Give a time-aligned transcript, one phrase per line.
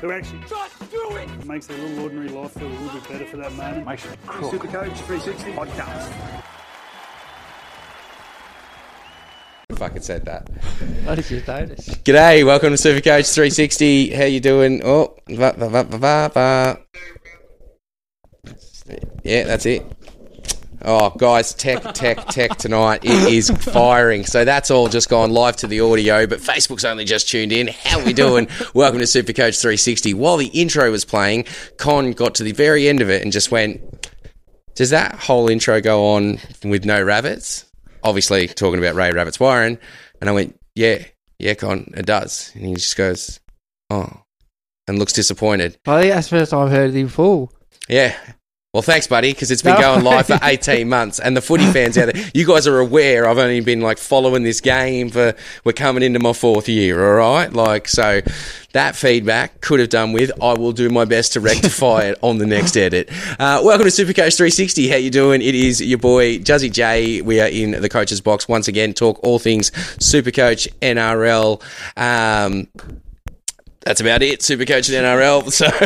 [0.00, 3.08] who actually just do it, it makes their little ordinary life feel a little bit
[3.08, 3.86] better for that moment.
[3.86, 4.50] Makes it cool.
[4.50, 6.42] Supercoach 360 podcast.
[9.76, 10.48] Fucking said that.
[11.04, 11.88] what did you notice?
[11.88, 14.10] G'day, welcome to Supercoach 360.
[14.10, 14.82] How you doing?
[14.84, 16.78] Oh, va, va, va, va, va, va.
[19.22, 19.84] Yeah, that's it.
[20.84, 23.00] Oh, guys, tech, tech, tech tonight.
[23.04, 24.24] It is firing.
[24.24, 27.66] So that's all just gone live to the audio, but Facebook's only just tuned in.
[27.66, 28.46] How we doing?
[28.74, 30.14] Welcome to Supercoach 360.
[30.14, 31.46] While the intro was playing,
[31.78, 33.80] Con got to the very end of it and just went,
[34.76, 37.64] Does that whole intro go on with no rabbits?
[38.04, 39.78] Obviously, talking about Ray Rabbits Warren.
[40.20, 41.04] And I went, Yeah,
[41.40, 42.52] yeah, Con, it does.
[42.54, 43.40] And he just goes,
[43.90, 44.22] Oh,
[44.86, 45.76] and looks disappointed.
[45.86, 47.52] I think that's the first time I've heard it in full.
[47.88, 48.16] Yeah.
[48.78, 49.80] Well, thanks, buddy, because it's been No.
[49.80, 51.18] going live for 18 months.
[51.18, 54.44] And the footy fans out there, you guys are aware I've only been like following
[54.44, 55.34] this game for,
[55.64, 57.52] we're coming into my fourth year, all right?
[57.52, 58.20] Like, so
[58.74, 62.38] that feedback could have done with, I will do my best to rectify it on
[62.38, 63.08] the next edit.
[63.40, 64.86] Uh, welcome to Supercoach 360.
[64.88, 65.42] How you doing?
[65.42, 67.20] It is your boy, Juzzy J.
[67.20, 71.60] We are in the coach's box once again, talk all things Supercoach, NRL,
[71.96, 72.68] um,
[73.82, 74.40] that's about it.
[74.40, 75.48] Supercoach and NRL.
[75.58, 75.66] So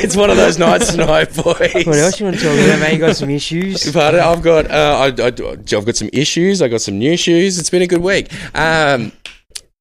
[0.00, 1.86] it's one of those nights tonight, boys.
[1.86, 2.94] What else you want to talk about, mate?
[2.94, 3.90] You got some issues?
[3.92, 4.20] Pardon?
[4.20, 6.60] I've got uh, I, I, I've got some issues.
[6.60, 7.58] I got some new shoes.
[7.58, 8.30] It's been a good week.
[8.54, 9.12] Um,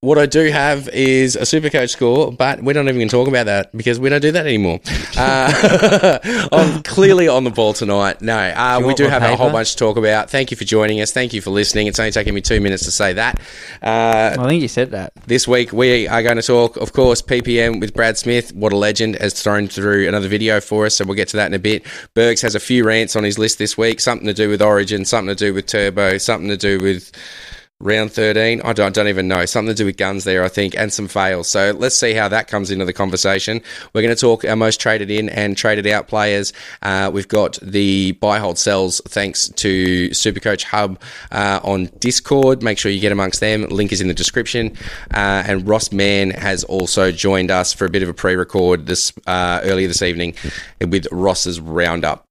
[0.01, 3.27] what I do have is a Supercoach score, but we're not even going to talk
[3.27, 4.79] about that because we don't do that anymore.
[5.19, 6.19] Uh,
[6.51, 8.21] I'm clearly on the ball tonight.
[8.21, 10.29] No, uh, we do have a whole bunch to talk about.
[10.29, 11.11] Thank you for joining us.
[11.11, 11.87] Thank you for listening.
[11.87, 13.39] It's only taken me two minutes to say that.
[13.81, 15.13] Uh, I think you said that.
[15.25, 18.53] this week we are going to talk, of course, PPM with Brad Smith.
[18.53, 21.47] What a legend has thrown through another video for us, so we'll get to that
[21.47, 21.83] in a bit.
[22.13, 25.03] Bergs has a few rants on his list this week, something to do with Origin,
[25.03, 27.11] something to do with Turbo, something to do with
[27.79, 28.61] round 13.
[28.63, 29.45] I don't, don't even know.
[29.45, 31.47] Something to do with guns there, I think, and some fails.
[31.47, 33.61] So let's see how that comes into the conversation.
[33.93, 36.53] We're going to talk our most traded in and traded out players.
[36.81, 40.99] Uh, we've got the buy, hold, sells thanks to Supercoach Hub
[41.31, 42.63] uh, on Discord.
[42.63, 43.63] Make sure you get amongst them.
[43.69, 44.75] Link is in the description.
[45.13, 49.13] Uh, and Ross Mann has also joined us for a bit of a pre-record this
[49.27, 50.33] uh, earlier this evening
[50.81, 52.26] with Ross's roundup.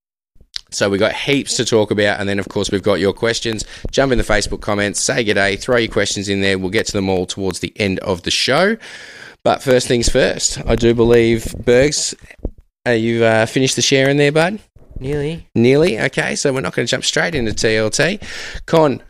[0.70, 3.64] So we've got heaps to talk about, and then of course we've got your questions.
[3.90, 6.58] Jump in the Facebook comments, say g'day, throw your questions in there.
[6.58, 8.76] We'll get to them all towards the end of the show.
[9.44, 12.14] But first things first, I do believe Bergs,
[12.86, 14.58] uh, you've uh, finished the share in there, bud.
[14.98, 15.46] Nearly.
[15.54, 16.36] Nearly, okay.
[16.36, 18.22] So we're not going to jump straight into TLT.
[18.66, 19.02] Con,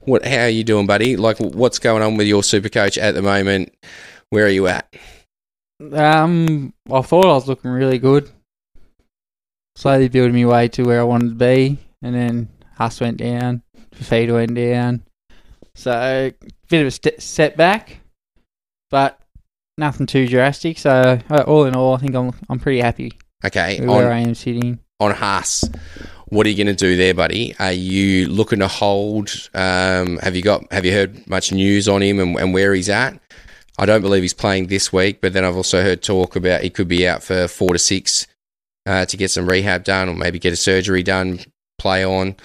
[0.00, 0.24] what?
[0.24, 1.16] How are you doing, buddy?
[1.16, 3.74] Like, what's going on with your super coach at the moment?
[4.30, 4.92] Where are you at?
[5.92, 8.30] Um, I thought I was looking really good.
[9.76, 12.48] Slowly building my way to where I wanted to be, and then
[12.78, 13.62] Haas went down,
[13.94, 15.02] Fifita went down.
[15.74, 16.30] So,
[16.68, 17.98] bit of a st- setback,
[18.90, 19.18] but
[19.76, 20.78] nothing too drastic.
[20.78, 23.12] So, uh, all in all, I think I'm I'm pretty happy
[23.44, 24.78] Okay, with where on I am sitting.
[25.00, 25.64] on Haas.
[26.28, 27.54] What are you going to do there, buddy?
[27.58, 29.30] Are you looking to hold?
[29.54, 30.72] Um, have you got?
[30.72, 33.18] Have you heard much news on him and, and where he's at?
[33.76, 36.70] I don't believe he's playing this week, but then I've also heard talk about he
[36.70, 38.28] could be out for four to six
[38.86, 41.40] uh, to get some rehab done, or maybe get a surgery done,
[41.78, 42.36] play on.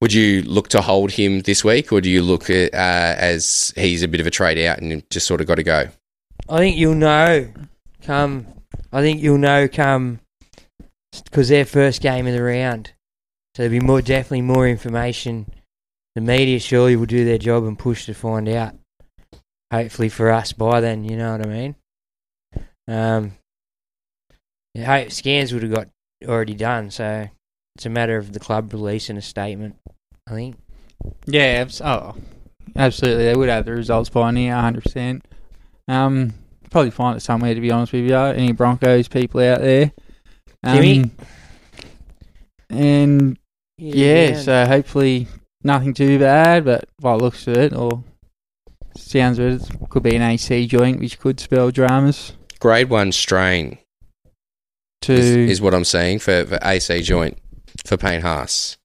[0.00, 3.72] Would you look to hold him this week, or do you look at, uh, as
[3.76, 5.88] he's a bit of a trade out and just sort of got to go?
[6.48, 7.48] I think you'll know
[8.02, 8.46] come.
[8.92, 10.20] I think you'll know come
[11.24, 12.92] because their first game of the round.
[13.54, 15.50] So there'll be more, definitely more information.
[16.14, 18.74] The media surely will do their job and push to find out.
[19.72, 21.74] Hopefully for us by then, you know what I mean.
[22.86, 23.32] Um,
[24.76, 25.88] I hope scans would have got
[26.26, 26.90] already done.
[26.90, 27.28] So
[27.76, 29.76] it's a matter of the club releasing a statement.
[30.26, 30.56] I think.
[31.26, 32.16] Yeah, abs- oh,
[32.76, 33.24] absolutely.
[33.24, 35.22] They would have the results by now, 100%.
[35.86, 36.34] Um,
[36.70, 38.16] probably find it somewhere, to be honest with you.
[38.16, 39.92] Any Broncos people out there.
[40.64, 41.10] Um, Jimmy?
[42.70, 43.38] And
[43.78, 45.28] yeah, so hopefully
[45.62, 48.04] nothing too bad, but by the looks of it, or
[48.96, 52.32] sounds of it, it could be an AC joint, which could spell dramas.
[52.58, 53.78] Grade one strain.
[55.02, 57.38] To is, is what I'm saying for, for AC joint
[57.86, 58.76] for Payne Haas.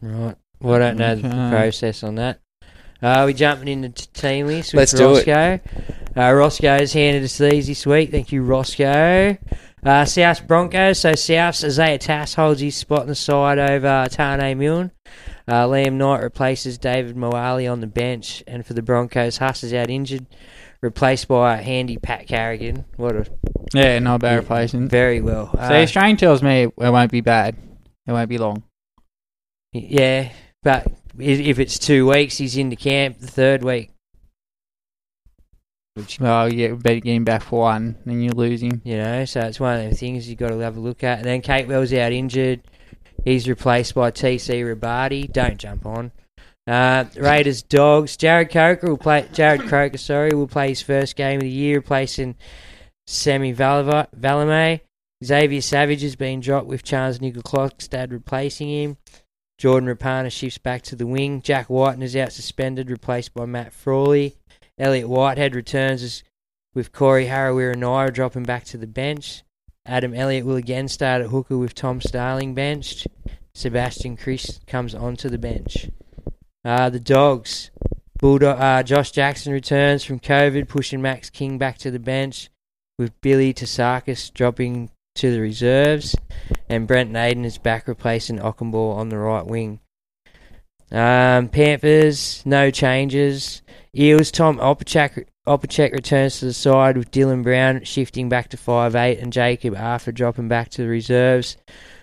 [0.00, 0.36] Right.
[0.60, 1.50] Well, I don't know the Okay.
[1.50, 2.40] process on that.
[3.02, 5.26] Uh, we jumping into t- team list with Let's do it.
[5.26, 5.60] Roscoe.
[6.16, 8.10] Uh, Roscoe's handed us these this week.
[8.10, 9.36] Thank you, Roscoe.
[9.84, 11.00] Uh, South Broncos.
[11.00, 14.90] So South's Isaiah Tass holds his spot on the side over Taane Milne.
[15.46, 19.74] Uh, Liam Knight replaces Davvy Moale on the bench, and for the Broncos, Haas is
[19.74, 20.24] out injured,
[20.84, 22.84] replaced by handy Pat Carrigan.
[22.96, 23.26] What a
[23.72, 24.90] yeah, not bad replacement.
[24.90, 25.50] very well.
[25.52, 27.56] So Uh, Australian tells me it won't be bad.
[28.06, 28.62] It won't be long.
[29.72, 30.30] yeah,
[30.62, 30.86] but
[31.18, 33.90] if it's two weeks, he's into camp the third week.
[35.94, 38.82] Which Well, yeah, better get him back for one, then you lose him.
[38.84, 41.18] You know, so it's one of the things you've got to have a look at.
[41.18, 42.62] And then Kate Wells out injured.
[43.24, 45.32] He's replaced by TC Robati.
[45.32, 46.10] Don't jump on.
[46.66, 48.16] Uh, Raiders dogs.
[48.16, 49.22] Jarrod Croker will play.
[49.32, 52.36] Jarrod Croker, sorry, will play his first game of the year, replacing
[53.06, 54.80] Semi Valemei.
[55.24, 58.96] Xavier Savage has been dropped with Charles Nickel Clockstad replacing him.
[59.58, 61.40] Jordan Rapana shifts back to the wing.
[61.40, 64.36] Jack Wighton is out suspended, replaced by Matt Frawley.
[64.78, 66.24] Elliot Whitehead returns
[66.74, 69.44] with Corey Harawira-Naera dropping back to the bench.
[69.86, 73.06] Adam Elliott will again start at hooker with Tom Starling benched.
[73.54, 75.88] Sebastian Kris comes onto the bench.
[76.64, 77.70] Uh, the Dogs.
[78.22, 82.48] Uh, Josh Jackson returns from COVID, pushing Max King back to the bench,
[82.98, 86.16] with Billy Tasakis dropping to the reserves,
[86.68, 89.80] and Brent Naden is back replacing Okunbor on the right wing.
[90.90, 93.60] Um, Panthers, no changes.
[93.94, 99.32] Eels, Tom Opacic returns to the side with Dylan Brown shifting back to 5'8 and
[99.32, 101.58] Jacob Arthur dropping back to the reserves.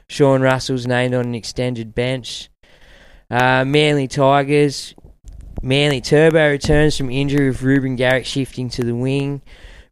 [0.07, 2.50] Sean Russell's named on an extended bench.
[3.31, 4.93] Uh, Manly Tigers,
[5.61, 9.41] Manly Turbo returns from injury with Reuben Garrick shifting to the wing.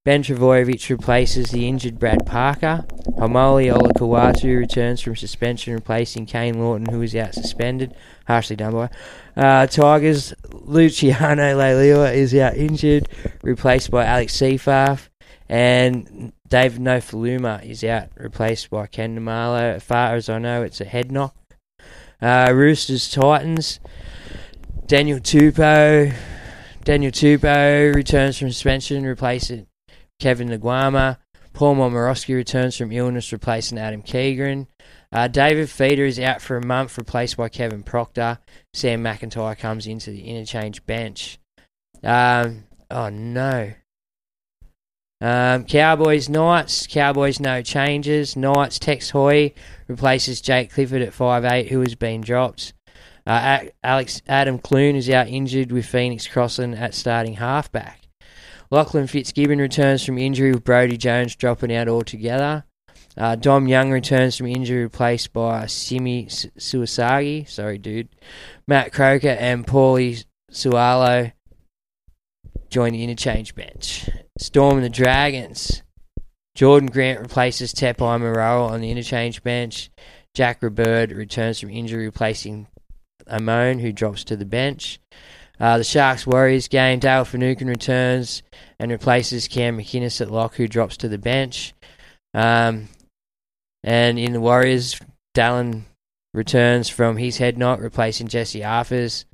[0.04, 2.86] Ben Trbojevic replaces the injured Brad Parker.
[3.18, 7.96] Haumole Olakau'atu returns from suspension, replacing Kane Lawton, who is out suspended.
[8.28, 8.90] Harshly done by.
[9.38, 13.08] Uh, Tigers, Luciano Leilua is out injured,
[13.42, 15.08] replaced by Alex Seyfarth.
[15.48, 19.76] And David Nofoaluma is out, replaced by Ken Maumalo.
[19.76, 21.36] As far as I know, it's a head knock.
[22.22, 23.80] Uh, Roosters Titans,
[24.88, 26.14] Daniel Tupou.
[26.84, 29.68] Daniel Tupou returns from suspension, replacing
[30.20, 31.18] Kevin Naiqama.
[31.54, 34.68] Paul Momirovski returns from illness, replacing Adam Keighran.
[35.12, 38.40] Uh, David Fifita is out for a month, replaced by Kevin Proctor.
[38.74, 41.40] Sam McIntyre comes into the interchange bench.
[42.04, 43.74] Um, oh no.
[45.22, 46.88] Um, Cowboys Knights.
[46.88, 48.36] Cowboys no changes.
[48.36, 49.54] Knights Tex Hoy
[49.88, 52.74] replaces Jake Clifford at 5'8", who has been dropped.
[53.28, 58.08] Uh, Alex Adam Clune is out injured with Phoenix Crossland at starting halfback.
[58.72, 62.64] Lachlan Fitzgibbon returns from injury with Brody Jones dropping out altogether.
[63.18, 67.48] Uh, Dom Young returns from injury replaced by Simi Sasagi.
[67.50, 68.10] Sorry, dude.
[68.68, 71.34] Matt Croker and Paulie Sualo
[72.70, 74.10] join the interchange bench.
[74.38, 75.84] Storm the Dragons.
[76.56, 79.90] Jordan Grant replaces Tepai Moala on the interchange bench.
[80.34, 82.68] Jack Robert returns from injury, replacing
[83.28, 85.00] Amon, who drops to the bench.
[85.60, 88.44] Uh, the Sharks Warriors game, Dale Finucane returns
[88.80, 91.74] and replaces Cam McInnes at lock, who drops to the bench.
[92.34, 92.88] Um,
[93.84, 95.00] and in the Warriors,
[95.36, 95.84] Dallin
[96.34, 99.26] returns from his head knock, replacing Jesse Arthurs.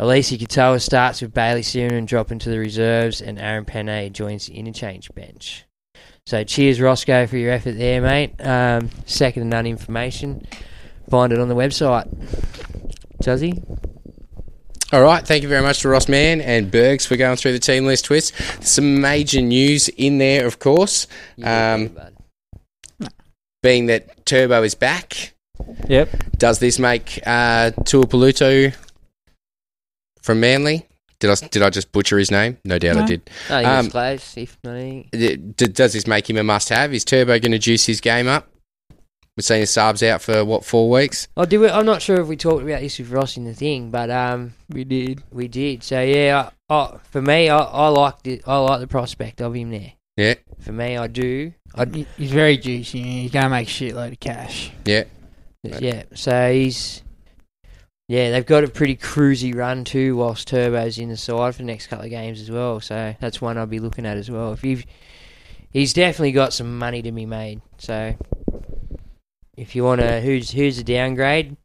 [0.00, 4.54] Eliesa Katoa starts with Bayley Sironen dropping to the reserves, and Aaron Pene joins the
[4.54, 5.66] interchange bench.
[6.24, 8.32] So cheers, Roscoe, for your effort there, mate.
[8.40, 10.46] Um, second to none information.
[11.10, 12.08] Find it on the website.
[13.22, 13.62] Juzzy?
[14.90, 17.58] All right, thank you very much to Ross Mann and Bergs for going through the
[17.58, 18.32] team list twist.
[18.66, 21.08] Some major news in there, of course,
[21.44, 21.94] um,
[23.62, 25.34] being that Turbo is back.
[25.88, 26.38] Yep.
[26.38, 28.74] Does this make uh, Tuapaluto
[30.22, 30.86] from Manly?
[31.18, 32.56] Did I did I just butcher his name?
[32.64, 33.28] No doubt I did.
[33.50, 35.10] I think Um, it's close, if not.
[35.12, 36.94] D- d- does this make him a must-have?
[36.94, 38.48] Is Turbo going to juice his game up?
[39.36, 41.28] We're seeing his subs out for what four weeks.
[41.36, 43.54] Oh, do we, I'm not sure if we talked about this with Ross in the
[43.54, 45.22] thing, but um, We did.
[45.30, 45.82] we did.
[45.82, 49.54] So yeah, I, I, for me, I, I like the I like the prospect of
[49.54, 49.92] him there.
[50.16, 51.52] Yeah, For me, I do.
[51.74, 53.02] I, He- He's very juicy.
[53.02, 54.72] He's going to make a shitload of cash.
[54.86, 55.04] yeah.
[55.62, 56.02] yeah.
[56.14, 57.02] So he's
[58.10, 61.66] yeah, they've got a pretty cruisy run too, whilst Turbo's in the side for the
[61.66, 62.80] next couple of games as well.
[62.80, 64.52] So that's one I'll be looking at as well.
[64.52, 64.84] If you've,
[65.70, 67.60] he's definitely got some money to be made.
[67.78, 68.16] So
[69.56, 71.56] if you want to, who's who's a downgrade?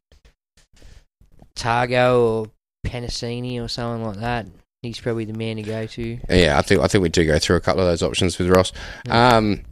[1.56, 2.46] Tago or
[2.86, 4.46] Penasini or someone like that.
[4.82, 6.18] He's probably the man to go to.
[6.30, 8.50] Yeah, I think I think we do go through a couple of those options with
[8.50, 8.72] Ross.
[9.10, 9.62] Um,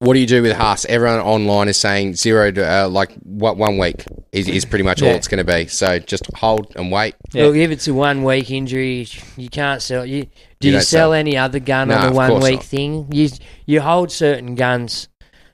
[0.00, 0.86] What do you do with Haas?
[0.86, 5.02] Everyone online is saying zero to uh, like what one week is, is pretty much
[5.02, 5.66] all it's going to be.
[5.66, 7.16] So just hold and wait.
[7.34, 7.44] Yeah.
[7.44, 10.06] Look, if it's a one week injury, you can't sell.
[10.06, 10.24] You
[10.58, 11.12] do You you, sell sell.
[11.12, 12.64] any other gun No, on of a one week not.
[12.64, 13.12] thing?
[13.12, 13.28] You
[13.66, 15.08] you hold certain guns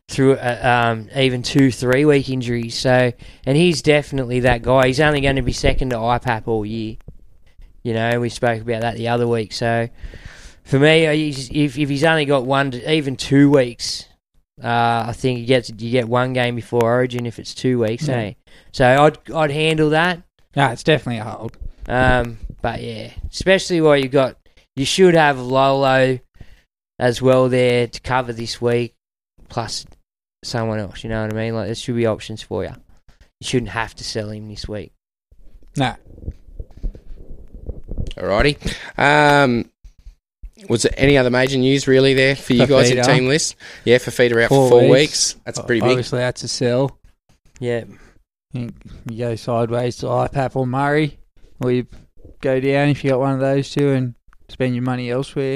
[0.06, 2.76] through uh, um, even two three week injuries.
[2.78, 3.12] So
[3.46, 4.86] and he's definitely that guy.
[4.86, 6.98] He's only going to be second to IPAP all year.
[7.82, 9.52] You know, we spoke about that the other week.
[9.52, 9.88] So
[10.62, 14.05] for me, uh, if if he's only got one to even two weeks.
[14.62, 18.08] Uh, I think you get you get one game before Origin if it's two weeks,
[18.08, 18.16] Yeah.
[18.16, 18.32] eh?
[18.72, 20.22] So I'd I'd handle that.
[20.54, 21.56] No, it's definitely a hold.
[21.88, 24.38] Um, but yeah, especially while you got,
[24.74, 26.18] you should have Lolo
[26.98, 28.94] as well there to cover this week,
[29.50, 29.84] plus
[30.42, 31.04] someone else.
[31.04, 31.54] You know what I mean?
[31.54, 32.72] Like there should be options for you.
[33.40, 34.92] You shouldn't have to sell him this week.
[35.76, 35.94] No.
[38.16, 38.56] Alrighty.
[38.96, 39.70] Um,
[40.68, 43.56] was there any other major news really there for you guys in team list?
[43.84, 45.34] Yeah, for feeder out Four for four weeks.
[45.34, 45.36] weeks.
[45.44, 45.90] That's pretty big.
[45.90, 46.98] Obviously, that's a sell.
[47.60, 47.84] Yeah,
[48.52, 48.72] You
[49.08, 51.18] you go sideways to IPAP or Murray,
[51.60, 51.86] or you
[52.40, 54.14] go down if you got one of those two and
[54.48, 55.55] spend your money elsewhere.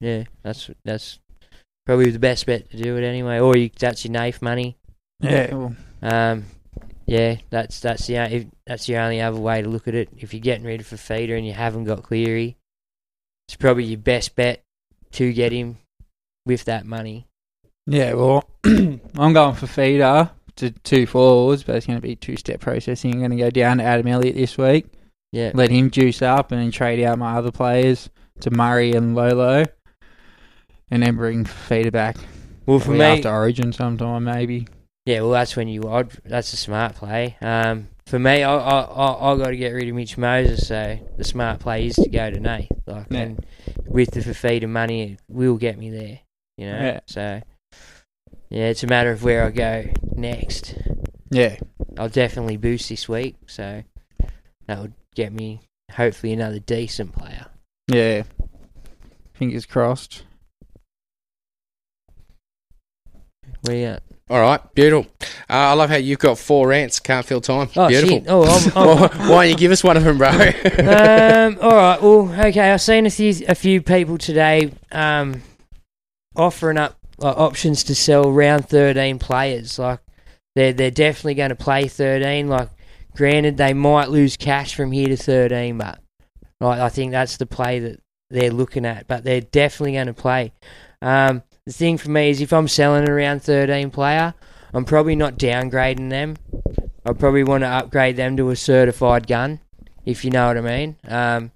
[0.00, 1.18] Yeah, that's that's
[1.86, 3.38] probably the best bet to do it anyway.
[3.38, 4.76] Or you, that's your knife money.
[5.20, 5.70] Yeah,
[6.02, 6.44] Um,
[7.06, 10.08] yeah, that's that's the if, that's your only other way to look at it.
[10.16, 12.56] If you're getting rid of a feeder and you haven't got Cleary,
[13.48, 14.62] it's probably your best bet
[15.12, 15.78] to get him
[16.46, 17.26] with that money.
[17.86, 18.14] yeah.
[18.14, 23.12] Well, I'm going for feeder to two forwards, but it's going to be two-step processing.
[23.14, 24.86] I'm going to go down to Adam Elliott this week,
[25.32, 28.08] Yeah, let him juice up, and then trade out my other players
[28.40, 29.64] to Murray and Lolo,
[30.90, 32.16] and then bring feeder back.
[32.66, 34.66] well for me, after Origin sometime maybe.
[35.06, 37.36] yeah, well that's when you I'd, that's a smart play.
[37.40, 40.98] Um, for me, I I I, I got to get rid of Mitch Moses, so
[41.16, 42.68] the smart play is to go to Nay.
[42.86, 43.20] Like, Yeah.
[43.20, 43.46] and
[43.86, 46.18] with the feeder money, it will get me there.
[46.56, 47.00] You know, Yeah.
[47.06, 47.40] so
[48.50, 49.84] yeah, it's a matter of where I go
[50.16, 50.74] next.
[51.30, 51.56] Yeah,
[51.96, 53.84] I'll definitely boost this week, so
[54.66, 55.60] that would get me
[55.92, 57.46] hopefully another decent player.
[57.88, 58.24] yeah.
[59.34, 60.24] Fingers crossed.
[63.62, 64.02] Where you at?
[64.30, 65.10] All right, beautiful.
[65.50, 67.00] Uh, I love how you've got four rants.
[67.00, 67.68] Can't feel time.
[67.74, 68.18] Oh beautiful.
[68.18, 68.26] shit!
[68.28, 70.28] Oh, I'm, Why I'm, why don't you give us one of them, bro?
[70.28, 72.00] um, all right.
[72.00, 72.70] Well, okay.
[72.70, 75.42] I've seen a few a few people today um,
[76.36, 79.80] offering up like, options to sell round thirteen players.
[79.80, 79.98] Like
[80.54, 82.48] they're they're definitely going to play thirteen.
[82.48, 82.68] Like
[83.16, 85.98] granted, they might lose cash from here to thirteen, but
[86.60, 89.08] like I think that's the play that they're looking at.
[89.08, 90.52] But they're definitely going to play.
[91.02, 94.34] Um, the thing for me is if I'm selling a round thirteen player,
[94.74, 96.36] I'm probably not downgrading them.
[97.06, 99.60] I probably want to upgrade them to a certified gun
[100.04, 100.96] if you know what I mean.
[101.06, 101.52] Um,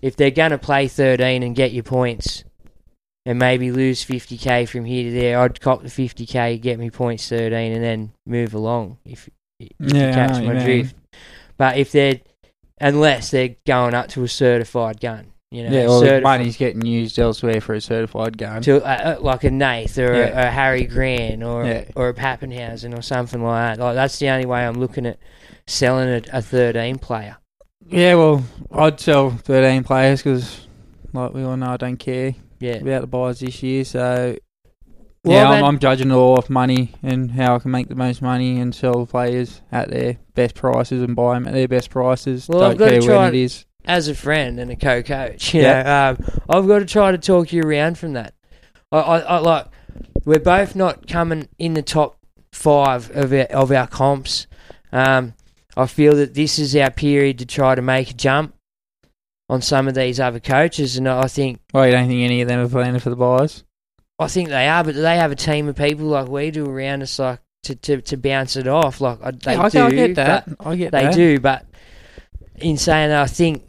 [0.00, 2.44] if they're going to play 13 and get your points
[3.26, 7.28] and maybe lose 50k from here to there, I'd cop the 50k, get me points
[7.28, 9.28] 13, and then move along if,
[9.60, 10.96] if Yeah, you catch my drift.
[11.58, 12.20] But if they're,
[12.80, 15.70] unless they're going up to a certified gun, you know,
[16.02, 18.60] yeah, or money's getting used elsewhere for a certified gun.
[18.62, 20.44] to uh, uh, like a Nath or Yeah.
[20.44, 21.84] a, a Harry Grant or Yeah.
[21.96, 23.82] or a Papenhuyzen or something like that.
[23.82, 25.18] Like that's the only way I'm looking at
[25.66, 27.36] selling a, a 13 player.
[27.86, 30.66] Yeah, well, I'd sell 13 players because,
[31.14, 32.74] like we all know, I don't care Yeah.
[32.76, 33.84] about the buys this year.
[33.86, 34.36] So,
[35.24, 37.94] Well, yeah, I'm, I'm judging it all off money and how I can make the
[37.94, 41.88] most money and sell players at their best prices and buy them at their best
[41.88, 42.46] prices.
[42.46, 43.64] Well, don't I've gotta care try when and- it is.
[43.88, 45.82] As a friend and a co-coach, you Yeah.
[45.82, 48.34] know, um, I've got to try to talk you around from that.
[48.92, 49.66] I, I, I like
[50.24, 52.18] we're both not coming in the top
[52.52, 54.46] five of our, of our comps.
[54.92, 55.34] Um,
[55.76, 58.54] I feel that this is our period to try to make a jump
[59.48, 62.48] on some of these other coaches, and I think Oh, you don't think any of
[62.48, 63.64] them are planning for the buys?
[64.18, 67.02] I think they are, but they have a team of people like we do around
[67.02, 69.00] us, like to, to, to bounce it off.
[69.00, 70.48] Like I, they Yeah, I, do, I get that.
[70.60, 71.14] I get they that.
[71.14, 71.64] do, but
[72.56, 73.62] in saying that, I think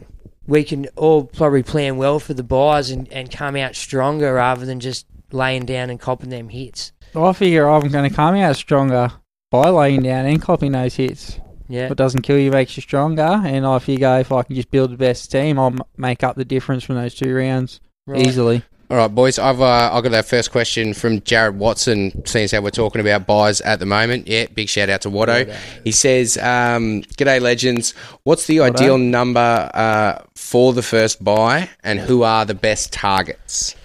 [0.50, 4.65] we can all probably plan well for the buys and, and come out stronger rather
[4.65, 6.91] than just laying down and copping them hits.
[7.15, 9.12] I figure I'm going to come out stronger
[9.51, 11.39] by laying down and copying those hits.
[11.68, 11.88] Yeah.
[11.88, 13.22] What doesn't kill you makes you stronger.
[13.46, 16.36] And I figure if I can just build the best team, I'll m- make up
[16.36, 18.25] the difference from those two rounds Right.
[18.25, 18.63] easily.
[18.91, 19.38] All right, boys.
[19.38, 22.25] I've uh, I've got our first question from Jared Watson.
[22.25, 24.48] Seeing as how we're talking about buys at the moment, yeah.
[24.48, 25.55] Big shout out to Watto.
[25.84, 27.91] He says, um, "G'day, legends.
[28.24, 33.75] What's the ideal number uh, for the first buy, and who are the best targets?"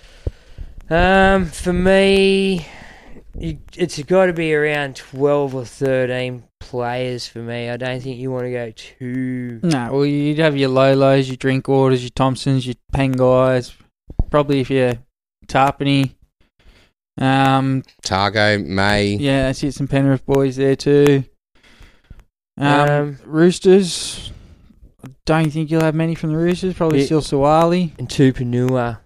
[0.88, 2.66] Um, for me,
[3.38, 7.68] you, it's got to be around twelve or thirteen players for me.
[7.68, 9.60] I don't think you want to go too.
[9.62, 13.74] No, well, you'd have your Lolos, your drink orders, your Thompsons, your Pangais.
[14.34, 14.94] Probably if you're
[15.46, 16.10] Tarpany.
[17.20, 19.14] Um, Tago, May.
[19.14, 19.74] yeah, that's it.
[19.74, 21.22] Some Penrith boys there too.
[22.58, 24.32] Um, Um, Roosters.
[25.06, 26.74] I don't think you'll have many from the Roosters.
[26.74, 27.04] Probably Yeah.
[27.04, 27.92] still Sawali.
[27.96, 28.98] And Tupouniua,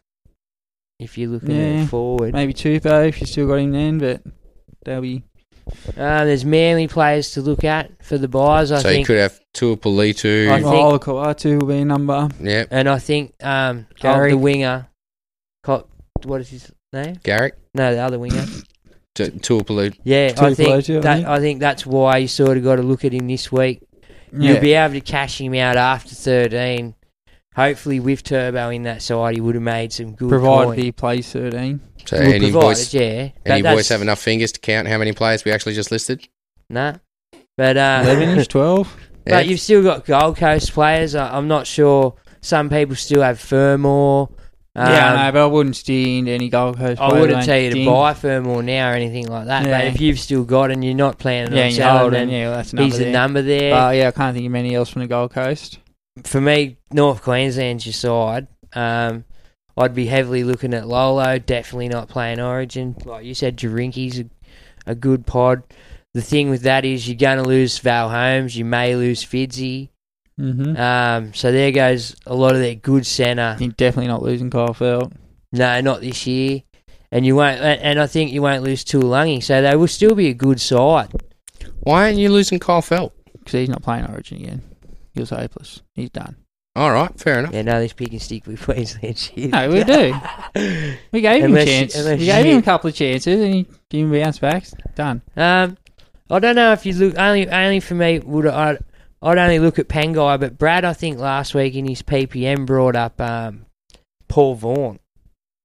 [0.98, 1.82] if you're looking Yeah.
[1.82, 2.32] at forward.
[2.32, 4.22] Maybe Tupou if you still got him then, but
[4.86, 5.24] they'll be.
[5.98, 9.06] Uh, there's Manly players to look at for the buys, I so you think.
[9.08, 10.48] could have Tuapulitu.
[10.48, 12.30] I think- Oh, Kawatu will be a number.
[12.40, 14.30] yeah, And I think um, Gary.
[14.30, 14.87] the winger,
[15.62, 15.86] Co-
[16.24, 17.16] what is his name?
[17.22, 17.54] Garrick.
[17.74, 18.44] No, the other winger.
[19.14, 19.98] Tu- Tuapulitu.
[20.04, 21.26] Yeah, Two I think players, I that think.
[21.28, 23.80] I think that's why you sort of got to look at him this week.
[24.32, 24.52] Yeah.
[24.52, 26.94] You'll be able to cash him out after 13.
[27.56, 30.78] Hopefully, with Turbo in that side, he would have made some good provided coin.
[30.78, 31.80] he plays 13.
[32.06, 33.00] So Well, any provided, boys, yeah.
[33.00, 35.90] any That- boys that's- have enough fingers to count how many players we actually just
[35.90, 36.28] listed?
[36.70, 36.94] Nah.
[37.56, 38.96] But, uh, 11 ish, 12.
[39.26, 39.34] Yeah.
[39.40, 41.14] but you've still got Gold Coast players.
[41.16, 42.14] I, I'm not sure.
[42.40, 44.26] Some people still have Fermor.
[44.80, 47.00] Um, yeah, no, but I wouldn't steer into any Gold Coast.
[47.00, 47.90] I wouldn't tell you to think.
[47.90, 49.66] buy Fermor now or anything like that.
[49.66, 49.78] Yeah.
[49.78, 52.48] But if you've still got and you're not planning Yeah, on and selling, then yeah,
[52.48, 53.12] well, that's a number he's the there.
[53.12, 53.70] number there.
[53.72, 55.78] But yeah, I can't think of many else from the Gold Coast.
[56.24, 58.46] for me, North Queensland's your side.
[58.74, 59.24] Um,
[59.76, 61.38] I'd be heavily looking at Lolo.
[61.38, 62.96] Definitely not playing Origin.
[63.04, 64.24] Like you said, Jarinki's a,
[64.86, 65.62] a good pod.
[66.14, 68.56] The thing with that is you're going to lose Val Holmes.
[68.56, 69.90] You may lose Fidzy.
[70.38, 70.76] Mm-hmm.
[70.80, 73.56] Um, so there goes a lot of their good centre.
[73.58, 75.12] You're definitely not losing Kyle Feldt.
[75.52, 76.62] No, not this year.
[77.10, 77.60] And you won't.
[77.60, 79.42] And and I think you won't lose Tuolangi.
[79.42, 81.10] So they will still be a good side.
[81.80, 83.12] Why aren't you losing Kyle Feldt?
[83.32, 84.62] Because he's not playing Origin again.
[85.14, 85.82] He was hopeless.
[85.94, 86.36] He's done.
[86.76, 87.52] All right, fair enough.
[87.54, 89.50] Yeah, no, this pick and stick with Queensland shit.
[89.50, 90.14] No, we do.
[91.12, 92.20] We gave him a Unless you- chance.
[92.20, 94.64] we gave him a couple of chances and he gave him a bounce back.
[94.94, 95.22] Done.
[95.36, 95.76] Um,
[96.30, 98.78] I don't know if you look only only for me would I
[99.22, 102.94] I'd only look at Pangai, but Brad I think last week in his PPM brought
[102.96, 103.66] up um,
[104.28, 105.00] Paul Vaughan,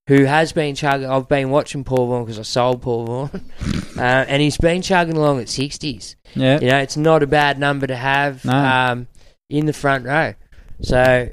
[0.07, 1.07] who has been chugging.
[1.09, 3.51] I've been watching Paul Vaughan because I sold Paul Vaughan,
[3.97, 6.15] uh, and he's been chugging along at sixties.
[6.35, 6.59] Yeah.
[6.59, 8.53] You know, it's not a bad number to have No.
[8.53, 9.07] um,
[9.49, 10.33] in the front row.
[10.81, 11.29] So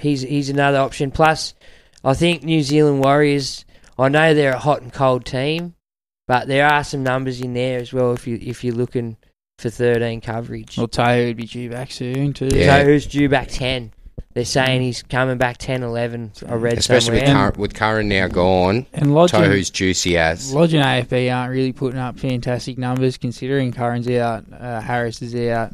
[0.00, 1.10] he's he's another option.
[1.10, 1.54] Plus,
[2.04, 3.64] I think New Zealand Warriors.
[3.98, 5.74] I know they're a hot and cold team,
[6.28, 8.12] but there are some numbers in there as well.
[8.12, 9.16] If you if you're looking
[9.58, 12.48] for 13 coverage, Well, Tayo would be due back soon too.
[12.52, 12.80] Yeah.
[12.80, 13.92] so who's due back 10?
[14.34, 16.32] They're saying he's coming back 10, 11.
[16.46, 17.52] I read Especially with, somewhere.
[17.52, 20.52] Cur- with Curran now gone, And Lodge and, Tohu's juicy as.
[20.52, 25.34] Lodge and AFB aren't really putting up fantastic numbers considering Curran's out, uh, Harris is
[25.48, 25.72] out.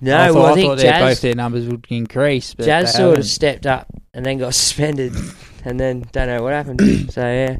[0.00, 2.54] no, I thought, well, I, I think thought their- both their numbers would increase.
[2.54, 3.22] But Jazz sort of haven't.
[3.24, 5.12] stepped up and then got suspended,
[5.64, 7.12] and then don't know what happened.
[7.12, 7.58] so yeah,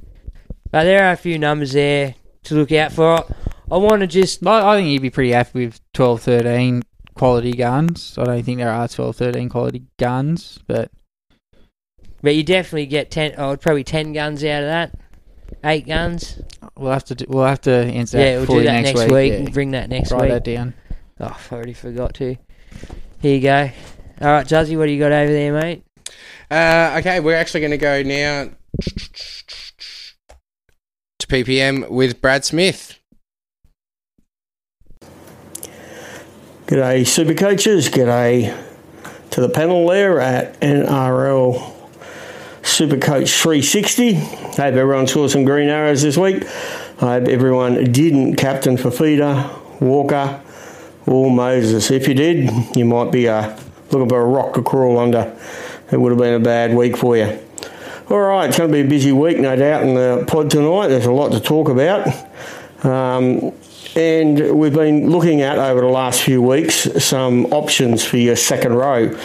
[0.71, 3.25] but there are a few numbers there to look out for.
[3.71, 6.83] I want to just I I think you'd be pretty happy with 12, 13
[7.15, 8.17] quality guns.
[8.19, 10.91] I don't think there are 12, 13 quality guns, but
[12.23, 13.35] But you definitely get ten.
[13.37, 14.99] Oh, probably ten guns out of that.
[15.65, 16.41] Eight guns.
[16.77, 19.13] we'll have to do, we'll have to answer yeah, that we'll do that next, next,
[19.13, 19.33] week.
[19.33, 19.49] yeah.
[19.51, 20.31] bring that next Write week.
[20.31, 20.75] that down.
[21.21, 22.37] Oh, I already forgot to.
[23.21, 23.71] Here you go.
[24.21, 25.85] All right, Juzzy, what do you got over there, mate?
[26.51, 28.51] Uh, okay, we're actually going to go now
[31.19, 32.98] to PPM with Brad Smith.
[36.69, 37.89] G'day, super coaches.
[37.89, 38.55] G'day
[39.31, 41.75] to the panel there at NRL
[42.61, 44.13] Supercoach 360.
[44.13, 46.45] Hope everyone saw some green arrows this week.
[47.01, 50.43] I hope everyone didn't captain Fifita, Walker,
[51.07, 51.91] or Moses.
[51.91, 53.59] If you did, you might be uh,
[53.91, 55.35] looking for a rock to crawl under.
[55.91, 57.39] It would have been a bad week for you.
[58.11, 60.89] All right, it's going to be a busy week, no doubt, in the pod tonight.
[60.89, 62.07] There's a lot to talk about.
[62.85, 63.55] Um,
[63.99, 68.75] and we've been looking at over the last few weeks some options for your second
[68.75, 69.19] row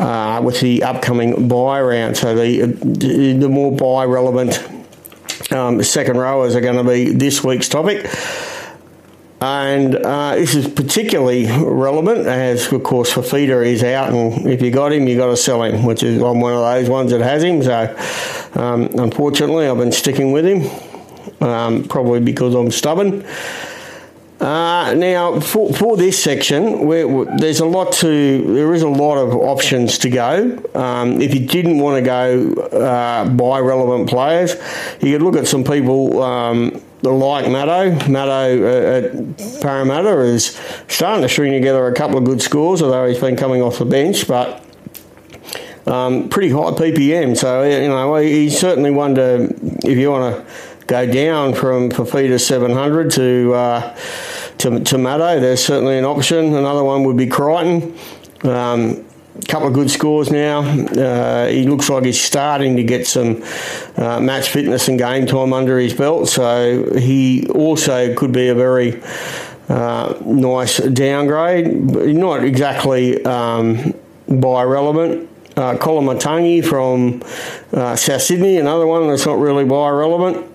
[0.00, 2.16] uh, with the upcoming buy round.
[2.16, 4.60] So the the more buy relevant
[5.52, 8.10] um, second rowers are going to be this week's topic.
[9.40, 14.70] And uh, this is particularly relevant as, of course, Fifita is out, and if you
[14.70, 17.22] got him, you got to sell him, which is I'm one of those ones that
[17.22, 17.62] has him.
[17.62, 17.96] So,
[18.60, 20.68] um, unfortunately, I've been sticking with him,
[21.40, 23.24] um, probably because I'm stubborn.
[24.40, 28.54] Uh, now, for, for this section, there's a lot to.
[28.54, 30.62] There is a lot of options to go.
[30.74, 34.54] Um, if you didn't want to go uh, buy relevant players,
[35.02, 36.22] you could look at some people.
[36.22, 38.10] Um, like Matto.
[38.10, 43.06] Matto uh, at Parramatta is starting to string together a couple of good scores, although
[43.06, 44.62] he's been coming off the bench, but
[45.86, 47.36] um, pretty high PPM.
[47.36, 49.44] So, you know, he's certainly one to,
[49.82, 50.52] if you want to
[50.86, 53.96] go down from Fifita 700 to, uh,
[54.60, 56.54] to, to Matto, there's certainly an option.
[56.54, 57.96] Another one would be Crichton.
[58.42, 59.04] Um,
[59.48, 60.60] couple of good scores now.
[60.60, 63.42] Uh, he looks like he's starting to get some
[63.96, 68.54] uh, match fitness and game time under his belt, so he also could be a
[68.54, 69.00] very
[69.68, 71.72] uh, nice downgrade.
[71.74, 73.94] Not exactly um,
[74.28, 75.28] buy relevant.
[75.56, 77.22] Uh, Koloamatangi from
[77.72, 80.46] uh, South Sydney, another one that's not really by relevant,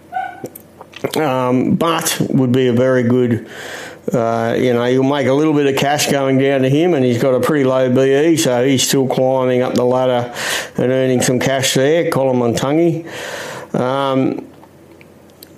[1.17, 3.47] um, but would be a very good
[4.13, 7.03] uh, you know, you'll make a little bit of cash going down to him, and
[7.03, 10.33] he's got a pretty low BE, so he's still climbing up the ladder
[10.77, 12.11] and earning some cash there.
[12.11, 13.05] Koloamatangi.
[13.73, 14.47] Um,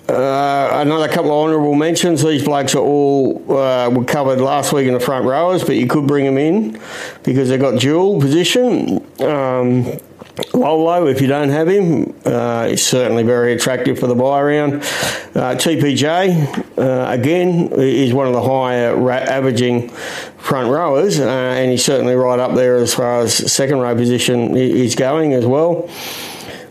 [0.08, 2.24] uh, another couple of honourable mentions.
[2.24, 5.86] These blokes are all uh, were covered last week in the front rowers, but you
[5.86, 6.80] could bring them in
[7.24, 9.04] because they've got dual position.
[9.20, 9.98] Um,
[10.54, 14.74] Lolo, if you don't have him, uh, is certainly very attractive for the buy round.
[14.74, 19.88] Uh, TPJ, uh, again, is one of the higher ra- averaging
[20.36, 24.56] front rowers, uh, and he's certainly right up there as far as second row position
[24.56, 25.88] is going as well.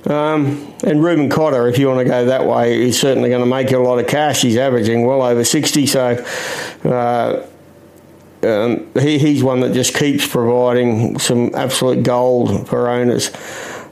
[0.06, 3.50] Um, and Reuben Cotter, if you want to go that way, is certainly going to
[3.50, 4.42] make you a lot of cash.
[4.42, 6.26] He's averaging well over 60, so
[6.86, 7.46] uh,
[8.44, 13.32] um, he, he's one that just keeps providing some absolute gold for owners.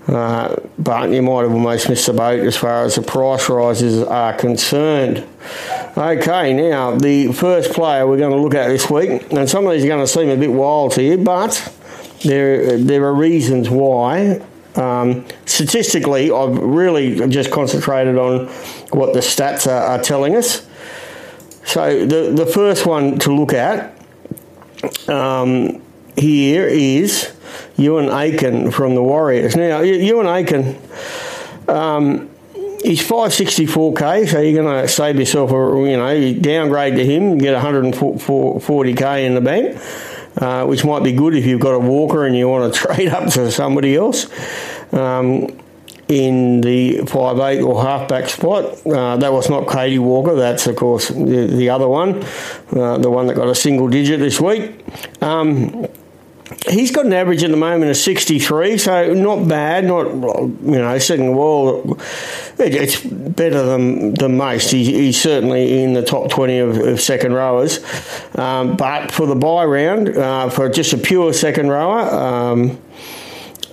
[0.08, 4.04] Uh, but you might have almost missed the boat as far as the price rises
[4.04, 5.26] are concerned.
[5.98, 9.74] Okay, now the first player we're going to look at this week, and some of
[9.74, 11.74] these are going to seem a bit wild to you, but
[12.24, 14.42] there there are reasons why.
[14.76, 18.48] Um, statistically, I've really just concentrated on
[18.92, 20.68] what the stats are, are telling us.
[21.64, 23.98] So the the first one to look at
[25.10, 25.82] um,
[26.16, 27.35] here is
[27.78, 29.56] Euan Aitken from the Warriors.
[29.56, 30.78] Now, Euan Aitken,
[31.68, 32.30] um,
[32.82, 37.62] he's 564k, so you're going to save yourself a you know downgrade to him, get
[37.62, 39.78] 140k in the bank,
[40.38, 43.10] uh, which might be good if you've got a walker and you want to trade
[43.10, 44.28] up to somebody else.
[44.94, 45.60] Um,
[46.08, 48.86] in the five eight or halfback spot.
[48.86, 50.36] Uh, that was not Cody Walker.
[50.36, 52.24] That's of course the, the other one,
[52.72, 54.76] uh, the one that got a single digit this week.
[55.22, 55.88] Um,
[56.70, 60.98] he's got an average at the moment of 63, so not bad, not, you know,
[61.00, 61.98] second wall.
[62.58, 64.72] It's better than, than most.
[64.72, 67.80] He's, he's certainly in the top 20 of, of second rowers.
[68.36, 72.80] Um, but for the buy round, uh, for just a pure second rower, um,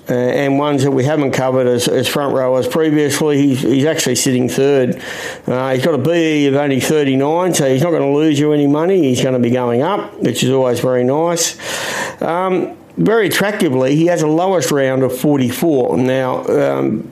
[0.09, 3.39] and ones that we haven't covered as, as front rowers previously.
[3.39, 5.01] He's, he's actually sitting third.
[5.47, 8.53] Uh, he's got a BE of only 39, so he's not going to lose you
[8.53, 9.03] any money.
[9.03, 11.57] He's going to be going up, which is always very nice.
[12.21, 15.97] Um, very attractively, he has a lowest round of 44.
[15.97, 17.11] Now, um,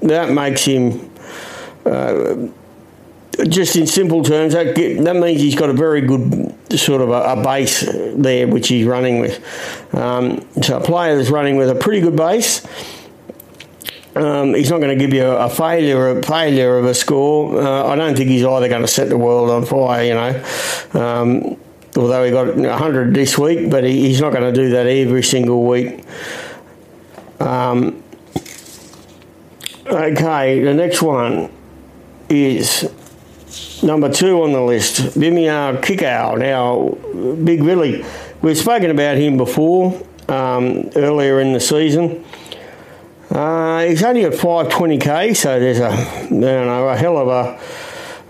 [0.00, 1.10] that makes him.
[1.84, 2.48] Uh,
[3.48, 7.38] just in simple terms, that, that means he's got a very good sort of a,
[7.38, 9.94] a base there which he's running with.
[9.94, 12.66] Um, so a player that's running with a pretty good base.
[14.14, 17.60] Um, he's not going to give you a, failure, a failure of a score.
[17.60, 20.98] Uh, I don't think he's either going to set the world on fire, you know.
[20.98, 21.58] Um,
[21.96, 25.22] although he got 100 this week, but he, he's not going to do that every
[25.22, 26.04] single week.
[27.40, 28.02] Um,
[29.86, 31.50] okay, the next one
[32.28, 32.90] is
[33.82, 36.38] Number two on the list, Viliame Kikau.
[36.38, 36.96] Now,
[37.44, 38.04] Big Billy,
[38.40, 42.24] we've spoken about him before um, earlier in the season.
[43.30, 47.60] Uh, he's only at 520k, so there's a you know a hell of a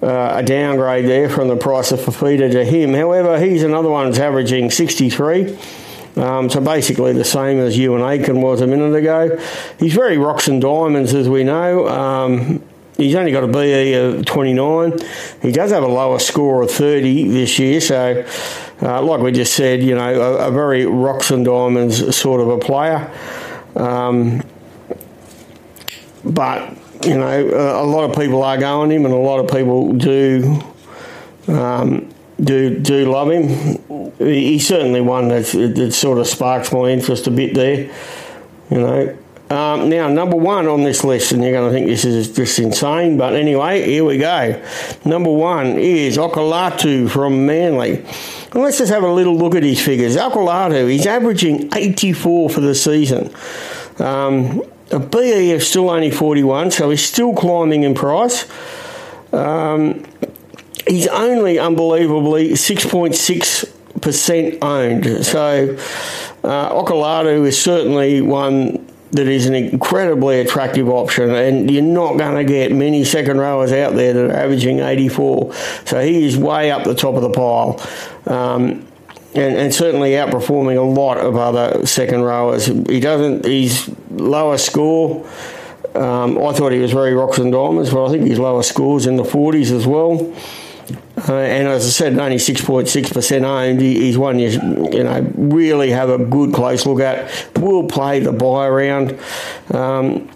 [0.06, 2.94] uh, a downgrade there from the price of Fifita to him.
[2.94, 5.58] However, he's another one that's averaging 63.
[6.16, 9.36] Um, so basically the same as you and Aiken was a minute ago.
[9.78, 11.88] He's very rocks and diamonds, as we know.
[11.88, 12.62] Um,
[12.96, 14.98] He's only got a BE of 29.
[15.42, 18.24] He does have a lower score of 30 this year, so
[18.80, 22.48] uh, like we just said, you know, a, a, very rocks and diamonds sort of
[22.48, 23.12] a player.
[23.74, 24.42] Um,
[26.24, 29.50] but you know, a, a, lot of people are going him, and a lot of
[29.50, 30.62] people do
[31.48, 34.12] um, do do love him.
[34.18, 37.90] He's certainly one that, that sort of sparks my interest a bit there.
[38.70, 42.04] You know, Um, now, number one on this list, and you're going to think this
[42.04, 44.60] is just insane, but anyway, here we go.
[45.04, 47.98] Number one is Okolatu from Manly.
[47.98, 50.16] And let's just have a little look at his figures.
[50.16, 53.32] Okolatu, he's averaging 84 for the season.
[54.00, 58.46] Um, a BE is still only 41, so he's still climbing in price.
[59.32, 60.04] Um,
[60.86, 65.26] he's only unbelievably 6.6% owned.
[65.26, 65.76] So
[66.44, 72.36] uh, Okolatu is certainly one that is an incredibly attractive option, and you're not going
[72.36, 75.54] to get many second rowers out there that are averaging 84.
[75.84, 77.80] So he is way up the top of the pile.
[78.26, 78.85] Um,
[79.36, 82.66] and, and, certainly outperforming a lot of other second rowers.
[82.66, 83.44] He doesn't.
[83.44, 85.28] He's lower score.
[85.94, 89.06] Um, I thought he was very rocks and diamonds, but I think his lower scores
[89.06, 90.34] in the 40s as well.
[91.28, 93.80] Uh, and as I said, only 6.6% owned.
[93.80, 97.58] He, he's one you, you know, really have a good close look at.
[97.58, 99.18] Will play the buy around.
[99.72, 100.30] Um,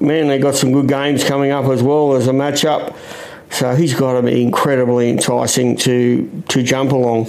[0.00, 2.96] man, they got some good games coming up as well as a matchup.
[3.50, 7.26] So he's got to be incredibly enticing to, to jump along.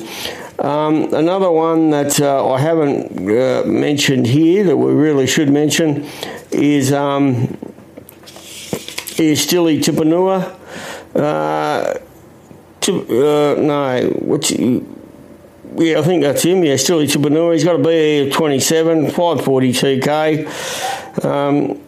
[0.61, 6.07] Um, another one that uh, I haven't uh, mentioned here that we really should mention
[6.51, 7.57] is um,
[9.17, 10.55] is Sitili Tupouniua.
[11.15, 11.97] Uh,
[12.87, 14.83] uh, no, what's he,
[15.77, 16.63] yeah, I think that's him.
[16.63, 17.53] Yeah, Sitili Tupouniua.
[17.53, 21.25] He's got a BE of 27, 542k.
[21.25, 21.81] Um,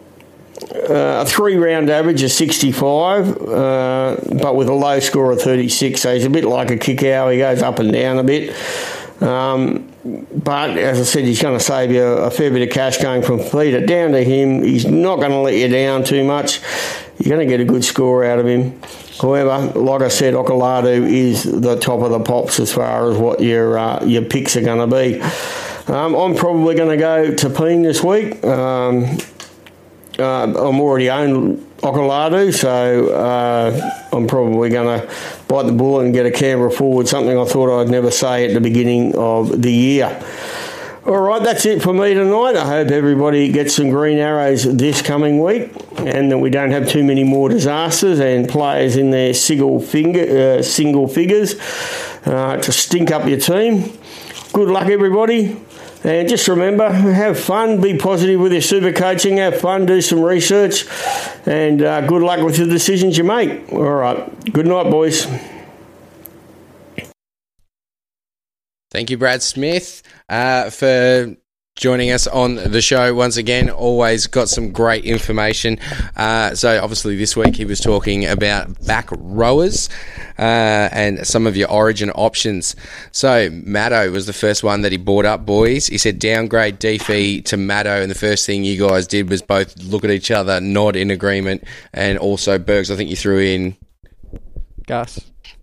[0.71, 6.01] uh, a three round average of 65, uh, but with a low score of 36.
[6.01, 7.31] So he's a bit like a kick out.
[7.31, 8.55] He goes up and down a bit.
[9.21, 12.97] Um, but as I said, he's going to save you a fair bit of cash
[12.97, 14.63] going from Peter down to him.
[14.63, 16.59] He's not going to let you down too much.
[17.19, 18.81] You're going to get a good score out of him.
[19.21, 23.39] However, like I said, Okolatu is the top of the pops as far as what
[23.39, 25.21] your uh, your picks are going to be.
[25.91, 28.43] Um, I'm probably going to go to Peen this week.
[28.43, 29.17] Um,
[30.19, 35.15] uh, I'm already own Okolatu, so uh, I'm probably going to
[35.47, 38.53] bite the bullet and get a Canberra forward, something I thought I'd never say at
[38.53, 40.23] the beginning of the year.
[41.05, 42.55] All right, that's it for me tonight.
[42.55, 46.87] I hope everybody gets some green arrows this coming week and that we don't have
[46.87, 51.55] too many more disasters and players in their single, finger, uh, single figures
[52.25, 53.91] uh, to stink up your team.
[54.53, 55.59] Good luck, everybody.
[56.03, 60.21] And just remember, have fun, be positive with your super coaching, have fun, do some
[60.21, 60.85] research,
[61.45, 63.71] and uh, good luck with the decisions you make.
[63.71, 64.51] All right.
[64.51, 65.25] Good night, boys.
[68.91, 71.35] Thank you, Brad Smith, uh, for
[71.75, 73.69] joining us on the show once again.
[73.69, 75.79] Always got some great information.
[76.15, 79.89] Uh, so, obviously, this week he was talking about back rowers
[80.37, 82.75] uh, and some of your origin options.
[83.11, 85.87] So, Maddo was the first one that he brought up, boys.
[85.87, 89.75] He said downgrade Defi to Maddo, and the first thing you guys did was both
[89.83, 93.75] look at each other, nod in agreement, and also Bergs, I think you threw in
[94.85, 95.19] Gus.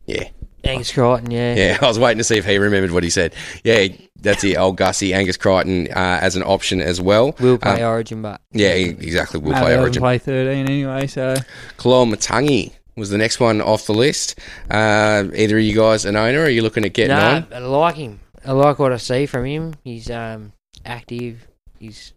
[0.06, 0.28] Yeah.
[0.62, 1.54] Angus Crichton, yeah.
[1.54, 3.34] Yeah, I was waiting to see if he remembered what he said.
[3.64, 3.88] Yeah,
[4.22, 4.56] that's it.
[4.56, 7.34] Old Gussie, Angus Crichton uh, as an option as well.
[7.40, 9.40] We'll play Um, Origin, but Yeah, exactly.
[9.40, 10.02] We'll Matt play doesn't Origin.
[10.02, 11.34] play 13 anyway, so
[11.78, 14.38] Koloamatangi was the next one off the list.
[14.70, 17.46] Uh, either of you guys an owner, or are you looking at getting no, on?
[17.52, 18.20] I like him.
[18.44, 19.74] I like what I see from him.
[19.84, 20.52] He's um,
[20.84, 21.46] active.
[21.78, 22.12] He's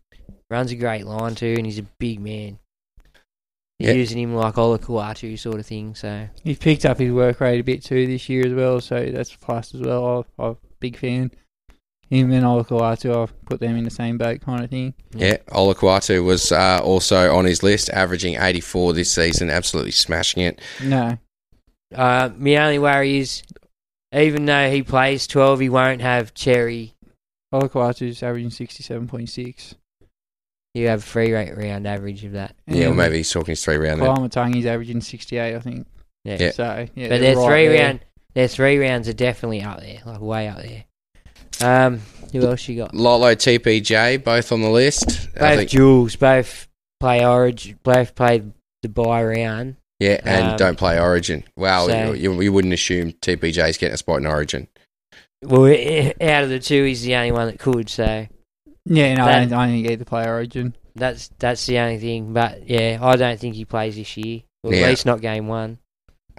[0.50, 2.60] runs a great line too, and he's a big man.
[3.80, 5.96] He's using him like Olakau'atu sort of thing.
[5.96, 9.04] So he's picked up his work rate a bit too this year as well, so
[9.12, 10.26] that's a plus as well.
[10.39, 11.32] I'm a big fan.
[12.10, 14.94] Him and Olakau'atu, I've put them in the same boat kind of thing.
[15.16, 20.62] Yeah, Olakau'atu was uh, also on his list, averaging 84 this season, absolutely smashing it.
[20.84, 21.18] No.
[21.96, 23.42] uh, my only worry is,
[24.13, 26.94] even though he plays twelve, he won't have Cherry.
[27.54, 29.76] Olakau'atu's averaging 67.6.
[30.74, 32.56] You have a free rate round average of that.
[32.66, 34.02] Yeah, or maybe he's talking his three round.
[34.02, 34.08] then.
[34.08, 35.88] Koloamatangi's averaging 68, I think.
[36.24, 36.38] Yeah.
[36.39, 36.52] Yeah.
[36.52, 37.10] So, yeah.
[37.10, 37.86] but they're their right three there.
[37.86, 38.00] round,
[38.34, 40.86] their three rounds are definitely up there, like way up there.
[41.62, 42.94] Um, who else you got?
[42.96, 45.30] Lolo TPJ, both on the list.
[45.36, 46.68] Both think- Jules, both
[47.00, 49.76] play Origin, both played the buy round.
[50.00, 51.44] yeah, and um, don't play Origin.
[51.56, 54.68] Wow, so- you, you, you wouldn't assume TPJ's getting a spot in Origin.
[55.44, 55.66] Well,
[56.22, 57.89] out of the two, he's the only one that could.
[57.89, 58.28] So
[58.86, 60.74] Yeah, no, I don't, I don't get the play origin.
[60.96, 62.32] that's that's the only thing.
[62.34, 64.44] But yeah, I don't think he plays this year.
[64.63, 64.84] Or Yeah.
[64.84, 65.80] At least not game one.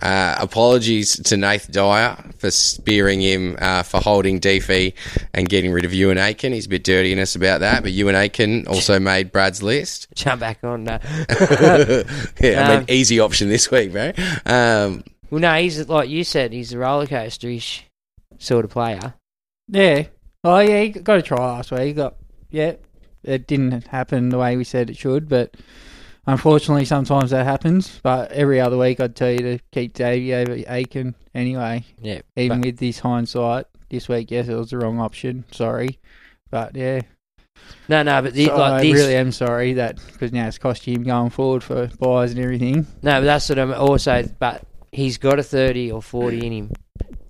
[0.02, 4.92] Uh, apologies to Nath Dyer for spearing him uh, for holding DFE
[5.32, 6.52] and getting rid of Euan Aitken.
[6.52, 10.08] He's a bit dirty in us about that, but Euan Aitken also made Brad's list.
[10.14, 10.82] Jump back on.
[10.84, 10.98] No.
[11.30, 12.04] yeah,
[12.40, 14.12] I Um, mean, easy option this week, bro.
[14.46, 17.84] Um, well, no, he's like you said, he's a roller coaster-ish
[18.38, 19.14] sort of player.
[19.68, 20.06] Yeah.
[20.42, 21.80] Oh, yeah, he got a try last week.
[21.82, 22.16] He got,
[22.50, 22.74] yeah,
[23.22, 25.54] it didn't happen the way we said it should, but
[26.26, 28.00] unfortunately, sometimes that happens.
[28.02, 31.84] But every other week, I'd tell you to keep Davey over Aitken anyway.
[32.00, 35.44] Yeah, Even but- with this hindsight, this week, yes, it was the wrong option.
[35.52, 35.98] Sorry,
[36.50, 37.02] but yeah,
[37.88, 40.58] No, no, but the, So like I this, really am sorry that because now it's
[40.58, 42.86] cost him going forward for buys and everything.
[43.02, 44.24] No, but that's what I'm also.
[44.38, 46.72] But he's got a thirty or forty in him.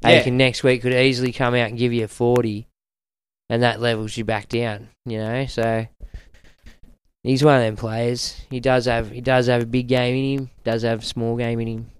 [0.02, 0.10] Yeah.
[0.10, 2.68] Aitken next week could easily come out and give you a forty,
[3.50, 4.88] and that levels you back down.
[5.06, 5.86] You know, so
[7.24, 8.40] he's one of them players.
[8.50, 10.50] He does have he does have a big game in him.
[10.62, 11.90] Does have a small game in him.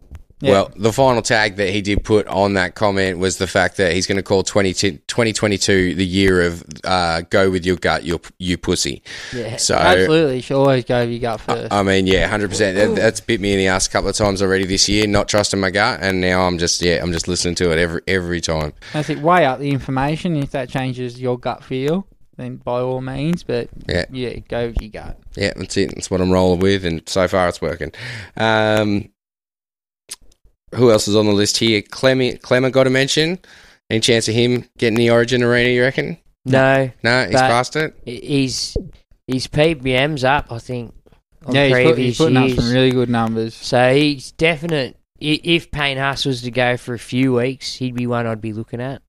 [0.43, 3.93] Well, the final tag that he did put on that comment was the fact that
[3.93, 8.21] he's going to call 20, 2022 the year of uh, go with your gut, your
[8.39, 9.03] you pussy.
[9.33, 11.73] Yeah, So, Absolutely, you should always go with your gut first.
[11.73, 12.75] I mean, yeah, 100%.
[12.75, 15.29] That, that's bit me in the ass a couple of times already this year, not
[15.29, 16.01] trusting my gut.
[16.03, 18.73] And now I'm just, yeah, I'm just listening to it every every time.
[18.93, 19.21] That's it.
[19.21, 20.37] Weigh up the information.
[20.37, 22.07] If that changes your gut feel,
[22.37, 23.43] then by all means.
[23.43, 24.05] But Yeah.
[24.11, 25.19] yeah, go with your gut.
[25.37, 25.95] Yeah, that's it.
[25.95, 27.93] That's what I'm rolling with, and so far it's working.
[28.37, 29.11] Um,
[30.75, 31.83] who else is on the list here?
[31.83, 33.39] Clemmy, Clemmer got a mention.
[33.91, 35.69] Any chance of him getting the Origin arena?
[35.71, 36.19] You reckon?
[36.45, 37.95] No, No, he's but past it.
[38.05, 38.77] He's
[39.27, 40.51] his PPM's up.
[40.53, 40.95] I think.
[41.47, 43.55] on yeah, he's, put, he's previous putting up some really good numbers.
[43.55, 44.99] So he's definite.
[45.21, 48.53] If Payne Haas was to go for a few weeks, he'd be one I'd be
[48.53, 49.01] looking at.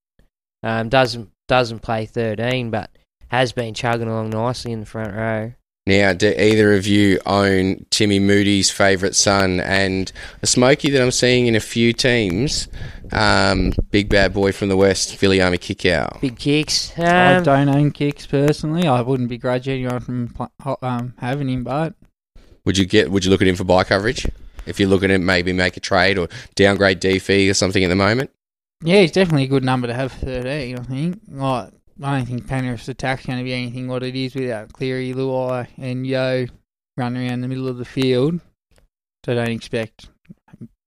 [0.63, 2.89] Um, doesn't doesn't play thirteen, but
[3.29, 5.53] has been chugging along nicely in the front row.
[5.87, 10.11] Now, do either of you own Timmy Moody's favourite son and
[10.41, 12.67] a smoky that I'm seeing in a few teams?
[13.11, 16.19] Um, big bad boy from the west, Viliame Kikau.
[16.21, 16.91] Big kicks.
[16.97, 18.87] I Um, don't own kicks personally.
[18.87, 20.33] I wouldn't begrudge anyone from
[20.81, 21.93] um, having him, but
[22.65, 23.11] Would you get?
[23.11, 24.25] Would you look at him for buy coverage?
[24.65, 27.95] If you're looking at maybe make a trade or downgrade DFE or something at the
[27.95, 28.31] moment.
[28.83, 31.19] yeah, he's definitely a good number to have for 13, I think.
[31.27, 31.69] Like,
[32.01, 35.67] I don't think Penrith's attack's going to be anything what it is without Cleary, Luai,
[35.77, 36.47] and Yeo
[36.97, 38.41] running around the middle of the field.
[39.25, 40.09] So I don't expect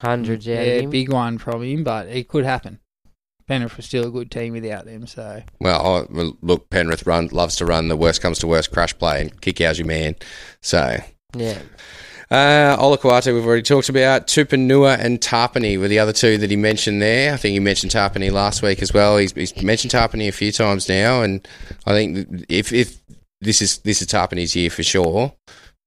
[0.02, 0.90] hundreds out yeah, of him.
[0.90, 2.80] big one from him, but it could happen.
[3.46, 7.28] Penrith was still a good team without them, so Well, I, well, look, Penrith run
[7.28, 10.16] loves to run the worst comes to worst crash play and kick out your man.
[10.60, 10.98] So,
[11.34, 11.58] Yeah.
[12.30, 14.26] Uh, Olakau'atu we've already talked about.
[14.26, 17.32] Tupouniua and Tapine were the other two that he mentioned there.
[17.32, 19.16] I think he mentioned Tapine last week as well.
[19.16, 21.46] He's, he's mentioned Tapine a few times now, and
[21.86, 22.98] I think if if
[23.40, 25.32] this is this is Tapine's year for sure,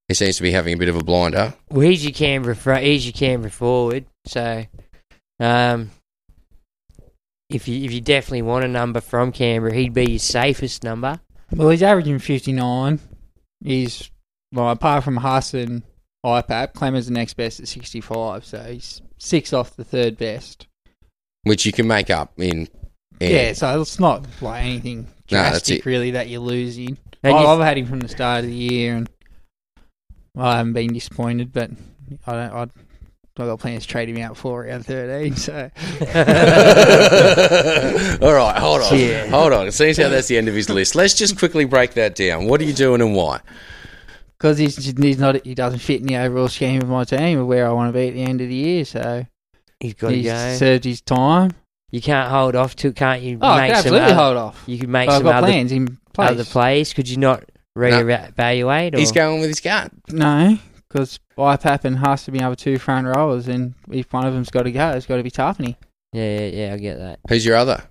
[0.08, 1.54] he seems to be having a bit of a blinder.
[1.69, 2.84] Well, he's your Canberra front.
[2.84, 4.06] He's your Canberra forward.
[4.25, 4.65] So,
[5.39, 5.91] um,
[7.49, 11.19] if you if you definitely want a number from Canberra, he'd be your safest number.
[11.54, 12.99] Well, he's averaging 59.
[13.63, 14.10] He's,
[14.54, 15.84] well, apart from Haas and
[16.26, 20.68] IPAP, Clemmer's the next best at 65, so he's six off the third best.
[21.44, 22.68] Which you can make up in.
[23.20, 25.86] in- Yeah, so it's not like anything No, that's drastic, it.
[25.86, 26.98] really, that you're losing.
[27.24, 29.10] And I, you- I've had him from the start of the year, and
[30.38, 31.72] I haven't been disappointed, but
[32.28, 35.54] I don't, I, I've got plans to trade him out for around 13, so.
[38.22, 38.98] All right, hold on.
[39.00, 39.26] Yeah.
[39.28, 39.68] Hold on.
[39.68, 40.94] It seems how that's the end of his list.
[40.96, 42.46] Let's just quickly break that down.
[42.46, 43.40] What are you doing and why?
[44.41, 47.45] Because he's, he's not, he doesn't fit in the overall scheme of my team of
[47.45, 49.23] where I want to be at the end of the year, so
[49.80, 50.54] He's got to he's go.
[50.56, 51.51] served his time.
[51.91, 53.38] You can't hold off to, can't you?
[53.39, 54.63] Oh, I make can some absolutely other- hold off.
[54.65, 56.30] You could make But I've some got other plans in place.
[56.32, 56.93] other plays.
[56.93, 57.43] Could you not
[57.77, 58.95] reevaluate?
[58.95, 58.97] Or?
[58.99, 59.91] He's going with his gut.
[60.10, 60.58] No,
[60.89, 64.49] because IPAP and Haas to be able two front rowers, and if one of them's
[64.49, 65.75] got to go, it's got to be Tapine.
[66.13, 66.73] Yeah, yeah, yeah.
[66.73, 67.19] I get that.
[67.30, 67.84] Who's your other?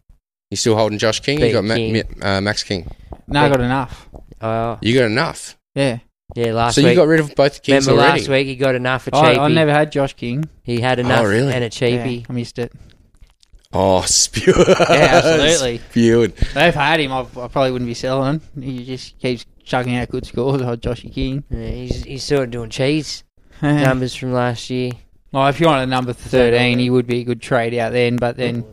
[0.51, 1.39] You still holding Josh King?
[1.39, 1.93] You Big got King.
[1.93, 2.91] Mi- uh, Max King.
[3.29, 4.09] No, I Big- got enough.
[4.41, 5.57] Oh, You got enough.
[5.75, 5.99] Yeah.
[6.35, 6.53] Yeah.
[6.53, 8.21] Last so week, you got rid of both the Kings remember already.
[8.21, 9.39] last week he got enough for oh, I, cheapie.
[9.39, 10.49] I never had Josh King.
[10.63, 11.53] He had enough Oh, really?
[11.53, 12.25] and a Yeah.
[12.29, 12.73] I missed it.
[13.73, 14.57] Oh, spewed.
[14.69, 15.79] Yeah, absolutely.
[15.79, 16.33] spewed.
[16.39, 18.41] If I had him, I, I probably wouldn't be selling.
[18.57, 18.63] him.
[18.63, 20.61] He just keeps chucking out good scores.
[20.63, 21.45] I had Joshy King.
[21.51, 23.23] Yeah, he's he's sort of doing cheese
[23.63, 24.91] numbers from last year.
[25.33, 28.17] well, if you want a number 13, he would be a good trade out then,
[28.17, 28.65] but then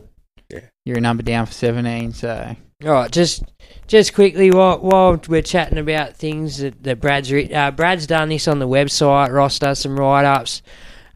[0.50, 0.60] Yeah.
[0.84, 2.56] you're a number down for 17, so.
[2.84, 3.42] All right, just
[3.88, 8.46] just quickly while, while we're chatting about things that, that Brad's uh, Brad's done this
[8.46, 9.32] on the website.
[9.32, 10.62] Ross does some write ups.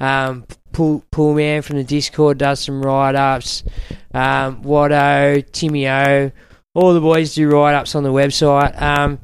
[0.00, 3.62] Um, Pool Pool Man from the Discord does some write ups.
[4.12, 6.32] Um, Watto, Timmy O,
[6.74, 8.82] all the boys do write ups on the website.
[8.82, 9.20] Um,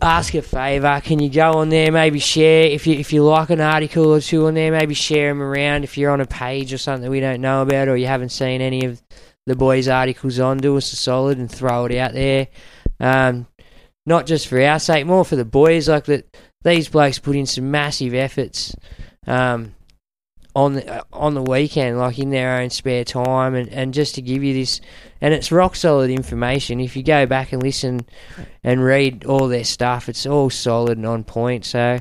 [0.00, 1.00] ask a favour.
[1.02, 1.90] Can you go on there?
[1.90, 4.70] Maybe share if you if you like an article or two on there.
[4.70, 7.88] Maybe share them around if you're on a page or something we don't know about
[7.88, 9.02] or you haven't seen any of
[9.46, 10.58] the boys' articles on.
[10.58, 12.48] Do us a solid and throw it out there.
[13.00, 13.46] Um,
[14.06, 15.88] not just for our sake, more for the boys.
[15.88, 18.74] Like that, these blokes put in some massive efforts
[19.26, 19.74] um,
[20.54, 24.14] on the uh, on the weekend, like in their own spare time, and, and just
[24.16, 24.80] to give you this,
[25.20, 26.80] and it's rock solid information.
[26.80, 28.06] If you go back and listen
[28.62, 31.64] and read all their stuff, it's all solid and on point.
[31.64, 31.98] So,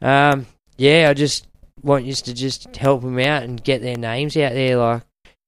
[0.00, 0.46] um,
[0.76, 1.46] yeah, I just
[1.82, 4.76] want you to just help them out and get their names out there.
[4.76, 5.02] Like,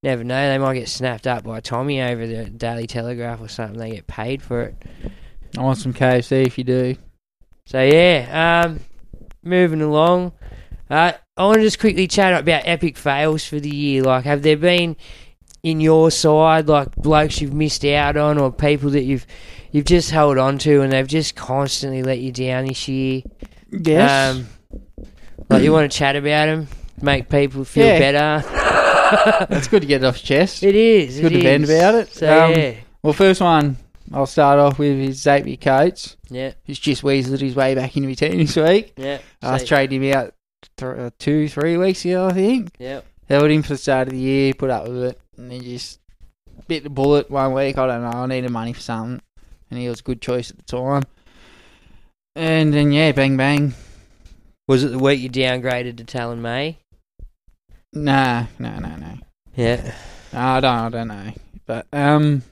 [0.04, 3.78] never know, they might get snapped up by Tommy over the Daily Telegraph or something.
[3.78, 4.76] They get paid for it.
[5.58, 6.94] I want some KFC if you do.
[7.66, 8.80] So yeah, um,
[9.42, 10.32] moving along.
[10.90, 14.02] Uh, I want to just quickly chat about epic fails for the year.
[14.02, 14.96] Like, have there been
[15.62, 19.26] in your side like blokes you've missed out on, or people that you've
[19.72, 23.22] you've just held on to and they've just constantly let you down this year?
[23.70, 24.36] Yes.
[24.36, 24.46] Um,
[25.48, 26.68] like you want to chat about them,
[27.00, 28.12] make people feel Yeah.
[28.12, 28.48] better.
[29.50, 30.62] it's good to get it off your chest.
[30.62, 31.18] It is.
[31.18, 32.12] It's good it to vent about it.
[32.12, 33.76] So Um, yeah, Well, first one
[34.12, 36.16] I'll start off with is Xavier Coates.
[36.28, 38.92] yeah, He's just weaseled his way back into my team this week.
[38.96, 39.18] yeah.
[39.42, 40.34] I was trading him out
[40.76, 42.70] th- uh, two, three weeks ago, I think.
[42.78, 43.00] yeah.
[43.28, 45.98] Held him for the start of the year, put up with it, and then just
[46.68, 47.78] bit the bullet one week.
[47.78, 48.08] I don't know.
[48.10, 49.22] I needed money for something,
[49.70, 51.02] and he was a good choice at the time.
[52.36, 53.74] And then yeah, bang bang.
[54.68, 56.78] Was it the week you downgraded to Taylan May?
[57.94, 59.14] Nah, no, no, no.
[59.54, 59.94] Yeah.
[60.32, 60.74] I don't.
[60.78, 61.32] I don't know.
[61.66, 62.42] But um,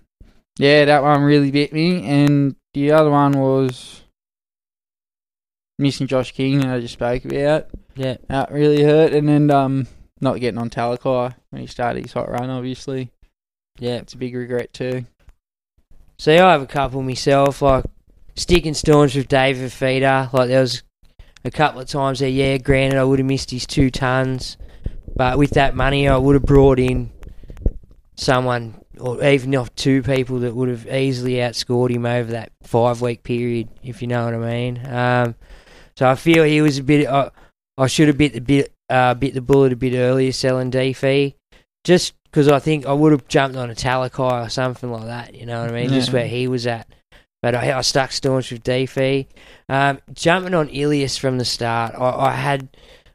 [0.59, 4.03] yeah, that one really bit me, and the other one was
[5.79, 7.67] missing Josh King that I just spoke about.
[7.97, 8.17] Yeah.
[8.29, 9.87] That really hurt, and then um,
[10.21, 12.49] not getting on Talakai when he started his hot run.
[12.51, 13.11] Obviously,
[13.79, 13.97] Yeah.
[13.97, 15.07] it's a big regret too.
[16.19, 17.85] See, I have a couple myself, like
[18.37, 20.33] sticking staunch with David Fifita.
[20.33, 20.85] Like there was
[21.45, 24.57] a couple of times there, yeah, granted I would have missed his two tons,
[25.15, 27.11] but with that money I would have brought in
[28.17, 33.01] someone or even off two people that would have easily outscored him over that five
[33.01, 34.87] week period, if you know what I mean.
[34.87, 35.35] Um,
[35.97, 37.07] so I feel he was a bit.
[37.07, 37.31] Uh,
[37.77, 41.35] I should have bit the bit uh, bit the bullet a bit earlier selling DFE,
[41.85, 45.35] just because I think I would have jumped on a Talakai or something like that.
[45.35, 45.91] You know what I mean?
[45.91, 46.87] Just where he was at.
[47.43, 49.27] But I, I stuck staunch with DFE.
[49.69, 52.69] Um, jumping on Ilias from the start, I, I had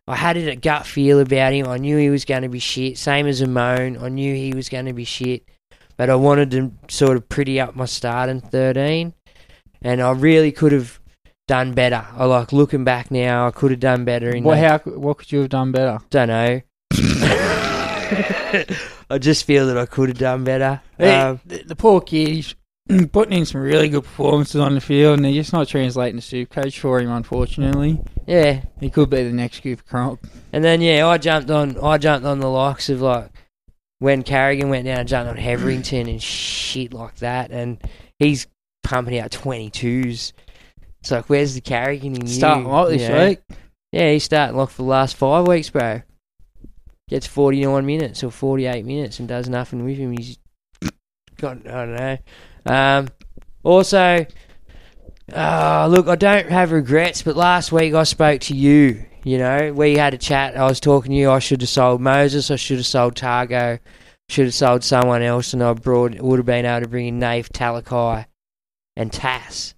[0.07, 1.67] I had it a gut feel about him.
[1.67, 2.97] I knew he was going to be shit.
[2.97, 5.43] Same as Amone, I knew he was going to be shit.
[5.97, 9.13] But I wanted to sort of pretty up my start in 13.
[9.81, 10.99] And I really could have
[11.47, 12.05] done better.
[12.15, 15.17] I like looking back now, I could have done better in What the- how what
[15.17, 15.99] could you have done better?
[16.09, 16.61] don't know.
[19.09, 20.81] I just feel that I could have done better.
[20.97, 22.53] Hey, Um, the, the poor kid,
[22.87, 26.19] Mm, putting in some really good performances on the field, and they're just not translating
[26.19, 27.11] to super coach for him.
[27.11, 30.21] Unfortunately, yeah, he could be the next Cooper Cronk.
[30.53, 31.77] and then yeah, I jumped on.
[31.83, 33.29] I jumped on the likes of like
[33.99, 37.77] when Carrigan went down, I jumped on Heverington and shit like that, and
[38.19, 38.47] he's
[38.83, 40.31] pumping out twenty twos.
[41.01, 42.33] It's like, where's the Carrigan in you?
[42.33, 43.27] Starting lot this you know?
[43.27, 43.39] week.
[43.91, 46.01] Yeah, he's starting like for the last five weeks, bro.
[47.09, 50.11] Gets 49 minutes or 48 minutes and does nothing with him.
[50.11, 50.37] He's
[51.37, 52.17] got, I don't know.
[52.67, 53.07] Um,
[53.63, 54.25] also,
[55.33, 59.05] uh, look, I don't have regrets, but last week I spoke to you.
[59.23, 60.55] You know, we had a chat.
[60.55, 61.31] I was talking to you.
[61.31, 62.49] I should have sold Moses.
[62.49, 63.79] I should have sold Tago.
[64.29, 67.19] Should have sold someone else, and I brought would have been able to bring in
[67.19, 68.25] Nave, Talakai,
[68.95, 69.73] and Tass.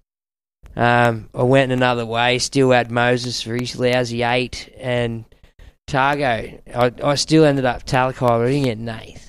[0.75, 2.39] Um, I went another way.
[2.39, 5.25] Still had Moses for his lousy eight and
[5.87, 6.61] Tago.
[6.75, 9.28] I, I still ended up Talakai, but I didn't get Nath.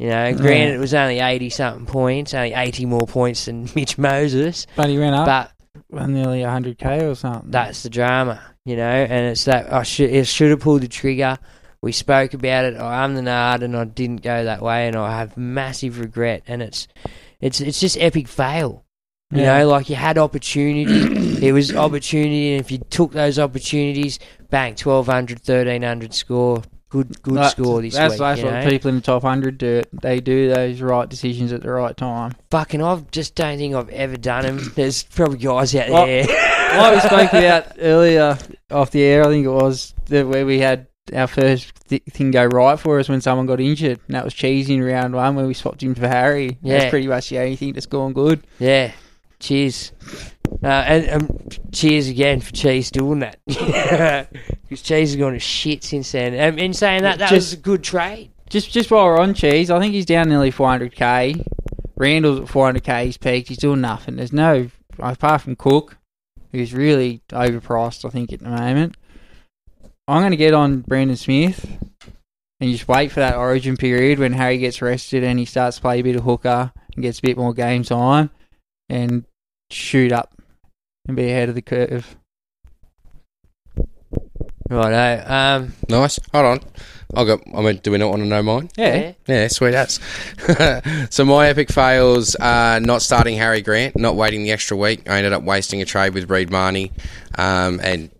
[0.00, 3.98] You know, granted it was only eighty something points, only eighty more points than Mitch
[3.98, 5.26] Moses, But he ran up
[5.90, 7.50] but nearly 100k or something.
[7.50, 8.82] that's the drama, you know.
[8.82, 11.36] And it's that I should I should have pulled the trigger.
[11.82, 12.76] We spoke about it.
[12.78, 16.44] I am the nard, and I didn't go that way, and I have massive regret.
[16.46, 16.88] And it's
[17.40, 18.84] it's it's just epic fail.
[19.32, 19.58] You Yeah.
[19.58, 20.92] know, like you had opportunity.
[21.46, 26.62] it was opportunity, and if you took those opportunities, bang, 1200, 1300 score.
[26.90, 28.18] Good good That- score this that's, week.
[28.18, 28.68] That's what know?
[28.68, 29.82] people in the top 100 do.
[29.92, 32.32] They do those right decisions at the right time.
[32.50, 34.72] Fucking, I just don't think I've ever done them.
[34.74, 36.26] There's probably guys out Well, there.
[36.26, 38.36] like we spoke about earlier
[38.72, 42.44] off the air, I think it was where we had our first th- thing go
[42.44, 45.46] right for us when someone got injured, and that was Cheesy in round one where
[45.46, 46.58] we swapped him for Harry.
[46.60, 46.78] Yeah.
[46.78, 48.44] That's pretty much the only thing that's gone good.
[48.58, 48.90] Yeah.
[49.38, 49.92] Cheers.
[50.62, 51.38] Uh, and um,
[51.72, 53.38] cheers again for Cheese doing that.
[54.70, 56.32] Because Cheese has gone to shit since then.
[56.52, 58.30] Um, in saying that, that was Just- a good trade.
[58.48, 61.44] Just just while we're on Cheese, I think he's down nearly 400k.
[61.96, 63.04] Randall's at 400k.
[63.06, 63.48] He's peaked.
[63.48, 64.14] He's doing nothing.
[64.16, 65.98] There's no apart from Cook,
[66.52, 68.04] who's really overpriced.
[68.04, 68.96] I think at the moment.
[70.06, 71.64] I'm going to get on Brandon Smith
[72.60, 75.82] and just wait for that origin period when Harry gets rested and he starts to
[75.82, 78.30] play a bit of hooker and gets a bit more game time
[78.88, 79.24] and
[79.70, 80.34] shoot up
[81.06, 82.16] and be ahead of the curve.
[84.68, 85.32] Righto.
[85.32, 86.18] Um, Nice.
[86.32, 86.60] Hold on.
[87.14, 87.40] I'll go.
[87.56, 88.68] I mean, do we not want to know mine?
[88.76, 89.12] Yeah.
[89.26, 89.98] Yeah, sweet as.
[91.10, 95.10] so my epic fails: uh, not starting Harry Grant, not waiting the extra week.
[95.10, 96.92] I ended up wasting a trade with Reed Mahoney,
[97.36, 98.10] um, and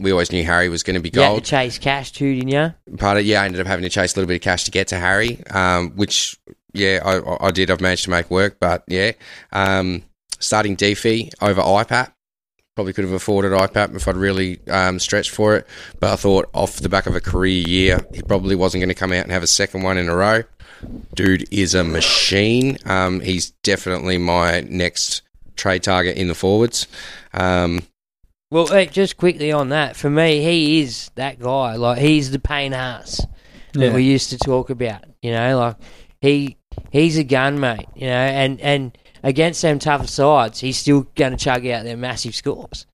[0.00, 1.44] we always knew Harry was going to be you had gold.
[1.44, 2.96] to chase cash too, didn't you?
[2.98, 4.72] Part of yeah, I ended up having to chase a little bit of cash to
[4.72, 6.36] get to Harry, um, which
[6.72, 7.70] yeah, I- I, I did.
[7.70, 9.12] I've managed to make work, but yeah,
[9.52, 10.02] um,
[10.44, 12.12] starting Defi over IPAP.
[12.76, 15.66] Probably could have afforded IPAP if I'd really um, stretched for it,
[16.00, 18.94] but I thought off the back of a career year, he probably wasn't going to
[18.94, 20.42] come out and have a second one in a row.
[21.14, 22.78] Dude is a machine.
[22.84, 25.22] Um, he's definitely my next
[25.56, 26.88] trade target in the forwards.
[27.32, 27.82] Um,
[28.50, 31.76] Well, hey, just quickly on that, for me, he is that guy.
[31.76, 33.24] Like he's the Payne Haas
[33.72, 33.94] that Yeah.
[33.94, 35.04] we used to talk about.
[35.22, 35.76] You know, like
[36.20, 36.56] he
[36.90, 37.86] he's a gun, mate.
[37.94, 41.96] You know, and and against them tougher sides, he's still going to chug out their
[41.96, 42.86] massive scores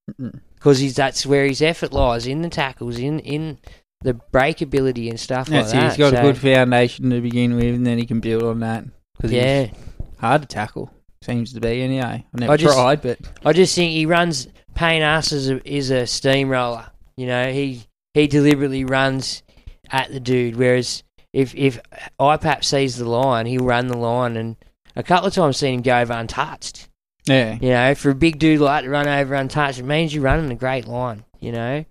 [0.55, 3.59] because he's that's where his effort lies in the tackles, in in
[4.03, 5.81] the breakability and stuff That's like it.
[5.81, 5.89] that.
[5.91, 8.61] He's got a So, good foundation to begin with, and then he can build on
[8.61, 8.85] that.
[9.21, 9.65] Cause Yeah.
[9.65, 9.77] he's
[10.19, 10.91] hard to tackle.
[11.23, 12.25] Seems to be anyway.
[12.35, 14.49] I never I just- tried, but I just think he runs.
[14.75, 16.87] Payne Haas is a, is a steamroller.
[17.19, 17.83] You know, he
[18.15, 19.43] he deliberately runs
[19.91, 20.57] at the dude.
[20.57, 21.03] Whereas
[21.35, 21.79] if if
[22.19, 24.39] IPAP sees the line, he'll run the line.
[24.39, 24.57] And
[24.97, 26.89] a couple of times seen him go over untouched.
[27.27, 30.25] yeah, You know, for a big dude like to run over untouched, it means you're
[30.25, 31.25] running a great line.
[31.41, 31.85] You know,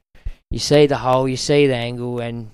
[0.51, 2.51] you see the hole, you see the angle, and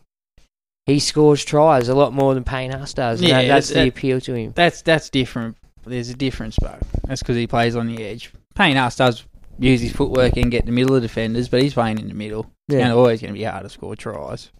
[0.86, 3.22] he scores tries a lot more than Payne Haas does.
[3.22, 4.54] Yeah, that, that's that- the uh, appeal to him.
[4.56, 5.58] that's that's different.
[5.86, 6.78] There's a difference, bro.
[7.08, 8.32] That's because he plays on the edge.
[8.56, 9.24] Payne Haas does
[9.60, 12.50] use his footwork and get the middle of defenders, but he's playing in the middle.
[12.68, 12.80] Yeah.
[12.80, 14.52] gonna, always going to be hard to score tries.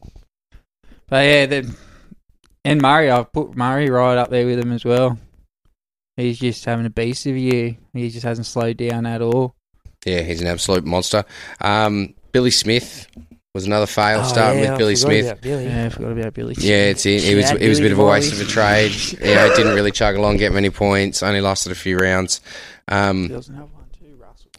[1.08, 1.76] But yeah, the,
[2.64, 5.18] and Murray, I've put Murray right up there with him as well.
[6.18, 7.78] He's just having a beast of a year.
[7.94, 9.56] He just hasn't slowed down at all.
[10.06, 11.26] yeah, he's an absolute monster.
[11.60, 13.08] Um, Billy Smith
[13.54, 15.42] was another fail, Oh, starting yeah, with Billy forgot Smith.
[15.42, 15.66] Billy.
[15.66, 16.56] Yeah, I forgot about Billy.
[16.58, 17.24] Yeah, it's it.
[17.26, 18.92] It was Yeah, it was a bit of a waste of a trade.
[19.22, 21.22] Yeah, it didn't really chug along, get many points.
[21.24, 22.42] Only lasted a few rounds.
[22.88, 24.52] Um, Doesn't have one too, Russell.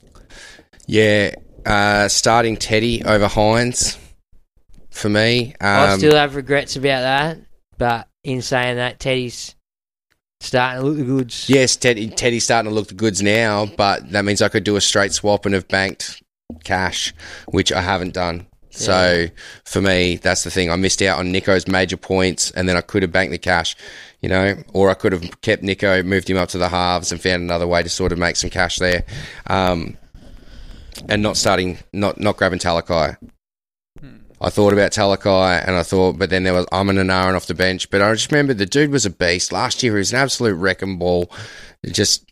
[0.87, 1.35] yeah,
[1.65, 3.99] uh, starting Teddy over Hynes
[4.91, 5.55] for me.
[5.61, 7.39] I Um, still have regrets about that,
[7.79, 9.55] but in saying that, Teddy's
[10.41, 11.49] starting to look the goods.
[11.49, 14.77] yes, Teddy Teddy's starting to look the goods now, but that means I could do
[14.77, 16.23] a straight swap and have banked
[16.65, 17.15] cash,
[17.47, 18.47] which I haven't done.
[18.71, 19.27] So
[19.65, 20.71] for me, that's the thing.
[20.71, 23.75] I missed out on Nico's major points, and then I could have banked the cash,
[24.21, 27.21] you know, or I could have kept Nico, moved him up to the halves, and
[27.21, 29.05] found another way to sort of make some cash there,
[29.47, 29.97] um,
[31.09, 33.17] and not starting, not not grabbing Talakai.
[34.41, 37.47] I thought about Talakai, and I thought, but then there was Amon and Aaron off
[37.47, 37.89] the bench.
[37.91, 39.95] But I just remember the dude was a beast last year.
[39.95, 41.31] He was an absolute wrecking ball.
[41.83, 42.31] It just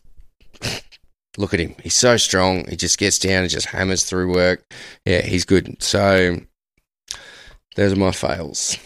[1.37, 1.75] look at him.
[1.81, 2.67] He's so strong.
[2.69, 4.63] He just gets down and just hammers through work.
[5.05, 5.81] Yeah, he's good.
[5.81, 6.37] So
[7.75, 8.77] those are my fails.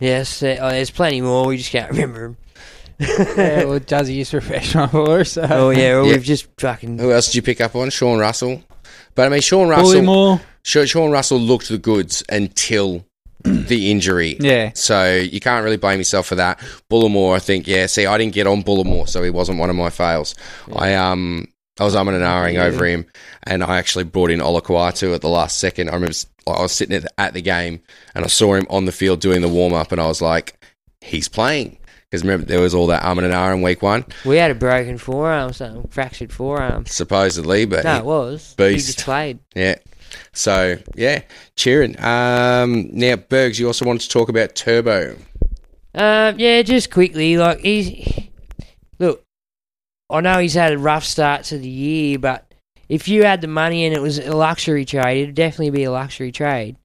[0.00, 1.46] Yes, uh, oh, there's plenty more.
[1.46, 2.36] We just can't remember them.
[3.00, 5.32] yeah, well, does he just refresh my horse?
[5.32, 5.46] So.
[5.50, 6.12] oh yeah, well, Yeah.
[6.14, 6.98] we've just fucking.
[6.98, 7.90] Who else did you pick up on?
[7.90, 8.62] Sean Russell.
[9.14, 10.00] But I mean, Sean Russell.
[10.02, 10.38] Bullimore.
[10.38, 13.04] Sha- Sean Russell looked the goods until
[13.44, 14.36] the injury.
[14.40, 14.72] Yeah.
[14.74, 16.58] So you can't really blame yourself for that.
[16.90, 17.86] Bullimore, I think, yeah.
[17.86, 20.34] See, I didn't get on Bullimore, so he wasn't one of my fails.
[20.74, 21.46] I um
[21.80, 23.06] I was umming and ahhing over him,
[23.44, 25.88] and I actually brought in Olakau'atu at the last second.
[25.90, 26.16] I remember
[26.48, 27.80] I was sitting at the, at the game,
[28.16, 30.58] and I saw him on the field doing the warm up, and I was like,
[31.00, 31.78] he's playing.
[32.10, 34.98] Because remember, there was all that umming and ahhing week one, We had a broken
[34.98, 36.86] forearm, something fractured forearm.
[36.86, 38.54] supposedly, but No, it was.
[38.54, 38.86] Beast.
[38.88, 39.38] He just played.
[39.54, 39.76] Yeah.
[40.32, 41.22] So yeah,
[41.56, 41.98] cheering.
[42.02, 45.16] Um, now, Bergs, you also wanted to talk about Turbo.
[45.94, 48.28] Um, yeah, just quickly, like he's
[48.98, 49.24] look.
[50.10, 52.54] I know he's had a rough start to the year, but
[52.88, 55.90] if you had the money and it was a luxury trade, it'd definitely be a
[55.90, 56.76] luxury trade.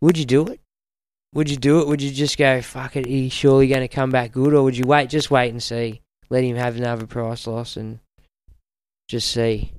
[0.00, 0.60] Would you do it?
[1.34, 1.88] Would you do it?
[1.88, 4.54] Would you just go, fuck it, he's surely going to come back good?
[4.54, 6.02] Or would you wait, just wait and see?
[6.30, 7.98] Let him have another price loss and
[9.08, 9.72] just see.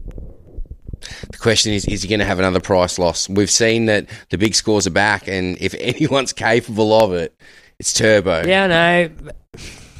[1.31, 3.27] The question is, is he going to have another price loss?
[3.29, 7.35] We've seen that the big scores are back, and if anyone's capable of it,
[7.79, 8.43] it's Turbo.
[8.45, 9.09] Yeah, I know.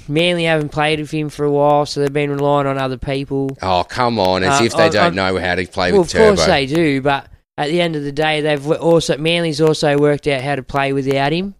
[0.08, 3.56] Manly haven't played with him for a while, so they've been relying on other people.
[3.62, 6.01] Oh, come on, as Uh, if they I- don't I- know how to play well,
[6.01, 6.32] with Turbo.
[6.34, 7.28] of course they do, but
[7.58, 10.91] at the end of the day, they've also Manly's also worked out how to play
[10.91, 11.56] without him.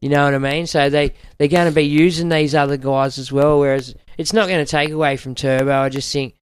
[0.00, 0.66] You know what I mean?
[0.68, 3.58] So they they're going to be using these other guys as well.
[3.58, 5.72] Whereas it's not going to take away from Turbo.
[5.80, 6.34] I just think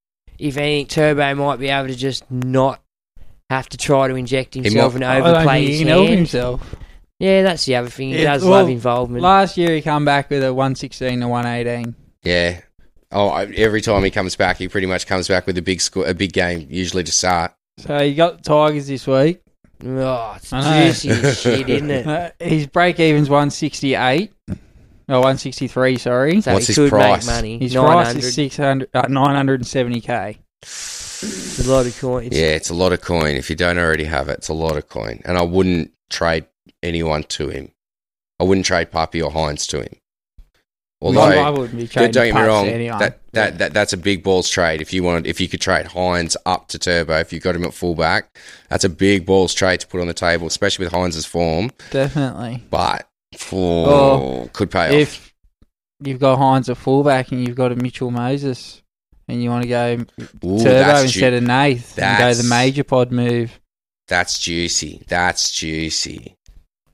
[0.44, 2.80] if anything, Turbo might be able to just not
[3.50, 6.06] have to try to inject himself and I don't overplay think he his can help
[6.06, 6.16] hand.
[6.18, 6.74] himself.
[7.20, 8.08] Yeah, that's the other thing.
[8.10, 9.22] He Yeah, does well, love involvement.
[9.22, 11.94] Last year he come back with a 116 to 118.
[12.22, 12.60] Yeah.
[13.12, 15.80] Oh, I- every time he comes back, he pretty much comes back with a big
[15.80, 17.52] score, a big game, usually to start.
[17.78, 19.40] So you got the Tigers this week.
[19.86, 20.86] Oh, it's I know.
[20.86, 22.06] juicy as shit, isn't it?
[22.06, 24.32] Uh, his break even's 168.
[25.08, 26.40] Oh, 163, sorry.
[26.40, 27.26] So What's he his could price?
[27.26, 27.58] make money.
[27.58, 28.24] His Nine price hundred.
[28.24, 30.38] is 600, uh, 970k.
[30.62, 32.36] It's a lot of coins.
[32.36, 33.36] Yeah, it's a lot of coin.
[33.36, 35.20] If you don't already have it, it's a lot of coin.
[35.24, 36.46] And I wouldn't trade
[36.82, 37.70] anyone to him.
[38.40, 39.94] I wouldn't trade Puppy or Hynes to him.
[41.00, 43.92] Although, I, I wouldn't be trading don't get me wrong, to that, that, that that's
[43.92, 44.80] a big balls trade.
[44.80, 47.64] If you wanted, if you could trade Hynes up to Turbo, if you got him
[47.64, 48.38] at fullback,
[48.70, 51.70] that's a big balls trade to put on the table, especially with Hynes's form.
[51.90, 52.62] Definitely.
[52.70, 53.06] But
[53.38, 54.94] for Or could pay off.
[54.94, 55.34] If
[56.02, 58.82] you've got Hynes at fullback and you've got a Mitchell Moses
[59.28, 60.04] and you want to go
[60.44, 63.58] Ooh, Turbo instead ju- of Nath and go the major pod move.
[64.08, 65.02] That's juicy.
[65.08, 66.36] That's juicy.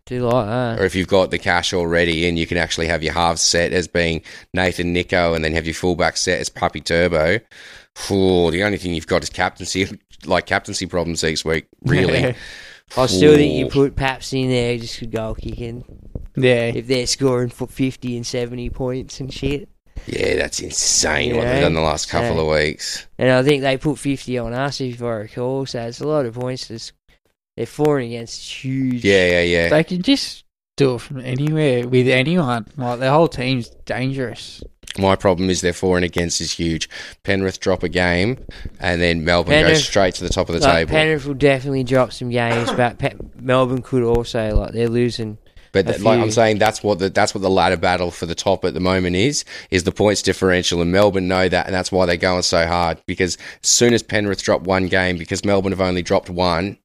[0.06, 0.80] Do like that.
[0.80, 3.72] Or if you've got the cash already and you can actually have your halves set
[3.72, 4.22] as being
[4.54, 7.38] Nathan Nico and then have your fullback set as Puppy Turbo.
[8.10, 9.88] Ooh, the only thing you've got is captaincy,
[10.26, 11.66] like captaincy problems each week.
[11.84, 12.34] Really,
[12.96, 15.84] I still think you put Paps in there just for goal kicking.
[16.36, 16.72] Yeah.
[16.74, 19.68] If they're scoring for 50 and 70 points and shit.
[20.06, 21.52] yeah, that's insane what Yeah.
[21.54, 22.40] they've done the last couple Yeah.
[22.42, 23.06] of weeks.
[23.18, 25.66] And I think they put 50 on us, if I recall.
[25.66, 26.70] So it's a lot of points.
[26.70, 26.92] It's,
[27.56, 28.40] they're for and against.
[28.64, 29.04] Huge.
[29.04, 29.68] Yeah, yeah, yeah.
[29.68, 30.44] They can just
[30.76, 32.66] do it from anywhere with anyone.
[32.76, 34.62] Like the whole team's dangerous.
[34.98, 36.88] My problem is their for and against is huge.
[37.22, 38.38] Penrith drop a game,
[38.80, 40.90] and then Melbourne Penrith- goes straight to the top of the Like, table.
[40.90, 45.38] Penrith will definitely drop some games, but Pe- Melbourne could also, like, they're losing.
[45.72, 46.20] But th- like.
[46.20, 48.80] I'm saying, that's what the that's what the ladder battle for the top at the
[48.80, 52.42] moment is is the points differential, and Melbourne know that, and that's why they're going
[52.42, 52.98] so hard.
[53.06, 56.78] Because as soon as Penrith drop one game, because Melbourne have only dropped one,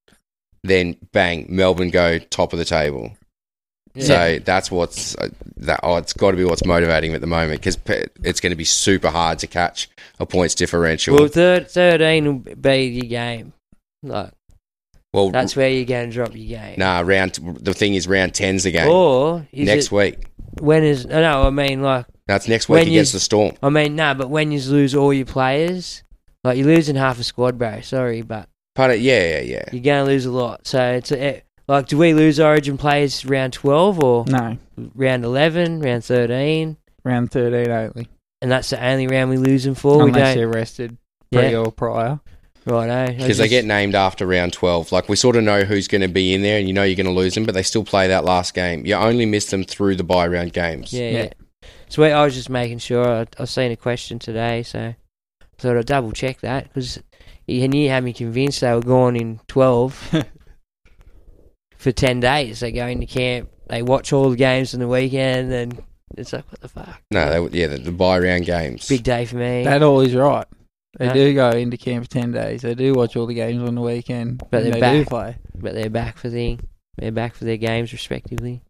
[0.64, 3.16] then bang, Melbourne go top of the table.
[3.98, 5.80] So that's what's uh, that.
[5.84, 7.78] Oh, it's got to be what's motivating them at the moment because
[8.24, 11.16] it's going to be super hard to catch a points differential.
[11.16, 13.54] Well, third, 13 will be your game.
[14.04, 14.34] Like,
[15.16, 16.76] Well, that's where you're going to drop your game.
[16.78, 17.34] nah, round.
[17.62, 20.26] The thing is, round 10's the game Or is next it, week.
[20.60, 23.54] when is, no, no, I mean, like, That's next week against the Storm.
[23.64, 26.04] I mean, no, but when you lose all your players,
[26.44, 27.82] like, you're losing half a squad, bro.
[27.82, 29.64] Sorry, but But uh, yeah, yeah, yeah.
[29.72, 30.68] you're going to lose a lot.
[30.68, 34.58] So it's a, like, do we lose Origin players round 12 or No,
[34.96, 36.78] round 11, round 13?
[37.04, 38.08] round 13 only.
[38.42, 40.04] And that's the only round we lose them for.
[40.04, 40.98] we don't, they're rested
[41.32, 42.20] pre Yeah, or prior.
[42.66, 42.90] Right.
[42.90, 43.12] eh?
[43.14, 44.92] Because they get named after round 12.
[44.92, 46.96] Like, we sort of know who's going to be in there, and you know you're
[46.96, 48.86] going to lose them, but they still play that last game.
[48.86, 50.92] You only miss them through the bye round games.
[50.94, 51.24] Yeah, Yeah.
[51.24, 51.70] yeah.
[51.90, 52.12] Sweet.
[52.12, 53.08] I was just making sure.
[53.08, 54.96] I, I seen a question today, so I
[55.60, 57.00] thought I'd double check that because
[57.46, 59.94] he knew had me convinced they were gone in twelve
[61.78, 62.60] for ten days.
[62.60, 65.82] They go into camp, they watch all the games on the weekend, and
[66.18, 67.02] it's like, what the fuck?
[67.12, 68.88] No, they, would- yeah, the, the bye round games.
[68.88, 69.64] Big day for me.
[69.64, 70.48] That all is right.
[70.98, 71.14] They Yeah.
[71.14, 72.62] do go into camp for 10 days.
[72.62, 74.40] They do watch all the games on the weekend.
[74.50, 75.08] But they're they do back.
[75.08, 75.36] play.
[75.58, 76.58] but they're back for the
[76.98, 78.62] they're back for their games respectively.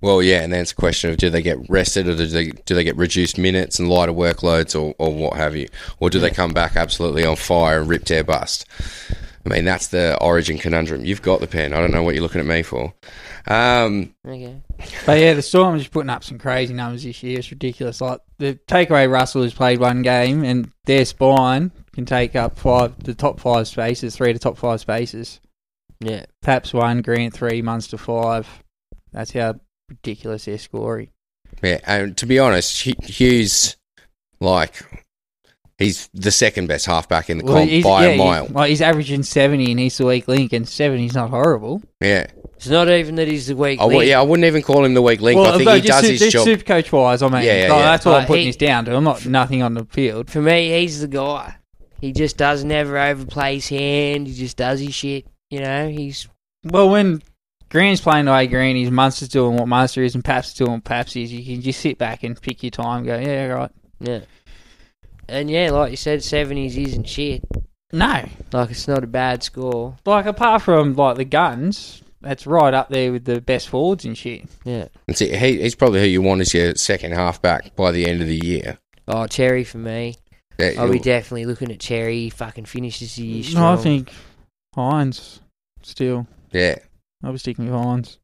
[0.00, 2.50] Well, yeah, and then it's a question of do they get rested or do they
[2.50, 5.68] do they get reduced minutes and lighter workloads or, or what have you,
[6.00, 8.66] or do they come back absolutely on fire and rip tear bust?
[9.46, 11.04] I mean, that's the origin conundrum.
[11.04, 11.74] You've got the pen.
[11.74, 12.94] I don't know what you're looking at me for.
[13.46, 14.56] Um, Okay.
[15.04, 17.38] But yeah, the Storm are just putting up some crazy numbers this year.
[17.38, 18.00] It's ridiculous.
[18.00, 22.98] Like the takeaway Russell has played one game and their spine can take up five
[23.02, 25.40] the top five spaces, three to top five spaces.
[26.00, 26.26] Yeah.
[26.42, 28.48] Paps one, Grant three, Munster five.
[29.12, 31.10] That's how ridiculous they're scoring.
[31.62, 33.76] yeah, and to be honest, Hu- Hughes,
[34.40, 34.82] like,
[35.78, 38.46] he's the second best halfback in the comp he's, by yeah, a mile.
[38.46, 41.82] He's, like he's averaging seventy and he's the weak link, and seventy's not horrible.
[42.00, 42.26] Yeah.
[42.56, 43.78] It's not even that he's the weak.
[43.78, 44.08] I w- link.
[44.10, 45.38] yeah, I wouldn't even call him the weak link.
[45.38, 46.44] I think he just does su- his just job.
[46.44, 47.84] super coach wise, I mean, Yeah, yeah, like, yeah.
[47.84, 48.96] that's what I'm putting he- this down to.
[48.96, 50.30] I'm not nothing on the field.
[50.30, 51.56] For me, he's the guy.
[52.00, 54.26] He just does never overplay his hand.
[54.28, 55.26] He just does his shit.
[55.50, 56.28] You know, he's
[56.64, 57.22] Well, when
[57.68, 60.72] Green's playing the way Green is, Munster's doing what Munster is, and Paps is doing
[60.72, 63.46] what Paps is, you can just sit back and pick your time and go, yeah,
[63.46, 63.70] right.
[64.00, 64.20] yeah.
[65.28, 67.42] And yeah, like you said, seventies isn't shit.
[67.92, 68.28] No.
[68.52, 69.96] Like it's not a bad score.
[70.04, 74.16] Like, apart from, like, the guns, that's right up there with the best forwards and
[74.18, 74.44] shit.
[74.64, 74.88] Yeah.
[75.06, 75.38] That's it.
[75.38, 78.36] He, he's probably who you want as your second halfback by the end of the
[78.44, 78.78] year.
[79.06, 80.16] Oh, Cherry for me.
[80.58, 82.30] Yeah, I'll be definitely looking at Cherry.
[82.30, 83.72] Fucking finishes the year No.
[83.72, 84.12] I think
[84.76, 85.40] Hynes
[85.82, 86.26] still.
[86.52, 86.76] yeah.
[87.22, 88.18] I'll be sticking with Hynes.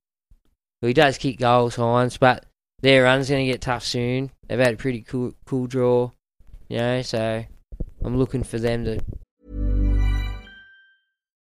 [0.83, 2.45] Well, he does kick goals, Hynes, but
[2.83, 4.31] their run's going to get tough soon.
[4.49, 6.11] They've had a pretty cool, cool draw,
[6.71, 7.03] you know.
[7.03, 7.45] So
[8.05, 9.01] I'm looking for them to.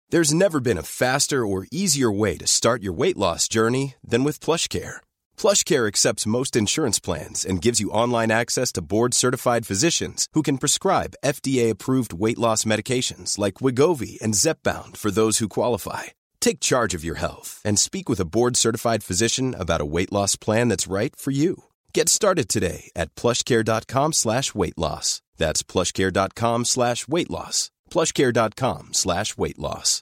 [0.09, 4.25] There's never been a faster or easier way to start your weight loss journey than
[4.25, 4.97] with PlushCare.
[5.37, 10.57] PlushCare accepts most insurance plans and gives you online access to board-certified physicians who can
[10.57, 16.11] prescribe FDA-approved weight loss medications like Wegovy and Zepbound for those who qualify.
[16.41, 20.11] Take charge of your health and speak with a board certified physician about a weight
[20.11, 21.63] loss plan that's right for you.
[21.93, 25.21] Get started today at plushcare.com slash weight loss.
[25.37, 27.69] That's plushcare.com slash weight loss.
[27.89, 30.01] Plushcare.com slash weight loss.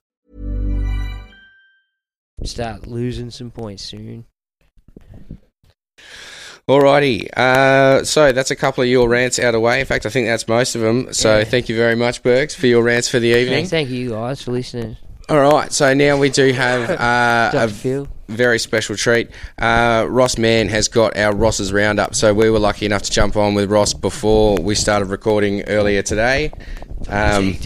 [2.44, 4.26] Start losing some points soon.
[6.70, 9.80] Alrighty, uh, so that's a couple of your rants out of the way.
[9.80, 11.12] In fact, I think that's most of them.
[11.12, 11.44] So Yeah.
[11.46, 13.64] thank you very much, Bergs, for your rants for the evening.
[13.64, 14.96] Yeah, thank you guys for listening.
[15.30, 18.08] All right, so now we do have uh, a Phil.
[18.30, 19.30] very special treat.
[19.60, 23.38] Uh, Ross Mann has got our Ross's Roundup, so we were lucky enough to jump
[23.38, 26.52] on with Ross before we started recording earlier today.
[27.10, 27.56] Um,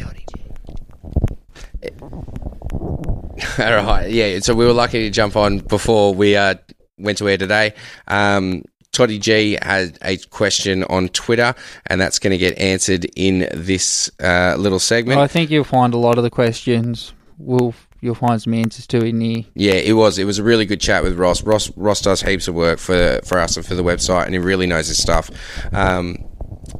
[3.59, 6.55] all right, yeah, so we were lucky to jump on before we uh,
[6.97, 7.75] went to air today.
[8.09, 11.55] Um, Toddy G had a question on Twitter,
[11.87, 15.21] and that's going to get answered in this uh, little segment.
[15.21, 17.13] I think you'll find a lot of the questions.
[17.37, 19.43] Will you'll find some answers to in here.
[19.55, 20.17] Yeah, it was.
[20.17, 21.43] It was a really good chat with Ross.
[21.43, 24.39] Ross Ross does heaps of work for for us and for the website, and he
[24.39, 25.29] really knows his stuff.
[25.73, 26.25] Um,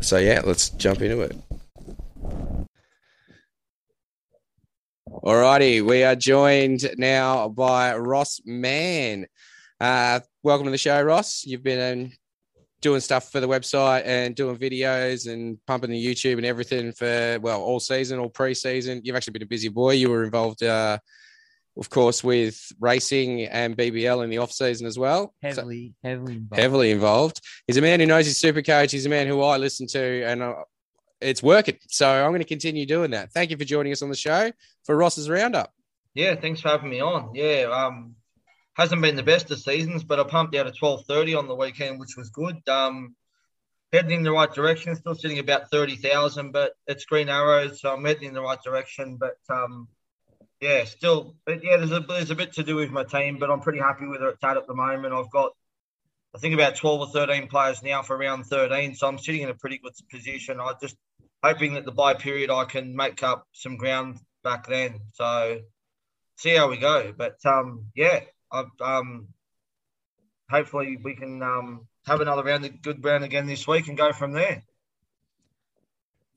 [0.02, 1.36] so yeah, let's jump into it.
[5.24, 9.28] Alrighty, we are joined now by Ross Mann.
[9.80, 11.46] Uh, welcome to the show, Ross.
[11.46, 12.12] You've been
[12.84, 17.40] doing stuff for the website and doing videos and pumping the YouTube and everything for
[17.42, 19.02] well all season, all pre-season.
[19.04, 19.94] You've actually been a busy boy.
[19.94, 21.00] You were involved, uh,
[21.78, 25.34] of course, with racing and BBL in the off season as well.
[25.42, 26.60] So- Heavily, heavily involved.
[26.62, 27.42] heavily involved.
[27.66, 28.92] He's a man who knows his super coach.
[28.92, 30.56] He's a man who I listen to, and uh,
[31.20, 31.78] it's working.
[31.88, 33.32] So I'm going to continue doing that.
[33.32, 34.52] Thank you for joining us on the show
[34.84, 35.74] for Ross's Roundup.
[36.14, 37.34] Yeah, thanks for having me on.
[37.34, 38.16] Yeah, um,
[38.76, 41.56] hasn't been the best of seasons, but I pumped out a twelve thirty on the
[41.56, 42.58] weekend, which was good.
[42.68, 43.16] Um,
[43.92, 44.96] heading in the right direction.
[44.96, 48.62] Still sitting about thirty thousand, but it's Green Arrows, so I'm heading in the right
[48.64, 49.18] direction.
[49.18, 49.88] But um,
[50.60, 53.52] yeah, still, but yeah, there's a there's a bit to do with my team, but
[53.52, 55.14] I'm pretty happy with it's at at the moment.
[55.14, 55.52] I've got,
[56.36, 59.50] I think about twelve or thirteen players now for round thirteen, so I'm sitting in
[59.50, 60.60] a pretty good position.
[60.60, 60.96] I just
[61.44, 65.02] hoping that the buy period I can make up some ground back then.
[65.14, 65.60] So
[66.38, 67.14] see how we go.
[67.16, 68.22] But um, yeah,
[68.82, 69.28] um,
[70.50, 74.12] hopefully we can um, have another round, a good round again this week, and go
[74.14, 74.64] from there.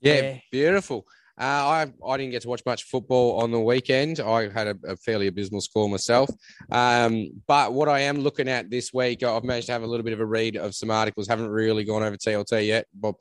[0.01, 0.37] Yeah, Yeah.
[0.51, 1.05] beautiful.
[1.39, 4.19] Uh, I I didn't get to watch much football on the weekend.
[4.19, 6.31] I had a, a fairly abysmal score myself.
[6.71, 10.03] Um, but what I am looking at this week, I've managed to have a little
[10.03, 11.27] bit of a read of some articles.
[11.27, 13.13] Haven't really gone over TLT yet, but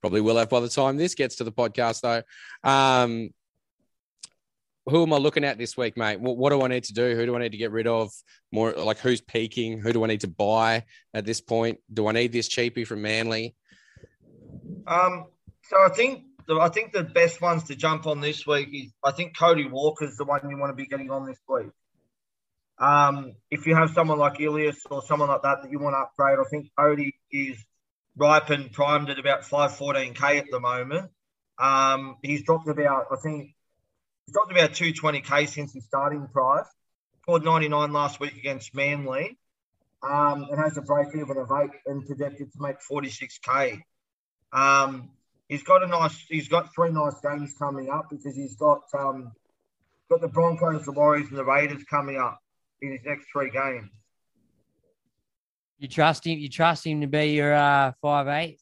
[0.00, 2.68] probably will have by the time this gets to the podcast, though.
[2.68, 3.30] Um,
[4.88, 6.20] who am I looking at this week, mate?
[6.20, 7.16] What, what do I need to do?
[7.16, 8.10] Who do I need to get rid of?
[8.52, 9.80] More like who's peaking?
[9.80, 11.78] Who do I need to buy at this point?
[11.92, 13.56] Do I need this cheapie from Manly?
[14.86, 15.26] Um,
[15.64, 18.92] so I think the, I think the best ones to jump on this week is
[19.04, 21.70] I think Cody Walker's the one you want to be getting on this week.
[22.78, 25.98] Um, if you have someone like Ilias or someone like that that you want to
[25.98, 27.58] upgrade, I think Cody is
[28.16, 31.10] ripe and primed at about 514k at the moment.
[31.58, 33.55] Um, he's dropped about I think
[34.26, 36.66] he's dropped about 220k since his starting price.
[37.22, 39.38] Scored 99 last week against Manly.
[40.02, 43.80] Um, and has a break even of eight and projected to make 46k.
[44.52, 45.10] Um,
[45.48, 46.16] he's got a nice.
[46.28, 49.32] He's got three nice games coming up because he's got um,
[50.10, 52.38] got the Broncos, the Warriors, and the Raiders coming up
[52.80, 53.88] in his next three games.
[55.78, 56.38] You trust him?
[56.38, 58.60] You trust him to be your uh, five eight,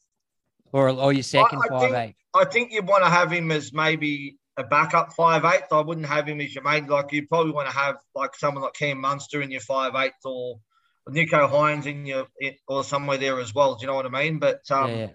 [0.73, 2.17] or or your second I- I five think- eight?
[2.33, 5.73] I think you want to have him as maybe a backup five eighth.
[5.73, 6.87] I wouldn't have him as your main.
[6.87, 10.25] Like you probably want to have like someone like Cam Munster in your five eighth
[10.25, 10.61] or
[11.09, 13.75] Nicho Hynes in your in, or somewhere there as well.
[13.75, 14.39] Do you know what I mean?
[14.39, 15.09] But um, yeah.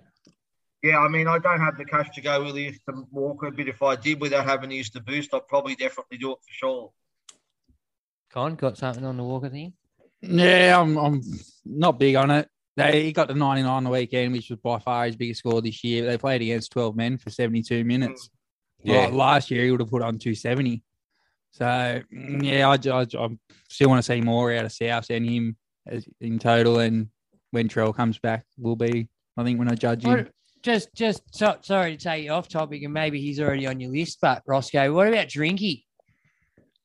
[0.82, 3.84] Yeah, I mean, I don't have the cash to go Ilias to Walker, but if
[3.84, 6.92] I did without having to use the boost, I'd probably definitely do it for sure.
[8.32, 9.74] Con got something on the Walker thing.
[10.22, 11.22] Yeah, I'm I'm
[11.66, 12.48] not big on it.
[12.78, 15.62] They he got the 99 on the weekend, which was by far his biggest score
[15.62, 16.06] this year.
[16.06, 18.30] They played against 12 men for 72 minutes.
[18.84, 19.06] Yeah.
[19.06, 20.84] Like, last year he would have put on 270.
[21.52, 23.30] So mm, yeah, I, I, I
[23.70, 25.58] still want to see more out of South and him
[25.88, 26.80] as, in total.
[26.80, 27.10] And
[27.52, 30.12] when Trell comes back, will be I think when I judge him.
[30.12, 33.80] What- just, just so, sorry to take you off topic, and maybe he's already on
[33.80, 34.18] your list.
[34.22, 35.86] But Roscoe, what about Drinky?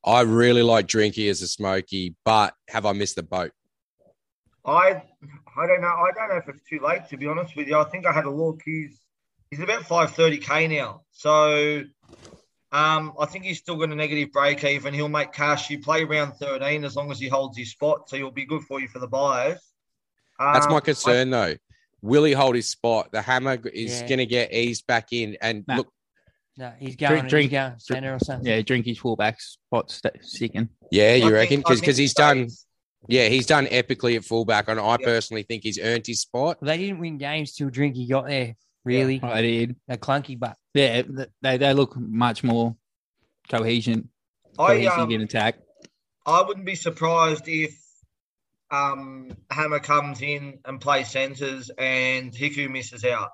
[0.05, 3.51] I really like Drinky as a smoky, but have I missed the boat?
[4.63, 5.03] I
[5.57, 5.87] I don't know.
[5.87, 7.77] I don't know if it's too late to be honest with you.
[7.77, 8.61] I think I had a look.
[8.63, 8.99] He's
[9.51, 11.01] he's about five thirty k now.
[11.11, 11.83] So
[12.71, 14.93] um, I think he's still got a negative break even.
[14.93, 15.69] He'll make cash.
[15.69, 18.63] You play round thirteen as long as he holds his spot, so he'll be good
[18.63, 19.59] for you for the buyers.
[20.39, 21.55] That's my Um, concern, though.
[22.01, 23.11] Will he hold his spot?
[23.11, 24.07] The hammer is Yeah.
[24.07, 25.37] going to get eased back in.
[25.41, 25.77] And Nah.
[25.77, 25.91] look,
[26.57, 27.27] No, he's going.
[27.27, 28.45] Drink, drink, he's going centre or something.
[28.47, 30.69] Yeah, drink his fullback spot st- second.
[30.91, 31.57] Yeah, you I reckon?
[31.63, 32.47] think- I Because he's done.
[33.09, 35.05] Yeah, he's done epically at fullback, and I Yeah.
[35.05, 36.57] personally think he's earned his spot.
[36.61, 38.55] They didn't win games till Drinky got there.
[38.85, 39.75] Really, I did.
[39.87, 41.01] they're clunky, but Yeah,
[41.41, 42.77] they they look much more
[43.49, 44.09] cohesion,
[44.57, 45.57] I um, in attack.
[46.25, 47.75] I wouldn't be surprised if
[48.71, 53.29] um, Hammer comes in and plays centres and Hiku misses out.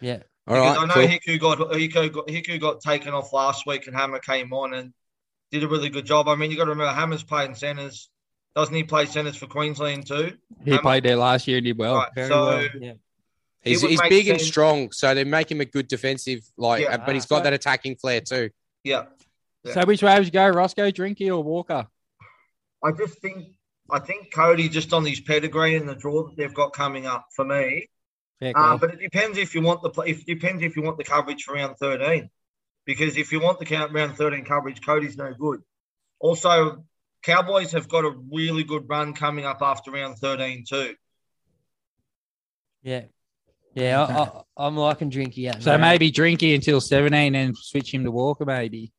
[0.00, 1.06] yeah, All because I know cool.
[1.06, 4.92] Hiku got Hiku got Hiku got taken off last week and Hammer came on and
[5.50, 6.28] did a really good job.
[6.28, 8.10] I mean, you got to remember Hammer's playing centres.
[8.54, 10.36] Doesn't he play centres for Queensland too?
[10.64, 11.96] He Hammer- played there last year and did well.
[11.96, 12.68] Right, very so well.
[12.80, 12.92] Yeah,
[13.64, 16.94] He's, he's make big and strong, so they make him a good defensive, like, Yeah.
[16.94, 18.50] uh, but he's got So- that attacking flair too.
[18.84, 19.06] yeah,
[19.64, 19.72] Yeah.
[19.74, 21.86] So which way would you go, Roscoe, Drinky or Walker?
[22.84, 23.54] I just think
[23.90, 27.26] I think Cody just on his pedigree and the draw that they've got coming up
[27.34, 27.88] for me.
[28.38, 30.10] Yeah, Uh, but it depends if you want the play.
[30.10, 32.30] If depends if you want the coverage for round thirteen,
[32.84, 35.62] because if you want the count round thirteen coverage, Cody's no good.
[36.20, 36.84] Also,
[37.22, 40.94] Cowboys have got a really good run coming up after round thirteen too.
[42.82, 43.04] yeah,
[43.80, 44.02] yeah.
[44.02, 45.48] I, I, I'm liking Drinky.
[45.48, 45.82] At the so moment.
[45.90, 48.92] maybe Drinky until seventeen and switch him to Walker, maybe.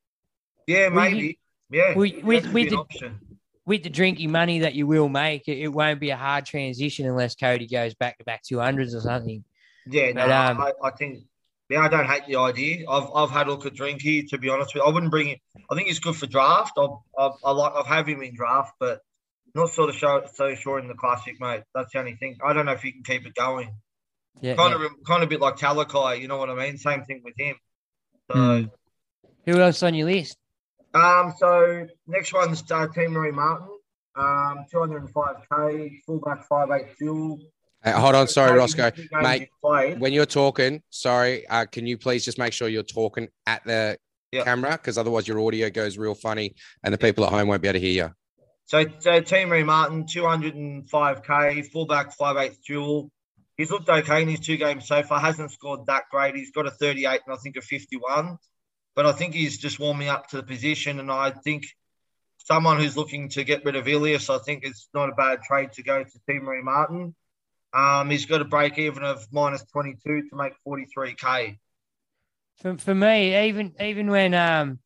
[0.66, 1.38] Yeah, Well, you- maybe.
[1.72, 3.20] Yeah, we- that with- could with an the- option.
[3.66, 7.06] with the drinky money that you will make, it, it won't be a hard transition
[7.06, 9.44] unless Cody goes back to back two hundreds or something.
[9.86, 11.24] Yeah, no, But, um, I, I think.
[11.68, 12.84] Yeah, I don't hate the idea.
[12.90, 14.28] I've I've had a look at Drinky.
[14.30, 15.36] To be honest with you, I wouldn't bring him.
[15.70, 16.72] I think he's good for draft.
[16.76, 19.00] I I, I like I've have him in draft, but
[19.54, 21.62] not sort of show, so sure in the classic, mate.
[21.72, 22.38] That's the only thing.
[22.44, 23.70] I don't know if you can keep it going.
[24.42, 24.86] Yeah, kind yeah.
[24.86, 26.78] of kind of a bit like Talakai, you know what I mean?
[26.78, 27.56] Same thing with him.
[28.30, 28.64] So Hmm.
[29.46, 30.36] Who else on your list?
[30.94, 33.68] um so next one's uh, Te Maire Martin.
[34.16, 37.38] Um 205k, fullback five eight fuel.
[37.82, 38.90] Uh, hold on, sorry, Maybe Roscoe,
[39.22, 39.48] mate.
[39.62, 39.96] he's.
[39.98, 43.96] When you're talking, sorry, uh, can you please just make sure you're talking at the
[44.32, 44.44] Yeah.
[44.44, 47.68] camera because otherwise your audio goes real funny and the people at home won't be
[47.68, 48.14] able to hear you.
[48.66, 53.10] So, so Te Maire Martin, 205k, fullback five eight dual.
[53.60, 55.20] He's looked okay in his two games so far.
[55.20, 56.34] Hasn't scored that great.
[56.34, 58.38] He's got a 38 and I think a 51.
[58.96, 60.98] But I think he's just warming up to the position.
[60.98, 61.66] And I think
[62.38, 65.72] someone who's looking to get rid of Ilias, I think it's not a bad trade
[65.72, 67.14] to go to Te Maire Martin.
[67.74, 71.58] Um, he's got a break even of minus 22 to make 43k.
[72.62, 74.78] For, for me, even even when um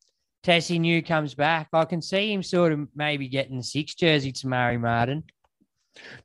[0.43, 4.33] Tesi Niu comes back, I can see him sort of maybe getting the six jersey
[4.33, 5.23] to Murray Martin.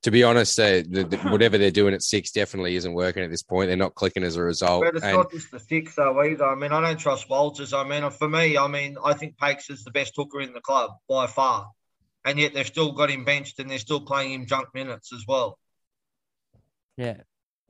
[0.02, 3.30] To be honest, uh, the, the, whatever they're doing at six definitely isn't working at
[3.30, 3.68] this point.
[3.68, 4.84] They're not clicking as a result.
[4.84, 6.44] But it's And not just the six though either.
[6.44, 7.72] I mean, I don't trust Walters.
[7.72, 10.60] I mean, for me, I mean, I think Pakes is the best hooker in the
[10.60, 11.70] club by far,
[12.24, 15.24] and yet they've still got him benched and they're still playing him junk minutes as
[15.26, 15.58] well.
[16.96, 17.18] Yeah.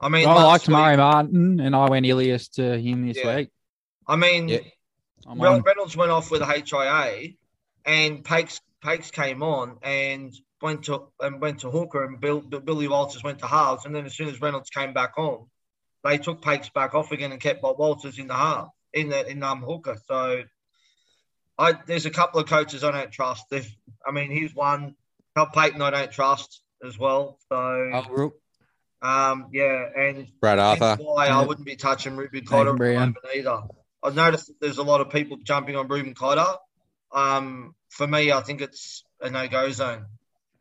[0.01, 3.37] I mean, I liked week- Murray Martin, and I went Ilias to him this Yeah.
[3.37, 3.51] week.
[4.07, 4.59] I mean, Yeah.
[5.27, 5.61] I'm on.
[5.61, 7.35] Reynolds went off with a HIA,
[7.85, 10.33] and Pakes Pakes came on and
[10.63, 14.07] went to and went to hooker, and Bill, Billy Walters went to halves, and then
[14.07, 15.47] as soon as Reynolds came back on,
[16.05, 19.29] they took Pakes back off again and kept Bob Walters in the half in the
[19.29, 19.97] in um hooker.
[20.07, 20.43] So,
[21.59, 23.45] I there's a couple of coaches I don't trust.
[23.51, 23.69] There's,
[24.07, 24.95] I mean, he's one.
[25.37, 27.39] Cal Payton I don't trust as well.
[27.49, 28.33] So, Oh,
[29.03, 30.97] um, yeah, and Brad Arthur.
[31.03, 33.63] why I wouldn't be touching Reuben Cotter at the moment either.
[34.03, 36.59] I've noticed that there's a lot of people jumping on Reuben Cotter.
[37.13, 40.07] Um, for me, I think it's a no-go zone.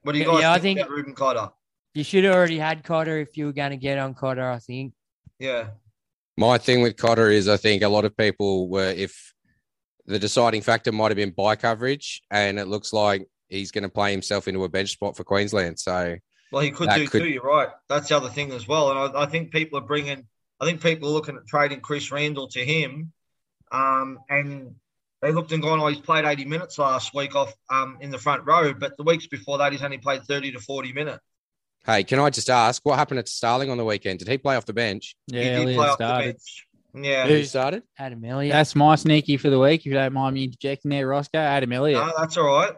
[0.03, 1.49] What do you Yeah, guys yeah, I think, think- about Reuben Cotter?
[1.95, 4.59] You should have already had Cotter if you were going to get on Cotter, I
[4.59, 4.93] think.
[5.39, 5.69] Yeah,
[6.37, 9.33] My thing with Cotter is I think a lot of people were if
[10.05, 13.89] the deciding factor might have been by coverage, and it looks like he's going to
[13.89, 15.79] play himself into a bench spot for Queensland.
[15.79, 16.15] So
[16.51, 17.27] well, he could do could- too.
[17.29, 17.69] You're right.
[17.87, 18.91] That's the other thing as well.
[18.91, 20.25] And I, I think people are bringing.
[20.61, 23.11] I think people are looking at trading Chris Randall to him,
[23.71, 24.75] um, and
[25.21, 25.79] they looked and gone.
[25.79, 29.03] Oh, he's played 80 minutes last week off um, in the front row, but the
[29.03, 31.19] weeks before that, he's only played 30 to 40 minutes.
[31.85, 34.19] hey, can I just ask what happened to Starling on the weekend?
[34.19, 35.15] Did he play off the bench?
[35.27, 36.27] Yeah, he did Ilias play off started.
[36.27, 36.65] the bench.
[37.05, 37.83] Yeah, Who started?
[37.99, 38.51] Adam Elliott.
[38.51, 39.81] That's my sneaky for the week.
[39.81, 41.37] If you don't mind me interjecting there, Roscoe.
[41.37, 42.03] Adam Elliott.
[42.03, 42.73] no, that's all right.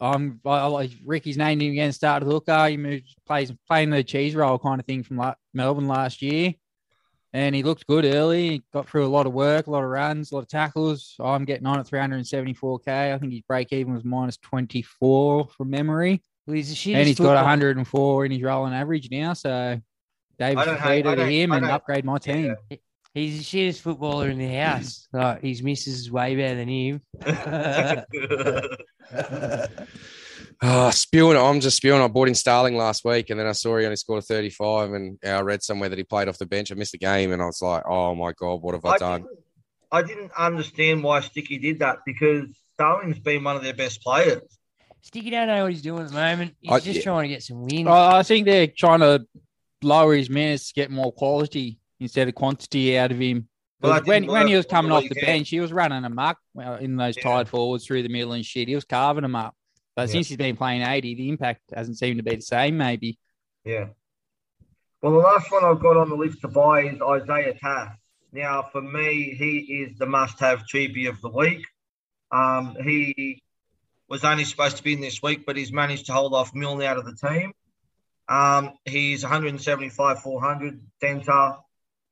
[0.00, 1.90] I'm I, I Ricky's named him again.
[1.90, 2.68] Started hooker.
[2.68, 6.54] He moves, plays playing the cheese roll kind of thing from la- Melbourne last year,
[7.38, 8.48] and he looked good early.
[8.50, 11.14] He got through a lot of work, a lot of runs, a lot of tackles.
[11.20, 13.14] I'm getting on at 374k.
[13.14, 17.06] I think his break even was minus 24 from memory, Well, he's a shit and
[17.06, 17.36] he's got footballer.
[17.44, 19.34] 104 in his rolling average now.
[19.34, 19.80] So
[20.38, 22.56] Davis I don't is hate- I to him and upgrade my team.
[23.14, 25.08] He's the shittest footballer in the house.
[25.12, 27.00] like, his missus is way better than him.
[30.60, 31.36] Oh, spewing.
[31.36, 32.00] I'm just spewing.
[32.00, 34.92] I bought in Starling last week, and then I saw he only scored a 35,
[34.92, 36.72] and I read somewhere that he played off the bench.
[36.72, 38.98] I missed the game, and I was like, "Oh my god, what have I, I
[38.98, 39.38] done?" didn't,
[39.92, 44.42] I didn't understand why Sticky did that because Starling's been one of their best players.
[45.02, 46.56] Sticky don't know what he's doing at the moment.
[46.60, 47.02] He's I- just yeah.
[47.02, 47.86] trying to get some wins.
[47.86, 49.26] I I think they're trying to
[49.82, 53.48] lower his minutes to get more quality instead of quantity out of him.
[53.80, 56.36] Well, that Because when, when he was coming off the bench, he was running amok
[56.60, 58.66] uh, in those tight forwards through the middle and shit.
[58.66, 59.54] He was carving them up.
[59.98, 60.12] But Yeah.
[60.12, 63.18] since he's been playing 80, the impact hasn't seemed to be the same, maybe.
[63.64, 63.88] Yeah.
[65.02, 67.96] Well, the last one I've got on the list to buy is Isaiah Tass.
[68.30, 71.66] Now, for me, he is the must-have cheapie of the week.
[72.30, 73.42] Um, he
[74.08, 76.82] was only supposed to be in this week, but he's managed to hold off Milne
[76.82, 77.52] out of the team.
[78.28, 81.56] Um, he's 175, 400 centre.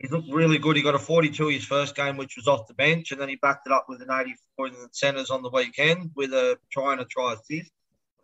[0.00, 0.74] He's looked really good.
[0.74, 3.36] He got a 42 his first game, which was off the bench, and then he
[3.36, 6.90] backed it up with an 84 in the centres on the weekend with a try
[6.90, 7.70] and a try assist.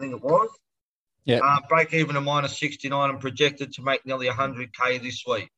[0.03, 0.49] I think it was.
[1.25, 1.39] Yeah.
[1.39, 5.49] Uh, break even a minus 69 and projected to make nearly 100k this week.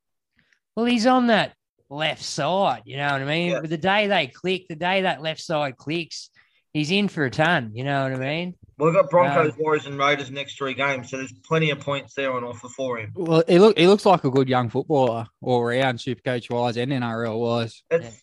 [0.76, 1.54] Well, he's on that
[1.88, 2.82] left side.
[2.84, 3.58] You know what I mean?
[3.58, 6.28] But the day they click, the day that left side clicks,
[6.74, 7.70] he's in for a ton.
[7.72, 8.54] You know what I mean?
[8.76, 11.80] Well, we've got Broncos, Um, Warriors, and Raiders next three games, so there's plenty of
[11.80, 13.12] points there on offer for him.
[13.14, 16.76] Well, he, look, he looks like a good young footballer all around, super coach wise
[16.76, 17.82] and NRL wise.
[17.90, 18.20] It's,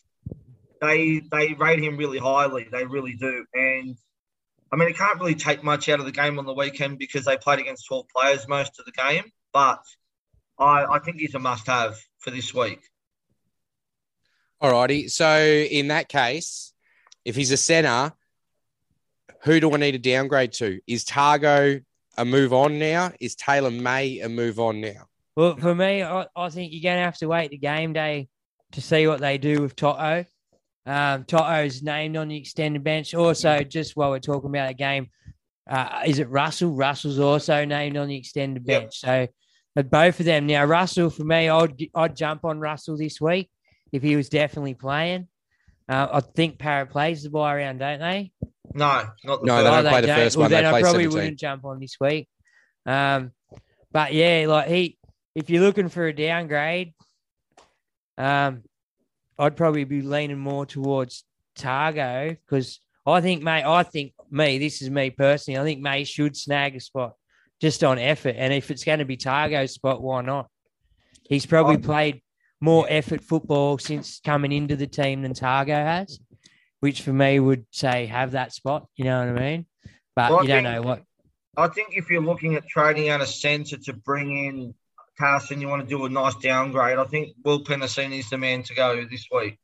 [0.80, 2.68] They they rate him really highly.
[2.70, 3.44] They really do.
[3.54, 3.96] And
[4.72, 7.26] I mean, it can't really take much out of the game on the weekend because
[7.26, 9.24] they played against 12 players most of the game.
[9.52, 9.84] But
[10.58, 12.80] I, I think he's a must-have for this week.
[14.62, 15.08] All righty.
[15.08, 16.72] So in that case,
[17.24, 18.12] if he's a centre,
[19.42, 20.80] who do I need to downgrade to?
[20.86, 21.84] Is Tago
[22.16, 23.12] a move on now?
[23.20, 25.08] Is Taylan May a move on now?
[25.36, 28.28] Well, for me, I, I think you're going to have to wait the game day
[28.72, 30.24] to see what they do with Toto.
[30.84, 33.14] Um, Toto's named on the extended bench.
[33.14, 35.08] Also, just while we're talking about the game,
[35.70, 36.72] uh, is it Russell?
[36.74, 38.98] Russell's also named on the extended bench.
[38.98, 39.28] So,
[39.74, 40.64] but both of them now.
[40.64, 43.48] Russell, for me, I'd I'd jump on Russell this week
[43.92, 45.28] if he was definitely playing.
[45.88, 48.32] Uh, I think Parrot plays the buy round, don't they?
[48.74, 49.64] No, not the No, first.
[49.64, 50.16] they don't play the don't?
[50.16, 50.50] first well, one.
[50.50, 51.10] They Then I probably 17.
[51.12, 52.28] wouldn't jump on this week.
[52.86, 53.32] Um,
[53.92, 54.98] but yeah, like he,
[55.34, 56.94] if you're looking for a downgrade,
[58.18, 58.62] um,
[59.42, 61.24] I'd probably be leaning more towards
[61.58, 66.04] Tago because I think, mate, I think me, this is me personally, I think May
[66.04, 67.14] should snag a spot
[67.60, 68.36] just on effort.
[68.38, 70.48] And if it's going to be Tago's spot, why not?
[71.28, 72.22] He's probably um, played
[72.60, 76.20] more effort football since coming into the team than Targo has,
[76.78, 78.86] which for me would say have that spot.
[78.94, 79.66] You know what I mean?
[80.14, 81.02] But Well, I you don't think- know what.
[81.56, 84.74] I think if you're looking at trading out a centre to bring in
[85.22, 88.62] And you want to do a nice downgrade, I think Will Penisini is the man
[88.64, 89.58] to go this week.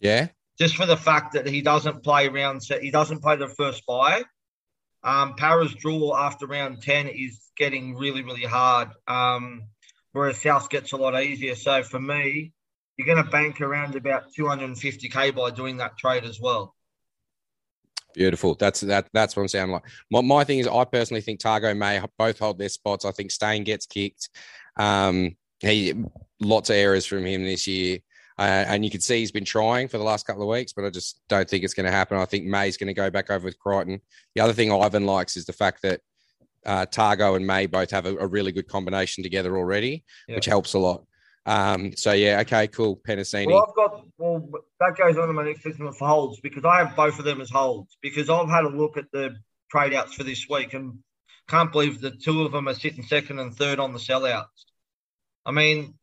[0.00, 0.28] Yeah.
[0.58, 3.86] Just for the fact that he doesn't play round set, he doesn't play the first
[3.86, 4.24] bye.
[5.02, 9.62] Um, Para's draw after round 10 is getting really, really hard, um,
[10.12, 11.54] whereas South gets a lot easier.
[11.54, 12.52] So for me,
[12.96, 16.74] you're going to bank around about 250k by doing that trade as well.
[18.14, 18.54] Beautiful.
[18.54, 19.08] That's that.
[19.12, 19.70] That's what I'm saying.
[19.70, 23.04] Like my, my thing is, I personally think Tago may both hold their spots.
[23.04, 24.28] I think Stain gets kicked.
[24.76, 25.94] Um, he
[26.40, 27.98] lots of errors from him this year,
[28.38, 30.84] uh, and you can see he's been trying for the last couple of weeks, but
[30.84, 32.16] I just don't think it's going to happen.
[32.16, 34.00] I think May's going to go back over with Crichton.
[34.34, 36.00] The other thing Ivan likes is the fact that
[36.66, 40.04] uh, Tago and May both have a, a really good combination together already,
[40.34, 41.04] which helps a lot.
[41.46, 42.96] Um, so yeah, okay, cool.
[42.96, 43.46] Penisini.
[43.46, 46.84] Well, I've got well that goes on to my next segment for holds because I
[46.84, 49.36] have both of them as holds because I've had a look at the
[49.70, 50.98] trade outs for this week and
[51.48, 54.44] can't believe the two of them are sitting second and third on the sellouts.
[55.44, 55.94] I mean,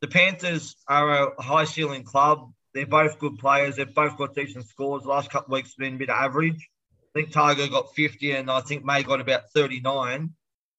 [0.00, 2.52] the Panthers are a high ceiling club.
[2.74, 3.76] They're both good players.
[3.76, 5.04] They've both got decent scores.
[5.04, 6.68] The last couple of weeks have been a bit average.
[7.14, 10.30] I think Tiger got 50 and I think May got about 39.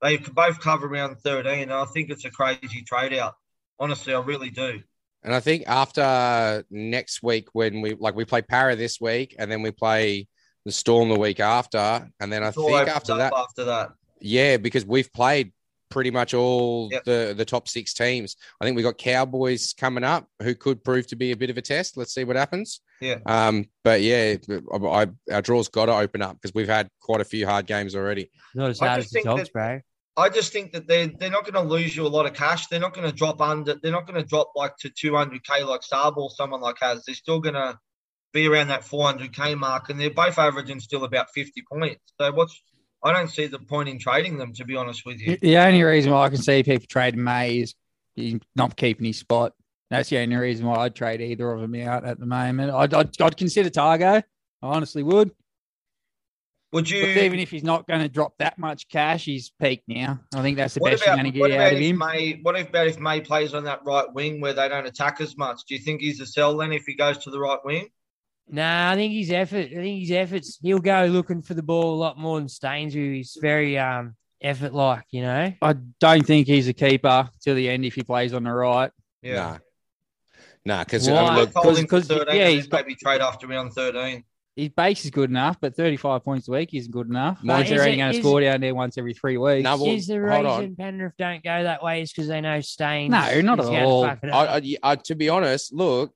[0.01, 1.63] They both cover around 13.
[1.63, 3.35] And I think it's a crazy trade out.
[3.81, 4.81] Honestly, I really do.
[5.23, 9.51] And I think after next week, when we like we play Para this week, and
[9.51, 10.27] then we play
[10.65, 13.89] the Storm the week after, and then I It's think after that, After that.
[14.19, 15.51] yeah, because we've played
[15.89, 18.35] pretty much all the the top six teams.
[18.61, 21.57] I think we got Cowboys coming up, who could prove to be a bit of
[21.57, 21.97] a test.
[21.97, 22.79] Let's see what happens.
[23.01, 23.17] Yeah.
[23.25, 24.35] Um, but yeah,
[24.73, 27.65] I, I, our draw's got to open up because we've had quite a few hard
[27.65, 28.29] games already.
[28.55, 29.81] Not as hard as the dogs, that- bro.
[30.17, 32.67] I just think that they're they're not going to lose you a lot of cash.
[32.67, 33.75] They're not going to drop under.
[33.75, 37.03] They're not going to drop like to 200k like Starb or someone like has.
[37.05, 37.79] They're still going to
[38.33, 42.01] be around that 400k mark, and they're both averaging still about 50 points.
[42.19, 42.61] So what's
[43.03, 45.37] I don't see the point in trading them, to be honest with you.
[45.37, 47.73] The only reason why I can see people trading May is
[48.15, 49.53] he's not keeping his spot.
[49.89, 52.71] That's the only reason why I'd trade either of them out at the moment.
[52.71, 54.23] I'd, I'd, I'd consider Tago.
[54.61, 55.31] I honestly would.
[56.73, 57.01] Would you?
[57.01, 60.21] But even if he's not going to drop that much cash, he's peaked now.
[60.33, 61.85] I think that's the best about, you're going to what get about out of if
[61.85, 61.97] him.
[61.97, 62.39] May?
[62.41, 65.61] What about if May plays on that right wing where they don't attack as much?
[65.67, 67.89] Do you think he's a sell then if he goes to the right wing?
[68.49, 69.67] Nah, I think his effort.
[69.71, 70.59] I think his efforts.
[70.61, 74.15] He'll go looking for the ball a lot more than Staines, who is very um
[74.41, 75.03] effort like.
[75.11, 75.53] You know.
[75.61, 78.91] I don't think he's a keeper till the end if he plays on the right.
[79.23, 79.57] Nah.
[80.63, 81.15] Nah, because Why?
[81.17, 83.47] I mean, look, Hold him for 'cause- 13 yeah, and he's then maybe trade after
[83.47, 84.23] round 13.
[84.55, 87.39] His base is good enough, but 35 points a week isn't good enough.
[87.41, 89.63] But Once is they're only going to score down there once every three weeks.
[89.63, 90.75] No, well, is the reason on.
[90.75, 93.11] Penrith don't go that way is because they know Staines?
[93.11, 94.05] No, not at gonna all.
[94.05, 94.17] I.
[94.23, 96.13] I, I, to be honest, look,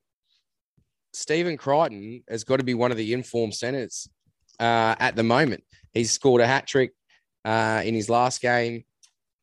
[1.14, 4.06] Stephen Crichton has got to be one of the informed centers
[4.60, 5.64] uh, at the moment.
[5.94, 6.92] He's scored a hat trick
[7.46, 8.84] uh, in his last game.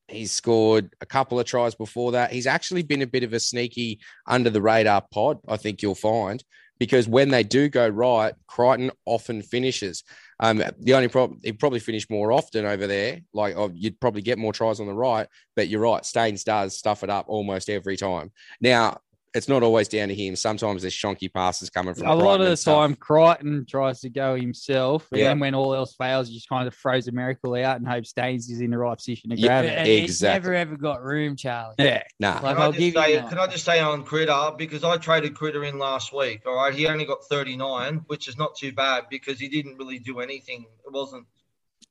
[0.08, 2.32] He's scored a couple of tries before that.
[2.32, 5.96] He's actually been a bit of a sneaky under the radar pod, I think you'll
[5.96, 6.44] find,
[6.80, 10.04] because when they do go right, Crichton often finishes.
[10.40, 13.22] Um, the only problem, he'd probably finish more often over there.
[13.34, 16.06] Like oh, you'd probably get more tries on the right, but you're right.
[16.06, 18.32] Staines does stuff it up almost every time.
[18.60, 19.00] Now,
[19.34, 20.36] it's not always down to him.
[20.36, 22.76] Sometimes there's shonky passes coming from a lot of the and stuff.
[22.82, 25.30] time, Crichton tries to go himself, and Yeah.
[25.30, 28.10] then when all else fails, he just kind of throws a miracle out and hopes
[28.10, 30.02] Staines is in the right position to Yeah, grab And it.
[30.02, 30.52] He's exactly.
[30.52, 31.76] never ever got room, Charlie.
[31.80, 32.04] Yeah.
[32.20, 32.34] Nah.
[32.34, 33.30] Like Can I, I'll just give say, you that.
[33.30, 36.42] can I just say on Critter because I traded Critter in last week.
[36.46, 39.98] All right, he only got 39, which is not too bad because he didn't really
[40.00, 40.66] do anything.
[40.86, 41.26] It wasn't.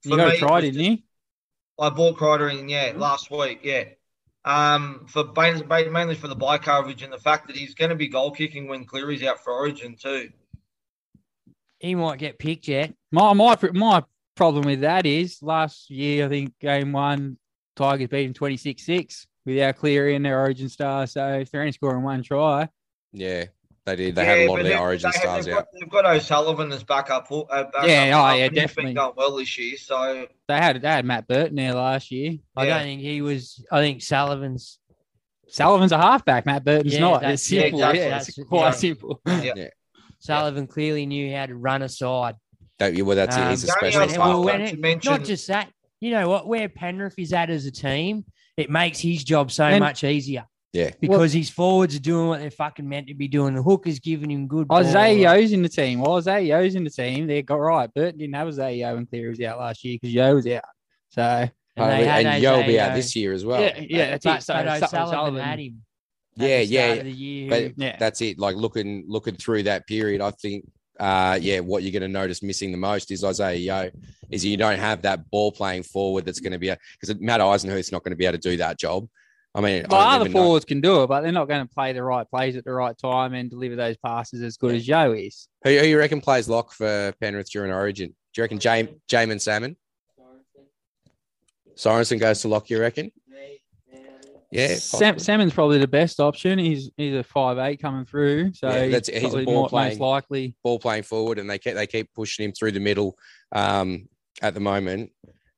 [0.05, 0.99] You got to it try, didn't just- you?
[1.80, 3.61] I bought Crider in yeah last week.
[3.64, 3.84] Yeah,
[4.45, 8.09] um, for mainly for the buy coverage and the fact that he's going to be
[8.09, 10.30] goal kicking when Cleary's out for Origin too.
[11.78, 12.95] He might get picked yet.
[13.11, 14.03] My my my
[14.34, 17.38] problem with that is last year I think game one
[17.76, 21.07] Tigers beat him 26-6 without Cleary in their Origin star.
[21.07, 22.68] So if they're only scoring one try,
[23.12, 23.45] Yeah,
[23.87, 24.14] they did.
[24.14, 25.59] They Yeah, had a lot of their origin they- stars they've out.
[25.61, 27.30] Got, they've got O'Sullivan as backup.
[27.33, 28.85] Uh, backup Yeah, oh, half, yeah, and he's definitely.
[28.91, 29.76] been going well this year.
[29.76, 32.37] So they had they had Matt Burton there last year.
[32.57, 32.74] I Yeah.
[32.78, 33.64] don't think he was.
[33.72, 34.78] I think Sullivan's.
[35.49, 37.20] Sullivan's a halfback, Matt Burton's Yeah, not.
[37.20, 37.78] that's- It's yeah, simple.
[37.80, 38.01] exactly.
[38.01, 38.70] Yeah, it's quite yeah.
[38.70, 39.20] simple.
[39.26, 39.53] yeah.
[39.57, 39.68] Yeah.
[40.20, 42.37] Sullivan clearly knew how to run aside.
[42.78, 43.51] That, well, that's it.
[43.51, 44.18] He's a Um, Gary specialist.
[44.18, 45.68] Well, when it- mention- Not just that.
[46.01, 46.47] You know what?
[46.49, 48.24] Where Penrith is at as a team,
[48.57, 50.90] it makes his job so And- much easier Yeah.
[51.00, 53.54] because his forwards are doing what they're fucking meant to be doing.
[53.54, 54.68] The hook is giving him good.
[54.68, 54.78] ball.
[54.78, 56.00] Isaiah's in the team.
[56.00, 57.26] Well, Isaiah's in the team.
[57.26, 57.92] They got right.
[57.92, 60.62] Burton didn't have Isaiah when Cleary was out last year because Yeo was out.
[61.10, 63.60] So And they and Yeo will be out this year as well.
[63.60, 64.42] yeah, yeah, that's but, it.
[64.44, 65.82] So but Su- O'Sullivan, Sullivan- had him.
[66.38, 67.50] at Yeah, the start yeah, of the year.
[67.50, 67.96] But Yeah.
[67.98, 68.38] that's it.
[68.38, 70.64] Like looking looking through that period, I think
[70.98, 73.90] uh yeah, what you're going to notice missing the most is Isaiah Yeo,
[74.30, 77.92] is you don't have that ball playing forward that's going to be because Matt Eisenhuth's
[77.92, 79.06] not going to be able to do that job.
[79.55, 81.66] I mean, Well, I other even know- forwards can do it, but they're not going
[81.66, 84.74] to play the right plays at the right time and deliver those passes as good
[84.74, 85.46] as Joe is.
[85.64, 88.09] who, who you reckon plays lock for Penrith during Origin?
[88.09, 89.76] Do you reckon Jame, Jaeman Salmon?
[91.76, 93.11] Sorensen goes to lock, you reckon?
[94.50, 95.18] Yeah, Sam.
[95.18, 96.59] Salmon's probably the best option.
[96.59, 99.68] He's he's a five eight coming through, so Yeah, he's, that's- he's a ball more,
[99.70, 100.55] playing- most likely.
[100.62, 103.16] ball playing forward, and they keep they keep pushing him through the middle
[103.53, 104.07] um,
[104.42, 105.11] at the moment.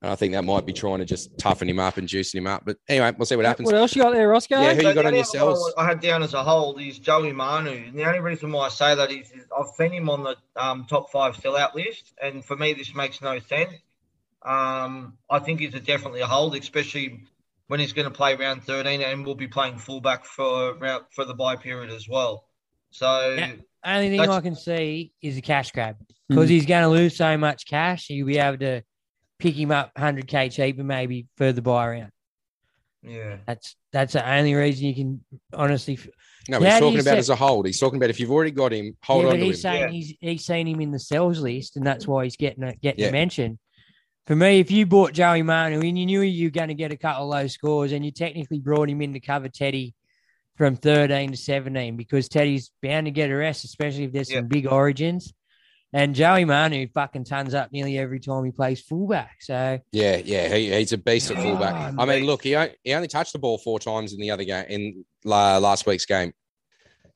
[0.05, 2.46] And I think that might be trying to just toughen him up and juicing him
[2.46, 2.62] up.
[2.66, 3.64] But anyway, we'll see what happens.
[3.68, 4.61] What else you got there, Roscoe?
[4.61, 5.74] Yeah, who So you got on only your other one cells?
[5.78, 7.70] I had down as a hold is Joey Manu.
[7.70, 10.36] And the only reason why I say that is, is I've seen him on the
[10.57, 12.12] um, top five sellout list.
[12.22, 13.72] And for me, this makes no sense.
[14.42, 17.22] Um, I think he's a definitely a hold, especially
[17.68, 21.24] when he's going to play round 13 and will be playing fullback for round, for
[21.24, 22.44] the bye period as well.
[22.90, 23.52] So Yeah.
[23.86, 25.96] Only thing That's- I can see is a cash grab
[26.28, 26.34] Hmm.
[26.34, 28.07] because he's going to lose so much cash.
[28.09, 28.82] He'll be able to
[29.39, 32.11] pick him up 100k cheaper, maybe further buy around.
[33.03, 33.37] yeah.
[33.47, 35.99] That's that's the only reason you can honestly.
[36.49, 37.66] No, he's talking about say- as a hold.
[37.66, 39.47] He's talking about if you've already got him, hold yeah, on but to him.
[39.47, 39.91] he's saying Yeah.
[39.91, 43.01] he's he's seen him in the sales list, and that's why he's getting a, getting
[43.03, 43.09] Yeah.
[43.09, 43.59] a mention.
[44.26, 46.92] For me, if you bought Joey Manu and you knew you were going to get
[46.92, 49.95] a couple of low scores, and you technically brought him in to cover Teddy
[50.57, 54.38] from 13 to 17, because Teddy's bound to get a rest, especially if there's Yeah.
[54.38, 55.33] some big origins.
[55.95, 59.37] And Joey Manu fucking turns up nearly every time he plays fullback.
[59.41, 61.95] So Yeah, yeah, he, he's a beast at fullback.
[61.96, 64.33] Oh, I mean, look, he only, he only touched the ball four times in the
[64.33, 66.33] other game in la, last week's game.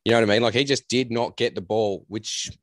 [0.05, 0.43] You know what I mean?
[0.43, 2.57] Like he just did not get the ball, which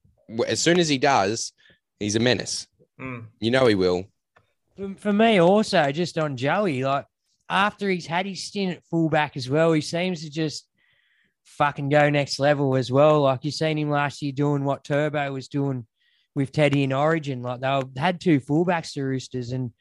[0.48, 1.52] as soon as he does,
[2.00, 2.66] he's a menace.
[2.98, 3.26] Mm.
[3.42, 4.06] You know he will.
[4.78, 7.06] for, for me also just on Joey, like
[7.50, 10.66] after he's had his stint at fullback as well, he seems to just
[11.44, 13.24] fucking go next level as well.
[13.24, 15.86] Like you seen him last year doing what Turbo was doing
[16.36, 17.42] with Teddy in Origin.
[17.42, 19.72] Like they were- had two fullbacks to Roosters, and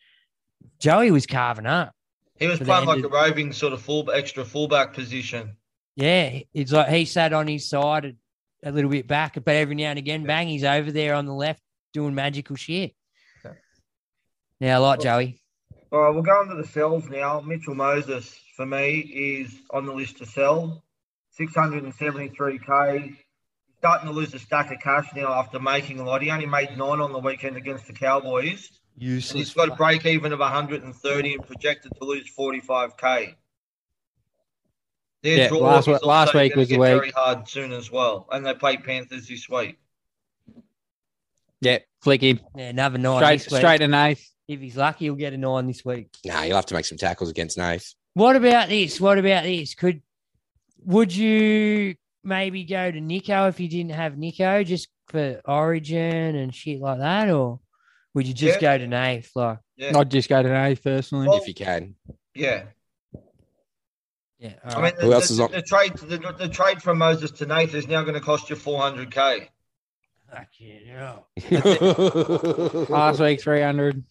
[0.81, 1.93] Joey was carving up.
[2.39, 5.57] He was playing like a roving sort of full extra fullback position.
[5.97, 8.17] Yeah, it's like he sat on his side
[8.65, 11.27] a, a little bit back, but every now and again, bang, he's over there on
[11.27, 11.61] the left
[11.93, 12.95] doing magical shit.
[14.59, 15.41] Yeah, I like Joey.
[15.93, 17.41] All right, we'll go on to the sells now.
[17.41, 20.83] Mitchell Moses, for me, is on the list to sell.
[21.39, 23.17] 673k.
[23.85, 26.23] Starting to lose a stack of cash now after making a lot.
[26.23, 28.71] He only made nine on the weekend against the Cowboys.
[28.95, 29.53] And he's Useless.
[29.53, 33.35] got a break even of 130 and projected to lose 45k.
[35.23, 36.89] Their Yeah, draw last last week was the get week.
[36.89, 39.77] very hard soon as well, and they play Panthers this week.
[41.61, 42.41] Yeah, flick him.
[42.57, 43.19] Yeah, another nine.
[43.19, 43.59] Straight, this week.
[43.61, 44.31] straight to Nath.
[44.49, 46.09] If he's lucky, he'll get a nine this week.
[46.25, 47.93] Nah, you'll have to make some tackles against Nath.
[48.15, 48.99] What about this?
[48.99, 49.75] What about this?
[49.75, 50.01] Could
[50.87, 56.55] would you maybe go to Nico if you didn't have Nico just for Origin and
[56.55, 57.61] shit like that, or
[58.15, 58.77] would you just Yeah.
[58.77, 59.31] go to Nath?
[59.35, 61.29] Like, Yeah, I'd just go to Nath personally.
[61.29, 61.95] Well- if you can.
[62.35, 62.65] yeah.
[64.39, 66.83] yeah, I all mean, the, Who else the, is on- the trade the, the trade
[66.83, 69.49] from Moses to Nath is now going to cost you 400k.
[70.33, 71.29] Fucking hell.
[72.89, 74.03] Last week, 300.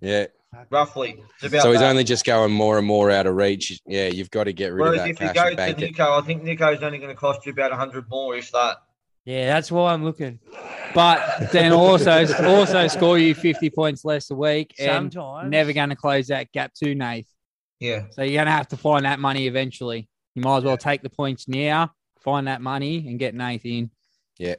[0.00, 0.26] yeah.
[0.70, 1.22] Roughly.
[1.36, 1.90] It's about So he's that.
[1.90, 3.80] only just going more and more out of reach.
[3.86, 5.86] Yeah, you've got to get rid Whereas of that if you go to bank it.
[5.86, 8.78] Nico, I think Nico's only going to cost you about 100 more, if that.
[9.24, 10.40] Yeah, that's why I'm looking.
[10.94, 15.90] But then also also score you 50 points less a week and Sometimes never going
[15.90, 17.26] to close that gap to Nath.
[17.78, 18.06] Yeah.
[18.10, 20.08] So you're going to have to find that money eventually.
[20.34, 23.90] You might as well take the points now, find that money, and get Nath in.
[24.38, 24.56] Yeah.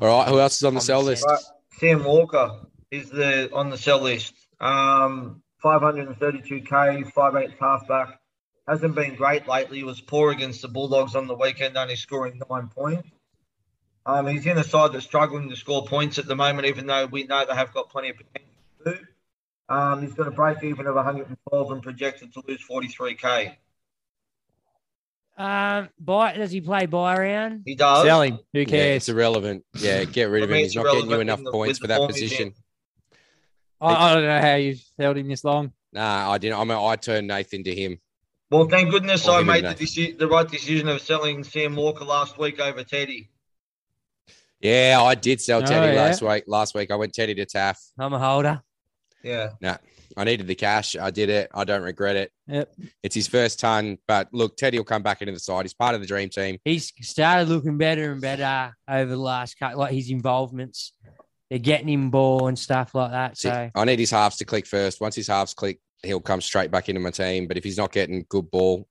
[0.00, 0.28] All right.
[0.28, 1.24] Who else is on the sell list?
[1.28, 1.38] Right.
[1.78, 4.34] Sam Walker is the on the sell list.
[4.60, 8.20] Um, 532k, 5'8 halfback.
[8.68, 9.78] Hasn't been great lately.
[9.78, 13.08] He was poor against the Bulldogs on the weekend, only scoring nine points.
[14.06, 17.06] Um, he's in a side that's struggling to score points at the moment, even though
[17.06, 18.50] we know they have got plenty of potential
[18.86, 18.92] to.
[18.94, 18.98] do.
[19.68, 23.54] Um, he's got a break even of 112 and projected to lose 43k.
[25.38, 27.62] Um, buy does he play buy around?
[27.64, 28.04] He does.
[28.04, 28.38] Sell him.
[28.52, 28.96] Who Yeah, cares?
[28.96, 29.64] it's irrelevant.
[29.74, 30.56] Yeah, get rid of him.
[30.58, 32.54] He's not getting you enough the- points for the that form position.
[33.80, 33.86] In.
[33.86, 35.72] I, I don't know how you've held him this long.
[35.92, 36.58] Nah, I didn't.
[36.58, 37.98] I mean, I turned Nathan to him.
[38.50, 41.44] Well, thank goodness Or I him made and the, deci- the right decision of selling
[41.44, 43.30] Sam Walker last week over Teddy.
[44.60, 46.02] Yeah, I did sell Oh, Teddy yeah?
[46.02, 46.44] last week.
[46.46, 47.80] Last week I went Teddy to Taff.
[47.98, 48.60] I'm a holder.
[49.22, 49.50] Yeah.
[49.60, 49.76] Nah,
[50.16, 50.96] I needed the cash.
[50.96, 51.50] I did it.
[51.54, 52.32] I don't regret it.
[52.46, 52.74] Yep.
[53.02, 55.62] It's his first ton, but look, Teddy will come back into the side.
[55.64, 56.58] He's part of the dream team.
[56.64, 60.92] He's started looking better and better over the last cut, like his involvements.
[61.50, 63.36] They're getting him ball and stuff like that.
[63.36, 65.00] So I need his halves to click first.
[65.00, 67.48] Once his halves click, he'll come straight back into my team.
[67.48, 68.86] But if he's not getting good ball,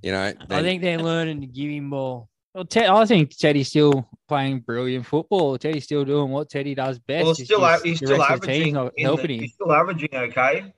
[0.00, 2.28] you know, I think they're learning to give him ball.
[2.54, 5.58] Well, Ted, I think Teddy's still playing brilliant football.
[5.58, 7.24] Teddy's still doing what Teddy does best.
[7.24, 8.74] Well, still, just he's still rest the averaging.
[8.74, 9.40] not helping the, him.
[9.40, 10.72] he's still averaging okay.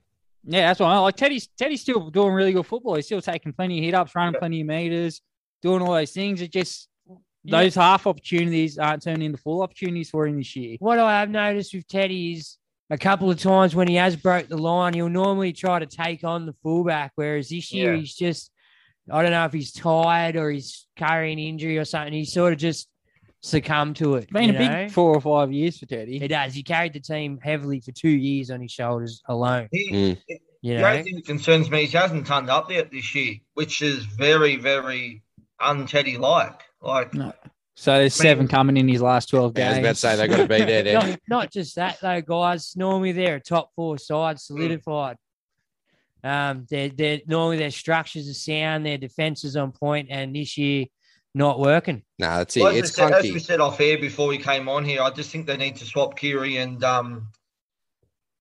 [0.44, 1.48] Yeah, that's why I like Teddy's.
[1.48, 2.94] Teddy's still doing really good football.
[2.94, 4.38] He's still taking plenty of hit ups, running Yeah.
[4.38, 5.20] plenty of meters,
[5.60, 6.40] doing all those things.
[6.40, 6.88] It just
[7.46, 7.60] Yeah.
[7.62, 10.76] those half opportunities aren't turning into full opportunities for him this year.
[10.80, 12.56] What I have noticed with Teddy is
[12.90, 16.24] a couple of times when he has broke the line, he'll normally try to take
[16.24, 18.00] on the fullback, whereas this year Yeah.
[18.00, 18.50] he's just
[19.10, 22.12] I don't know if he's tired or he's carrying injury or something.
[22.12, 22.88] He's sort of just
[23.40, 24.24] succumbed to it.
[24.24, 26.18] It's been you a big four or five years for Teddy.
[26.18, 26.54] He does.
[26.54, 29.68] He carried the team heavily for two years on his shoulders alone.
[29.70, 30.18] He, Mm.
[30.62, 33.14] You The know, only thing that concerns me is he hasn't turned up yet this
[33.14, 35.22] year, which is very, very
[35.60, 36.16] un-Teddy
[36.86, 37.14] like.
[37.14, 37.32] Like, No.
[37.78, 39.84] So there's seven coming in his last twelve Yeah, I was games.
[39.84, 40.82] about to say they've got to be there.
[40.82, 40.94] Then.
[41.10, 42.74] not, not just that though, guys.
[42.74, 45.18] Normally they're a top four side, solidified.
[46.24, 50.56] Um, they're, they're normally their structures are sound, their defense is on point, and this
[50.56, 50.86] year
[51.34, 52.02] not working.
[52.18, 52.62] Nah, that's it.
[52.62, 55.02] well, as, it's we said, as we said off air before we came on here,
[55.02, 57.28] I just think they need to swap Keary and um,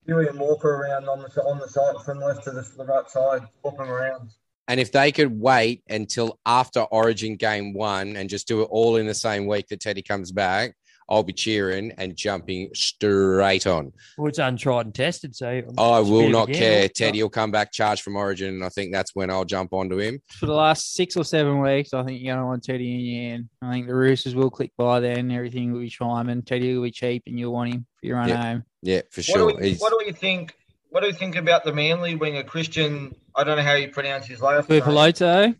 [0.05, 3.07] Keary and Walker around on the on the side from left to the, the right
[3.09, 4.31] side, swap them around.
[4.67, 8.95] And if they could wait until after Origin game one and just do it all
[8.95, 10.75] in the same week that Teddy comes back,
[11.07, 13.91] I'll be cheering and jumping straight on.
[14.17, 16.59] Well, it's untried and tested, so I will bit of a not gamble.
[16.59, 16.89] care.
[16.89, 19.99] Teddy will come back charged from Origin, and I think that's when I'll jump onto
[19.99, 20.19] him.
[20.27, 22.99] for the last six or seven weeks, I think you're going to want Teddy in
[23.01, 23.49] your hand.
[23.61, 25.29] I think the Roosters will click by then.
[25.29, 26.41] Everything will be chiming.
[26.41, 28.41] Teddy will be cheap, and you'll want him for your run Yeah.
[28.43, 28.63] home.
[28.81, 29.51] Yeah, for What sure.
[29.51, 30.55] do, we, what do we think?
[30.89, 33.13] What do we think about the Manly winger Christian?
[33.35, 34.81] I don't know how you pronounce his last name.
[34.81, 35.55] Tuipulotu,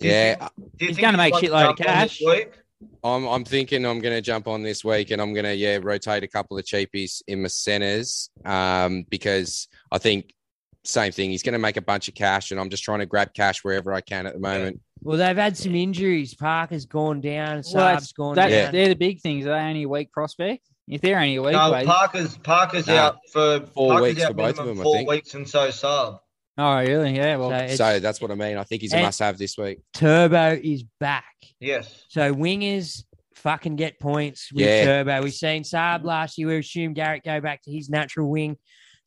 [0.00, 0.48] yeah,
[0.78, 2.46] Do He's gonna make wants to shitload of jump on this cash.
[3.04, 5.78] I'm I'm thinking I'm going to jump on this week and I'm going to yeah
[5.82, 10.32] rotate a couple of cheapies in my centers um, because I think
[10.84, 11.30] same thing.
[11.30, 13.62] He's going to make a bunch of cash and I'm just trying to grab cash
[13.62, 14.80] wherever I can at the moment.
[15.02, 16.34] Well, they've had some injuries.
[16.34, 18.72] Parker's gone down, Well, Saab's that's- gone that, down.
[18.72, 19.44] they're the big things.
[19.44, 20.66] Are they only a weak prospect?
[20.88, 24.28] If they're only a weak, No, Parker's Parker's Nah, out for four Parker's weeks out
[24.28, 25.08] for both of them, I Four think.
[25.10, 26.20] weeks and so sub.
[26.58, 27.16] Oh really?
[27.16, 27.36] Yeah.
[27.36, 28.56] Well, So So that's what I mean.
[28.56, 29.80] I think he's a eh, must-have this week.
[29.92, 31.24] Turbo is back.
[31.60, 32.04] Yes.
[32.08, 33.04] So wingers
[33.34, 34.84] fucking get points with Yeah.
[34.84, 35.22] Turbo.
[35.22, 36.48] We've seen Saab last year.
[36.48, 38.56] We assume Garrett go back to his natural wing.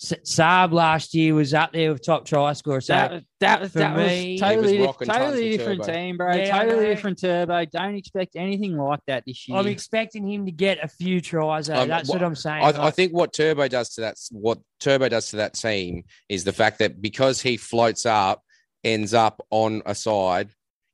[0.03, 2.81] S- Saab last year was up there with top try scorer.
[2.81, 5.93] So That, was- that was that me- was totally, He was di- totally different Turbo.
[5.93, 6.35] team, bro.
[6.35, 7.65] Yeah, I totally different turbo.
[7.65, 9.57] Don't expect anything like that this year.
[9.57, 11.69] I'm expecting him to get a few tries.
[11.69, 12.63] Um, That's wha- what I'm saying.
[12.63, 16.43] I, I think what Turbo does to that, what Turbo does to that team is
[16.43, 18.41] the fact that because he floats up,
[18.83, 20.49] ends up on a side,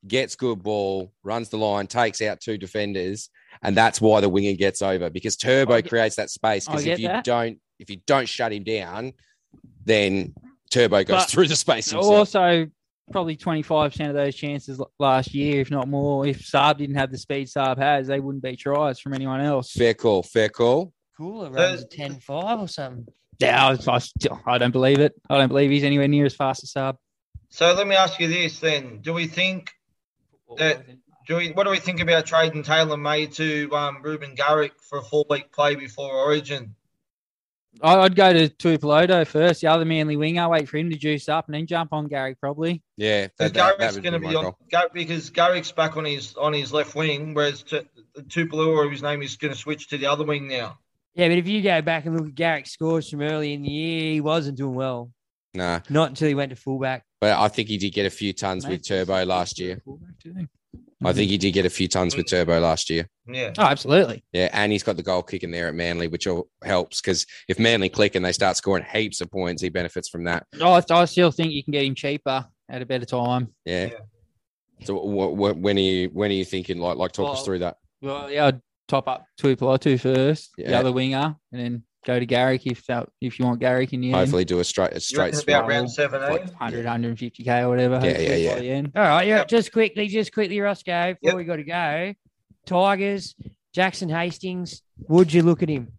[0.08, 3.30] gets good ball, runs the line, takes out two defenders,
[3.64, 6.66] and that's why the winger gets over because Turbo get- creates that space.
[6.68, 7.24] Because if you that.
[7.24, 9.14] don't, if you don't shut him down,
[9.86, 10.34] then
[10.70, 12.14] Turbo goes But through the space himself.
[12.14, 12.68] also
[13.12, 16.28] probably 25% of those chances last year, if not more.
[16.28, 19.72] If Saab didn't have the speed Saab has, they wouldn't be tries from anyone else.
[19.72, 20.94] Fair call, fair call.
[21.18, 23.08] Koula runs a 10-5 or something.
[23.40, 24.00] Yeah, I, I,
[24.46, 25.14] I don't believe it.
[25.30, 26.98] I don't believe he's anywhere near as fast as Saab.
[27.50, 29.72] So let me ask you this then: Do we think
[30.58, 30.86] that?
[31.26, 35.00] Do we, what do we think about trading Taylor May to um, Reuben Garrick for
[35.00, 36.76] a four-week play before Origin?
[37.82, 41.30] I- I'd go to Tuipulotu first, the other manly winger, wait for him to juice
[41.30, 42.82] up and then jump on Garrick probably.
[42.98, 44.54] Yeah, Because that, that, that Garrick's going to be be on.
[44.72, 47.82] Gar- because Garrick's back on his on his left wing, whereas T-
[48.28, 50.78] Tupelo or his name is going to switch to the other wing now.
[51.16, 53.70] Yeah, but if you go back and look at Garrick's scores from early in the
[53.70, 55.12] year, he wasn't doing well.
[55.54, 57.04] Nah, Not until he went to fullback.
[57.22, 59.82] but I think he did get a few tons with Turbo last year.
[61.04, 63.08] I think he did get a few tons with Turbo last year.
[63.26, 63.54] Yeah.
[63.58, 64.24] Oh, absolutely.
[64.34, 67.26] Yeah, and he's got the goal kick in there at Manly, which all helps because
[67.48, 70.46] if Manly click and they start scoring heaps of points, he benefits from that.
[70.60, 73.54] Oh, I, I still think you can get him cheaper at a better time.
[73.66, 73.90] Yeah.
[74.84, 76.80] So wh- wh- when are you when are you thinking?
[76.80, 77.78] Like like talk us through that.
[78.02, 80.80] Well, yeah, I'd top up Tuipulotu first, the Yeah.
[80.80, 84.08] other winger, and then go to Garrick if that, if you want Garrick in the
[84.08, 84.16] end.
[84.16, 85.48] Hopefully, do a straight a straight reckon swap.
[85.48, 86.30] about round seven, eh?
[86.30, 87.96] like 100, 150k or whatever.
[87.96, 88.60] Yeah, hopefully yeah, yeah.
[88.60, 88.92] The end.
[88.96, 89.38] All right, yeah.
[89.38, 89.48] Yep.
[89.50, 91.36] Just quickly, just quickly, Roscoe, before Yep.
[91.38, 92.14] we got to go.
[92.66, 93.36] Tigers,
[93.74, 94.82] Jackson Hastings.
[95.08, 95.94] Would you look at him?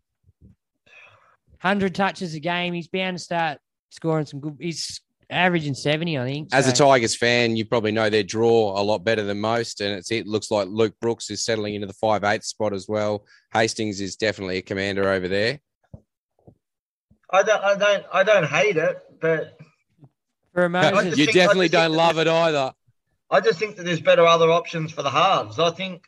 [1.59, 2.72] Hundred touches a game.
[2.72, 3.59] He's bound to start
[3.90, 4.56] scoring some good.
[4.59, 6.48] He's averaging seventy, I think.
[6.55, 9.94] As a Tigers fan, you probably know their draw a lot better than most, and
[9.98, 13.27] it's, it looks like Luke Brooks is settling into the five eight spot as well.
[13.52, 15.60] Hastings is definitely a commander over there.
[17.32, 19.59] I don't, I don't, I don't hate it, but
[20.52, 22.73] for a I Moses, you think- definitely don't love it either.
[23.31, 25.61] I just think that there's better other options for the halves.
[25.61, 26.02] I think,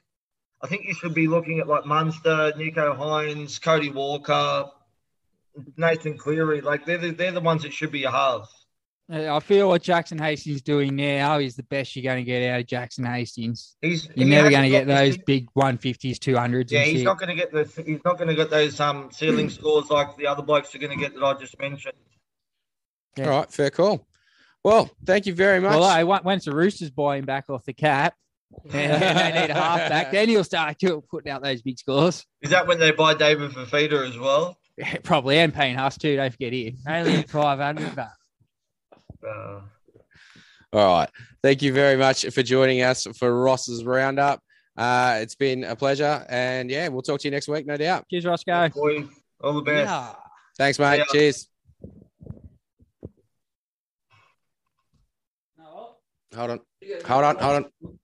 [0.60, 4.68] I think you should be looking at like Munster, Nicho Hynes, Cody Walker,
[5.76, 6.60] Nathan Cleary.
[6.62, 8.48] Like they're the, they're the ones that should be your halves.
[9.12, 12.60] I feel what Jackson Hastings doing now is the best you're going to get out
[12.60, 13.76] of Jackson Hastings.
[13.82, 16.70] He's You're he never going to get got the- those big 150s, 200s.
[16.70, 17.04] Yeah, and he's shit.
[17.04, 20.16] not going to get the he's not going to get those um ceiling scores like
[20.16, 21.94] the other blokes are going to get that I just mentioned.
[23.16, 23.28] Yeah.
[23.30, 24.06] All right, fair call.
[24.64, 25.72] Well, thank you very much.
[25.78, 28.14] Well, hey, on- once the Roosters buy him back off the cap,
[28.64, 30.76] and they need a halfback, then he'll start
[31.10, 32.24] putting out those big scores.
[32.40, 34.56] Is that when they buy David Fifita as well?
[34.78, 36.16] Yeah, Probably, and paying us too.
[36.16, 36.76] Don't forget him.
[36.86, 38.08] only five hundred, but
[39.26, 39.60] Uh,
[40.72, 41.08] All right.
[41.42, 44.40] Thank you very much for joining us for Ross's roundup.
[44.76, 46.24] Uh, it's been a pleasure.
[46.28, 48.06] And yeah, we'll talk to you next week, no doubt.
[48.10, 48.68] Cheers, Roscoe.
[48.70, 49.06] boys,
[49.42, 49.88] all the best.
[49.90, 50.14] yeah.
[50.58, 50.98] Thanks, mate.
[50.98, 51.04] ya.
[51.12, 51.48] Cheers.
[56.34, 56.60] Hold on.
[57.06, 57.36] Hold on.
[57.36, 57.98] Hold on.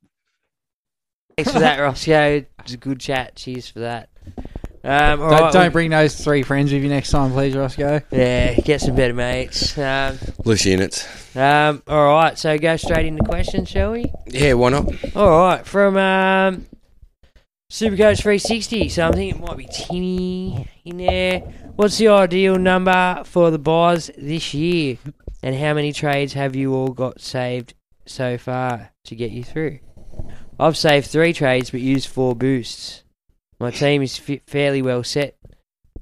[1.36, 2.36] Thanks for that, Roscoe.
[2.38, 3.36] It was a good chat.
[3.36, 4.10] Cheers for that.
[4.88, 7.54] Um, all Don't, right, don't we- bring those three friends with you next time, please,
[7.54, 8.00] Roscoe.
[8.10, 9.76] Yeah, get some better mates.
[9.76, 11.36] Um, Loose units.
[11.36, 14.06] um, all right, so go straight into questions, shall we?
[14.28, 14.86] Yeah, why not?
[15.14, 16.66] All right, from um,
[17.70, 18.88] Supercoach 360.
[18.88, 21.40] So I think it might be Timmy in there.
[21.76, 24.96] What's the ideal number for the buys this year?
[25.42, 27.74] And how many trades have you all got saved
[28.06, 29.80] so far to get you through?
[30.58, 33.04] I've saved three trades but used four boosts.
[33.60, 35.36] My team is fi- fairly well set.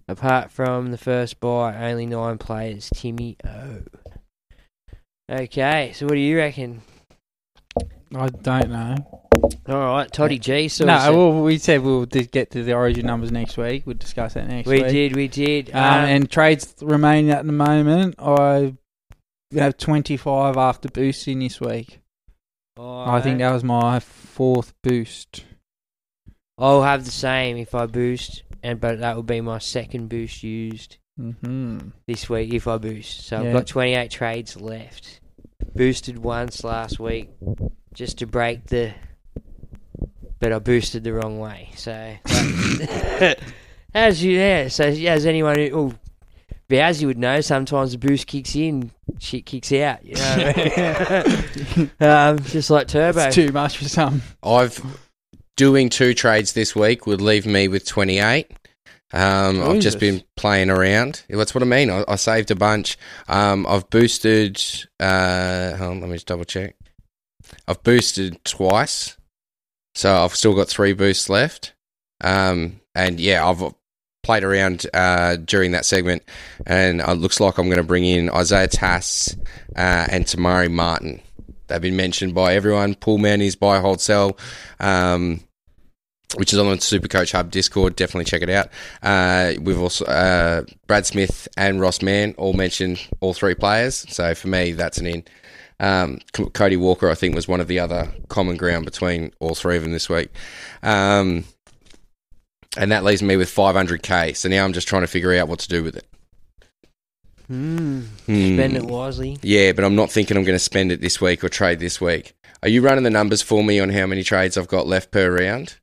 [0.09, 2.91] Apart from the first buy, only nine players.
[2.95, 3.83] Timmy O.
[5.31, 6.83] Okay, so what do you reckon?
[8.15, 8.95] I don't know.
[9.69, 10.69] All right, Toddy G.
[10.69, 13.83] So no, well, we said we'll get to the origin numbers next week.
[13.85, 14.78] We'll discuss that next week.
[14.78, 14.93] we week.
[14.93, 15.70] did, we did.
[15.70, 18.74] Um, Um, and trades remaining at the moment, I
[19.55, 22.01] have 25 after boosting this week.
[22.78, 25.45] I think that was my fourth boost.
[26.59, 30.43] I'll have the same if I boost, and but that will be my second boost
[30.43, 33.27] used hmm this week if I boost.
[33.27, 35.20] So I've got 28 trades left.
[35.74, 37.31] Boosted once last week
[37.93, 38.95] just to break the,
[40.39, 41.70] but I boosted the wrong way.
[41.77, 41.93] So
[43.95, 45.70] as you yeah, so as anyone who.
[45.73, 45.95] Oh,
[46.69, 50.05] as you would know, sometimes the boost kicks in, shit kicks out.
[50.05, 51.91] You know, what I mean?
[52.01, 53.20] um, just like turbo.
[53.20, 54.23] It's too much for some.
[54.43, 54.83] I've
[55.57, 58.51] doing two trades this week would leave me with 28.
[59.12, 61.23] Um, I've just been playing around.
[61.28, 61.91] That's what I mean.
[61.91, 62.99] I, I saved a bunch.
[63.28, 64.62] Um, I've boosted.
[65.01, 66.77] Uh, on, let me just double check.
[67.69, 69.16] I've boosted twice,
[69.95, 71.73] so I've still got three boosts left.
[72.20, 73.62] Um, and yeah, I've
[74.24, 76.23] played around uh, during that segment,
[76.66, 79.37] and it looks like I'm going to bring in Isaiah Tass
[79.77, 81.20] uh, and Te Maire Martin.
[81.66, 82.94] They've been mentioned by everyone.
[82.94, 84.36] Paul Manny's buy, hold, sell.
[84.80, 85.40] Um,
[86.34, 87.97] which is on the Supercoach Hub Discord.
[87.97, 88.68] Definitely check it out.
[89.02, 94.05] Uh, we've also uh, Brad Smith and Ross Mann all mentioned all three players.
[94.09, 95.24] So for me, that's an in.
[95.78, 96.20] Um,
[96.52, 99.82] Cody Walker, I think, was one of the other common ground between all three of
[99.82, 100.30] them this week.
[100.82, 101.44] Um,
[102.76, 104.36] and that leaves me with 500k.
[104.36, 106.06] So now I'm just trying to figure out what to do with it.
[107.48, 108.01] Hmm.
[108.27, 108.55] Hmm.
[108.56, 109.39] Spend it wisely.
[109.43, 112.01] Yeah, but I'm not thinking I'm going to spend it this week or trade this
[112.01, 112.35] week.
[112.62, 115.31] Are you running the numbers for me on how many trades I've got left per
[115.31, 115.77] round?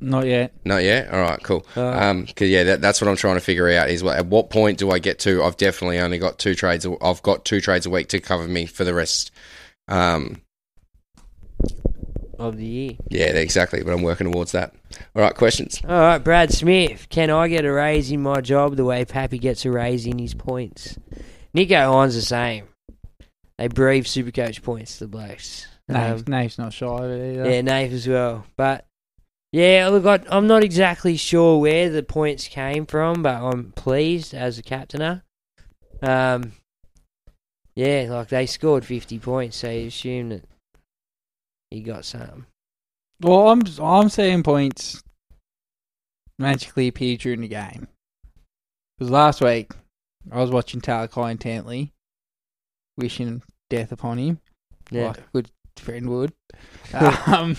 [0.00, 0.52] Not yet.
[0.64, 1.12] Not yet.
[1.12, 1.64] All right, cool.
[1.76, 4.26] Uh, Um, cause yeah, that, that's what I'm trying to figure out is what, at
[4.26, 5.44] what point do I get to?
[5.44, 6.86] I've definitely only got two trades.
[7.02, 9.30] I've got two trades a week to cover me for the rest.
[9.88, 10.40] Um,
[12.38, 12.92] Of the year.
[13.10, 13.82] yeah, exactly.
[13.82, 14.74] But I'm working towards that.
[15.14, 15.80] All right, questions.
[15.84, 17.08] All right, Brad Smith.
[17.08, 20.18] Can I get a raise in my job the way Pappy gets a raise in
[20.18, 20.98] his points?
[21.54, 22.66] Nicho Hynes the same.
[23.58, 25.66] They breathe Supercoach points, to the blokes.
[25.88, 27.50] Nave's, Um, Nave's not shy of it either.
[27.50, 28.46] Yeah, Nave as well.
[28.56, 28.86] But
[29.52, 34.32] yeah, look, I, I'm not exactly sure where the points came from, but I'm pleased
[34.32, 35.22] as a captainer.
[36.02, 36.52] Um,
[37.74, 40.44] yeah, like they scored 50 points, so you assume that
[41.70, 42.46] he got some.
[43.20, 45.02] Well, I'm I'm seeing points
[46.38, 47.88] magically appear during the game.
[48.98, 49.72] Because last week
[50.30, 51.92] I was watching Talakai intently,
[52.96, 54.40] wishing death upon him,
[54.90, 55.08] Yeah.
[55.08, 56.32] like a good friend would.
[57.26, 57.56] um,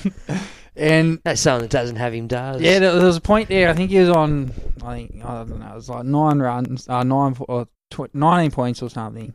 [0.76, 2.62] and That's something that doesn't have him does.
[2.62, 3.70] yeah, there, there was a point there.
[3.70, 4.52] I think he was on.
[4.84, 5.72] I think I don't know.
[5.72, 9.34] It was like nine runs, uh, nine or tw- nineteen points or something,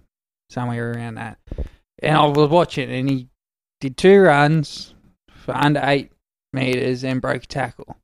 [0.50, 1.38] somewhere around that.
[2.00, 3.28] And I was watching, and he
[3.80, 4.94] did two runs
[5.44, 6.10] for under eight
[6.56, 7.96] meters and broke a tackle.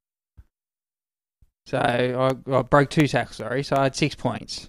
[1.67, 3.37] So I, I broke two tackles.
[3.37, 4.69] Sorry, so I had six points.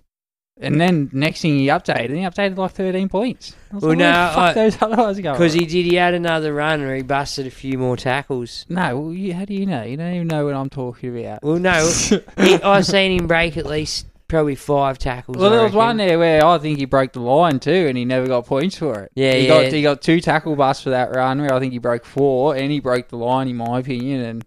[0.61, 3.55] And then next thing he updated, and he updated like thirteen points.
[3.71, 5.35] I was Well, like, where the no, fuck I- those otherwise going?
[5.35, 8.65] Because he did, he had another run where he busted a few more tackles.
[8.69, 9.81] no, well, you, how do you know?
[9.81, 11.41] You don't even know what I'm talking about.
[11.43, 11.91] Well, no,
[12.37, 15.37] he, I've seen him break at least probably five tackles.
[15.37, 15.77] Well, I there was reckon.
[15.77, 18.77] one there where I think he broke the line too, and he never got points
[18.77, 19.11] for it.
[19.15, 19.63] Yeah, he yeah.
[19.63, 22.55] got he got two tackle busts for that run where I think he broke four,
[22.55, 24.45] and he broke the line in my opinion, and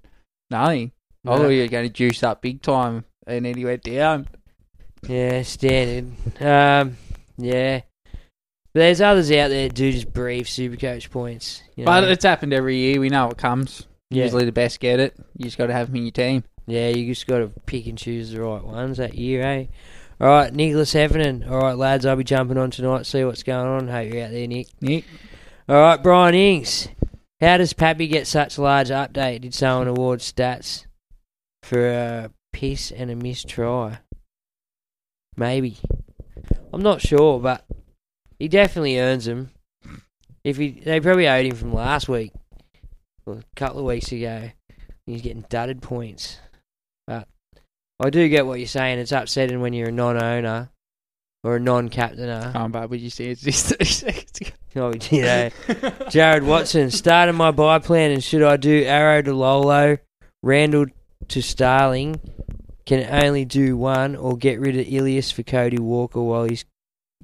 [0.51, 0.93] nothing.
[1.25, 1.39] I No.
[1.39, 4.29] thought he was going to juice up big time, and then he went down.
[5.07, 6.13] Yeah, standard.
[6.43, 6.97] Um,
[7.39, 7.83] yeah.
[8.75, 11.63] But there's others out there that do just breathe Supercoach points.
[11.77, 11.93] You know?
[11.93, 13.01] But it's happened every year.
[13.01, 13.87] We know it comes.
[14.11, 14.25] Yeah.
[14.25, 15.17] Usually the best get it.
[15.37, 16.45] You just got to have them in your team.
[16.67, 19.67] Yeah, you just got to pick and choose the right ones that year, eh?
[20.21, 21.45] All right, Nicholas Heffernan.
[21.45, 23.89] All right, lads, I'll be jumping on tonight, see what's going on.
[23.89, 24.69] Hope you're out there, Nick.
[24.81, 25.05] Nick,
[25.69, 26.89] All right, Brian Ings.
[27.41, 29.43] How does Pappy get such a large update?
[29.43, 30.87] Did someone award stats
[31.63, 33.99] for a piss and a missed try?
[35.37, 35.77] Maybe.
[36.73, 37.65] I'm not sure, but
[38.39, 39.51] he definitely earns them.
[40.43, 42.33] If he, they probably owed him from last week,
[43.27, 44.51] or a couple of weeks ago.
[45.05, 46.39] He's getting dudded points.
[47.07, 47.29] But
[48.01, 48.99] I do get what you're saying.
[48.99, 50.71] It's upsetting when you're a non-owner
[51.45, 52.53] or a non-captainer.
[52.53, 54.51] can't bad what you said it's just 30 seconds ago.
[54.79, 55.49] Oh, you know.
[56.11, 59.97] Jared Watson started my buy plan, and should I do Arrow to Lolo,
[60.43, 60.85] Randall
[61.29, 62.21] to Starling?
[62.85, 66.67] Can only do one, or get rid of Ilias for Cody Walker while he's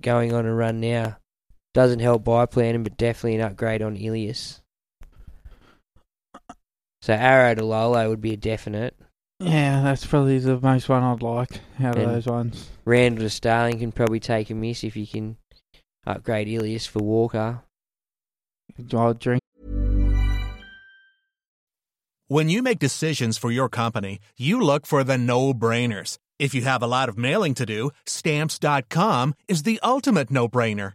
[0.01, 1.19] going on a run now.
[1.75, 4.63] Doesn't help buy planning, but definitely an upgrade on Ilias.
[7.03, 8.97] So Arrow to Lolo would be a definite.
[9.43, 12.71] Yeah, that's probably the most one I'd like out of And- those ones.
[12.85, 15.37] Randall to Starling can probably take a miss if you can
[16.07, 17.63] upgrade Ilias for Walker.
[18.93, 19.41] I'll drink.
[22.29, 26.17] When you make decisions for your company, you look for the no brainers.
[26.39, 30.95] If you have a lot of mailing to do, stamps.com is the ultimate no brainer.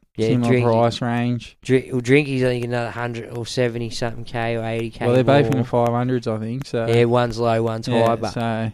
[0.17, 1.57] Yeah, similar drink- price range.
[1.61, 5.05] Drink, well, Drinky's I think another hundred or seventy something k or eighty k.
[5.05, 6.65] well, they're both in the five hundreds, I think.
[6.67, 8.71] So yeah, one's low, one's Yeah, high, but so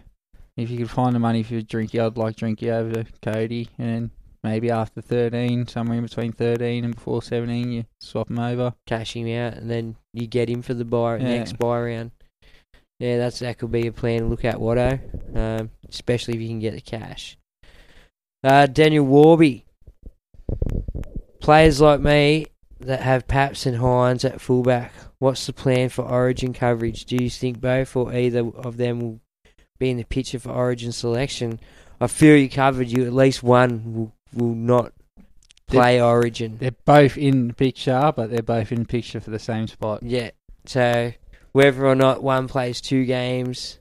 [0.56, 4.10] if you could find the money for Drinky, I'd like Drinky over to Cody, and
[4.42, 8.74] maybe after 13, somewhere in between 13 and before 17, you swap him over.
[8.86, 11.28] cash him out, and then you get him for the buy Yeah.
[11.36, 12.10] next buy round.
[12.98, 14.98] Yeah, that's that could be a plan to look at, Watto.
[15.36, 17.38] Um, especially if you can get the cash.
[18.42, 19.64] Uh, Daniel Warby.
[21.48, 22.44] Players like me
[22.80, 24.92] that have Paps and Hynes at fullback.
[25.18, 27.06] What's the plan for Origin coverage?
[27.06, 29.20] Do you think both or either of them will
[29.78, 31.58] be in the picture for Origin selection?
[32.02, 32.88] I feel you covered.
[32.88, 34.92] You at least one will, will not
[35.66, 36.58] play Origin.
[36.58, 40.02] They're both in the picture, but they're both in the picture for the same spot.
[40.02, 40.32] Yeah.
[40.66, 41.14] So
[41.52, 43.78] whether or not one plays two games,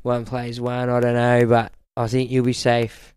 [0.00, 3.14] one plays one, I don't know, but I think you'll be safe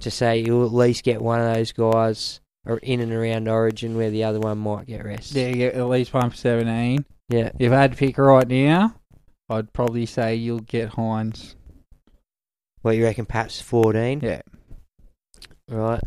[0.00, 3.96] to say you'll at least get one of those guys or in and around Origin
[3.96, 5.32] where the other one might get rest.
[5.32, 7.04] Yeah, you get at least one for 17.
[7.28, 7.50] Yeah.
[7.58, 8.94] If I had to pick right now,
[9.48, 11.54] I'd probably say you'll get Hynes.
[12.82, 13.26] What you reckon?
[13.26, 14.20] Perhaps fourteen.
[14.20, 14.42] Yeah.
[15.68, 16.00] Right.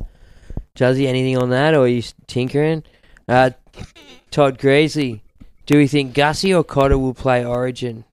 [0.77, 2.83] Juzzy, anything on that, or are you tinkering?
[3.27, 3.51] Uh,
[4.31, 5.21] Todd Greasley,
[5.65, 8.05] do we think Gussie or Cotter will play Origin?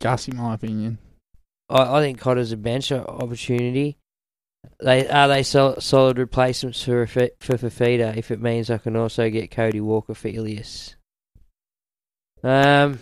[0.00, 0.98] Gussie, my opinion.
[1.70, 3.96] I, I think Cotter's a bench opportunity.
[4.82, 9.28] They are they sol- solid replacements for for Fifita if it means I can also
[9.28, 10.96] get Cody Walker for Ilias.
[12.42, 12.98] Um,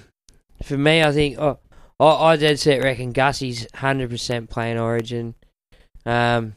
[0.63, 1.61] for me, I think oh,
[2.01, 5.35] I I dead set reckon Gussie's hundred percent playing Origin.
[6.05, 6.57] Um,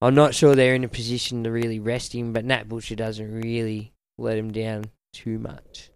[0.00, 3.42] I'm not sure they're in a position to really rest him, but Nat Butcher doesn't
[3.42, 5.90] really let him down too much,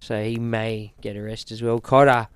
[0.00, 1.80] so he may get a rest as well.
[1.80, 2.28] Cotter.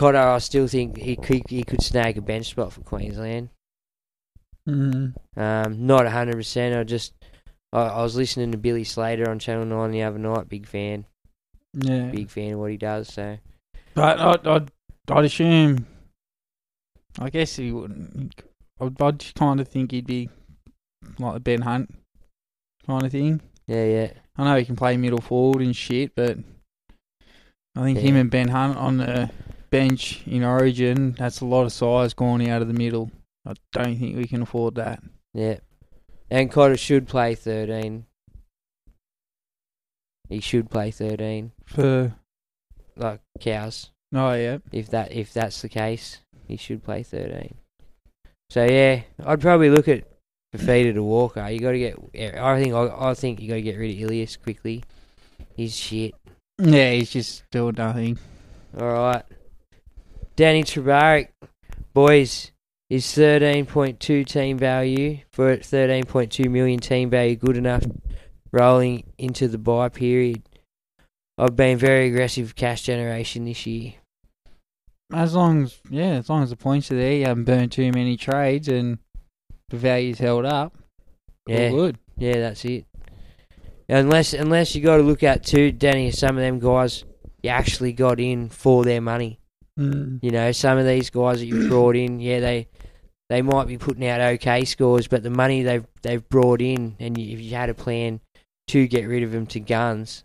[0.00, 3.50] Cotter, I still think he could he could snag a bench spot for Queensland.
[4.66, 5.14] Mm.
[5.36, 6.74] Um, not hundred percent.
[6.74, 7.12] I just
[7.72, 10.48] I, I was listening to Billy Slater on Channel Nine the other night.
[10.48, 11.04] Big fan,
[11.74, 12.06] Yeah.
[12.06, 13.08] big fan of what he does.
[13.12, 13.36] So
[13.94, 14.70] But I'd, I'd,
[15.10, 15.86] I'd assume.
[17.18, 18.34] I guess he wouldn't.
[18.80, 20.30] I'd, I'd just kind of think he'd be
[21.18, 21.92] like a Ben Hunt
[22.86, 23.40] kind of thing.
[23.66, 26.38] yeah, yeah, I know he can play middle forward and shit, but
[27.76, 29.30] I think him and Ben Hunt on the
[29.70, 33.10] bench in Origin, that's a lot of size going out of the middle.
[33.46, 35.02] I don't think we can afford that.
[35.34, 35.58] yeah.
[36.32, 38.06] And Cotter should play thirteen.
[40.28, 42.14] He should play thirteen, For
[42.96, 43.90] like cows.
[44.14, 47.54] oh yeah, If that if that's the case, he should play thirteen.
[48.48, 50.04] So yeah, I'd probably look at
[50.54, 51.48] Fifita to Walker.
[51.48, 52.38] You got to get.
[52.38, 54.84] I think I, I think you got to get rid of Ilias quickly.
[55.56, 56.14] He's shit.
[56.60, 58.18] yeah, he's just doing nothing.
[58.78, 59.24] All right.
[60.36, 61.28] Danny Trebaric,
[61.92, 62.52] boys,
[62.88, 67.84] is 13.2 team value for 13.2 million team value good enough
[68.52, 70.42] rolling into the buy period?
[71.38, 73.94] I've been very aggressive cash generation this year.
[75.12, 77.90] As long as yeah, as long as the points are there, you haven't burned too
[77.92, 78.98] many trades and
[79.70, 80.76] the value's held up.
[81.46, 81.98] Yeah, good.
[82.16, 82.84] yeah, that's it.
[83.88, 87.04] Unless unless you got to look at too, Danny, some of them guys
[87.42, 89.39] you actually got in for their money.
[89.80, 90.18] Mm.
[90.22, 92.68] You know, some of these guys that you brought in, yeah, they
[93.30, 97.16] they might be putting out okay scores, but the money they've they've brought in, and
[97.16, 98.20] you, if you had a plan
[98.68, 100.24] to get rid of them to guns,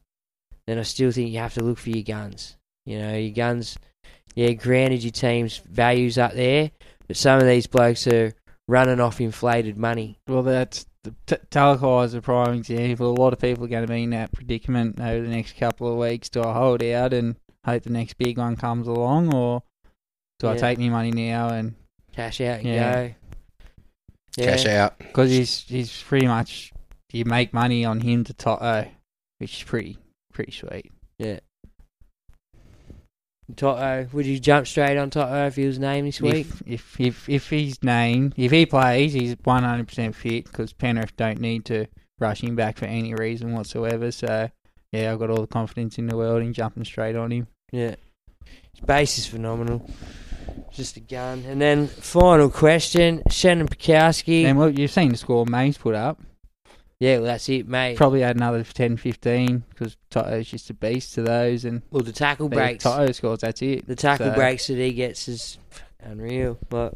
[0.67, 2.57] then I still think you have to look for your guns.
[2.85, 3.77] You know, your guns.
[4.35, 6.71] Yeah, granted, your team's values up there,
[7.07, 8.33] but some of these blokes are
[8.67, 10.19] running off inflated money.
[10.27, 13.11] Well, that's the t- Talakai is a prime example.
[13.11, 15.89] A lot of people are going to be in that predicament over the next couple
[15.89, 16.27] of weeks.
[16.27, 19.63] Do I hold out and hope the next big one comes along, or
[20.39, 21.75] do I take my money now and
[22.13, 22.93] Cash out and Yeah.
[23.07, 23.13] go.
[24.37, 24.45] Yeah.
[24.45, 24.97] Cash out.
[24.99, 26.71] because he's he's pretty much
[27.11, 28.87] you make money on him to Toto,
[29.39, 29.97] which is pretty
[30.33, 30.91] pretty sweet.
[31.17, 31.39] Yeah.
[33.55, 36.47] Toto, would you jump straight on Toto if he was named this week?
[36.47, 40.73] If if if if he's named, if he plays, he's one hundred percent fit because
[40.73, 41.85] Penrith don't need to
[42.19, 44.11] rush him back for any reason whatsoever.
[44.11, 44.49] So
[44.91, 47.47] yeah, I've got all the confidence in the world in jumping straight on him.
[47.75, 47.95] Yeah.
[48.73, 49.89] His base is phenomenal.
[50.71, 51.43] Just a gun.
[51.47, 54.43] And then final question, Shannon Pikowski.
[54.45, 56.21] And well, you've seen the score Mays put up.
[56.99, 57.97] yeah, well that's it, mate.
[57.97, 61.65] Probably had another 10, 15 because Toto's just a beast to those.
[61.65, 62.83] And well the tackle breaks.
[62.83, 63.87] Toto scores, that's it.
[63.87, 65.57] The tackle So- breaks that he gets is
[66.01, 66.57] unreal.
[66.69, 66.93] But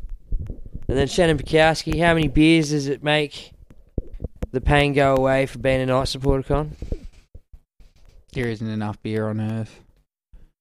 [0.88, 3.52] and then Shannon Pikowski, how many beers does it make
[4.52, 6.76] the pain go away for being a Knight supporter con?
[8.34, 9.80] There isn't enough beer on earth.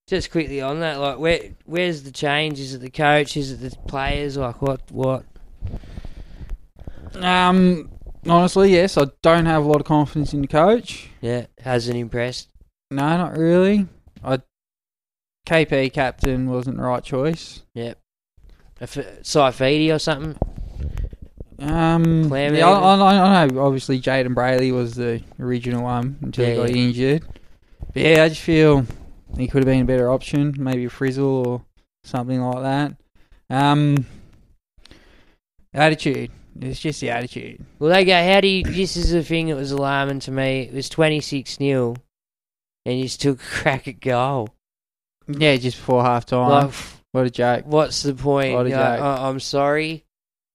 [0.09, 2.59] Just quickly on that, like where where's the change?
[2.59, 3.37] Is it the coach?
[3.37, 4.39] Is it the players?
[4.39, 5.25] Like what what?
[7.15, 7.91] Um,
[8.27, 11.11] honestly, yes, I don't have a lot of confidence in the coach.
[11.21, 12.49] Yeah, hasn't impressed.
[12.91, 13.87] No, not really.
[14.25, 14.41] I
[15.47, 17.63] KP captain wasn't the right choice.
[17.75, 17.99] Yep.
[18.81, 20.39] If Saifiti or something.
[21.59, 22.95] Um, Clam yeah, I?
[22.95, 23.61] I, I know.
[23.61, 26.83] Obviously, Jayden Brailey was the original one until he got yeah.
[26.83, 27.25] injured.
[27.93, 28.87] But yeah, I just feel
[29.37, 31.65] he could have been a better option, maybe Frizzle or
[32.05, 32.97] something like that.
[33.51, 34.07] Um,
[35.73, 36.31] attitude.
[36.61, 37.65] It's just the attitude.
[37.79, 38.65] Well, they go, how do you.
[38.65, 40.63] This is the thing that was alarming to me.
[40.63, 41.95] It was 26 0,
[42.85, 44.49] and you still crack a goal.
[45.29, 46.49] Yeah, just before half time.
[46.49, 46.75] Like,
[47.13, 47.65] what a joke.
[47.67, 48.55] What's the point?
[48.55, 49.01] What a joke.
[49.01, 50.05] I, I'm sorry.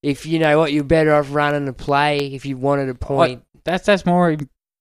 [0.02, 3.44] If you know what, you're better off running a play if you wanted a point.
[3.64, 4.36] That's that's more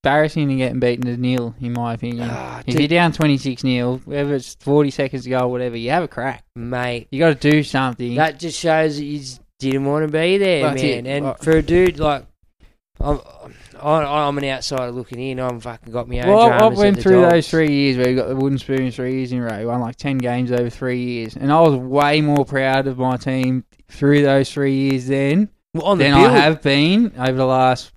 [0.07, 2.29] embarrassing than getting beaten to nil, in my opinion.
[2.31, 2.81] Ah, if dude.
[2.81, 6.09] you're down 26 nil, whether it's 40 seconds to go or whatever, you have a
[6.09, 6.45] crack.
[6.57, 7.07] Mate.
[7.13, 8.17] You got to do something.
[8.17, 11.07] That just shows that you just didn't want to be there, That's man.
[11.07, 11.23] it.
[11.23, 12.27] And for a dude like,
[13.01, 13.21] I'm,
[13.81, 15.39] I, I'm an outsider looking in.
[15.39, 17.33] I'm fucking got my own Well, I- I dramas at went through Dogs.
[17.33, 19.69] those three years where you got the wooden spoon three years in a row.
[19.69, 23.17] Won like ten games over three years, and I was way more proud of my
[23.17, 27.47] team through those three years then Well, on the than I have been over the
[27.47, 27.93] last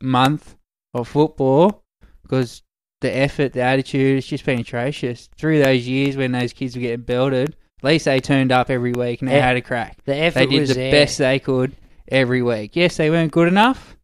[0.00, 0.56] month
[0.94, 1.82] of football
[2.22, 2.62] because
[3.00, 6.82] the effort, the attitude, it's just been atrocious through those years when those kids were
[6.82, 7.56] getting belted.
[7.80, 9.98] At least they turned up every week and they had a crack.
[10.04, 10.92] the effort they did was the there.
[10.92, 11.72] best they could
[12.08, 12.76] every week.
[12.76, 13.96] Yes, they weren't good enough,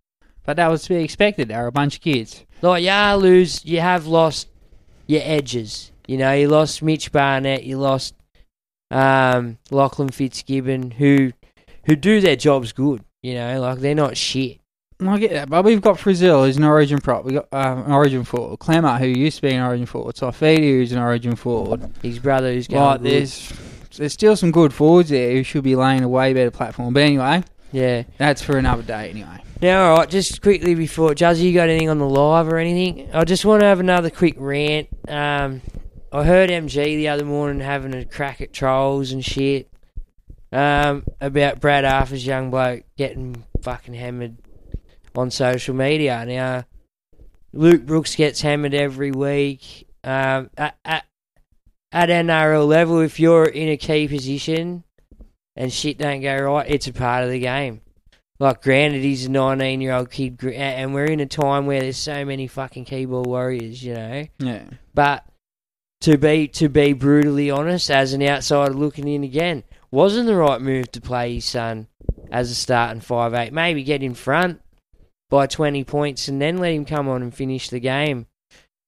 [0.44, 1.48] but that was to be expected.
[1.48, 2.44] They were a bunch of kids.
[2.60, 3.64] Like, yeah, lose.
[3.64, 4.48] You have lost
[5.06, 5.92] your edges.
[6.08, 7.64] You know, you lost Mitch Barnett.
[7.64, 8.14] You lost
[8.90, 11.32] um, Lachlan Fitzgibbon, who
[11.86, 13.04] who do their jobs good.
[13.22, 14.57] You know, like they're not shit.
[15.00, 17.24] I get that, but we've got Frizell, who's an Origin prop.
[17.24, 18.58] We got uh, an Origin forward.
[18.58, 20.16] Klemmer, who used to be an Origin forward.
[20.16, 21.88] Saifiti, who's an Origin forward.
[22.02, 23.52] His brother, who's going Like, there's
[23.96, 26.94] there's still some good forwards there who should be laying a way better platform.
[26.94, 27.42] But anyway,
[27.72, 28.04] Yeah.
[28.16, 29.10] that's for another day.
[29.10, 32.58] Anyway, Now, all right, just quickly before Jazzy, you got anything on the live or
[32.58, 33.08] anything?
[33.12, 34.88] I just want to have another quick rant.
[35.08, 35.62] Um,
[36.12, 39.68] I heard MG the other morning having a crack at trolls and shit
[40.52, 44.36] um, about Brad Arthur's young bloke getting fucking hammered
[45.16, 46.24] on social media.
[46.26, 46.64] Now,
[47.52, 49.88] Luke Brooks gets hammered every week.
[50.04, 51.04] Um, at, at,
[51.92, 54.84] at NRL level, if you're in a key position
[55.56, 57.80] and shit don't go right, it's a part of the game.
[58.40, 61.96] Like, granted, he's a 19 year old kid, and we're in a time where there's
[61.96, 64.26] so many fucking keyboard warriors, you know.
[64.38, 64.62] yeah.
[64.94, 65.24] But
[66.02, 70.60] to be to be brutally honest, as an outsider looking in again, wasn't the right
[70.60, 71.88] move to play his son
[72.30, 73.52] as a starting five eight.
[73.52, 74.60] Maybe get in front
[75.30, 78.26] by 20 points and then let him come on and finish the game.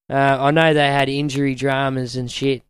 [0.08, 2.62] Uh, I know they had injury dramas and shit,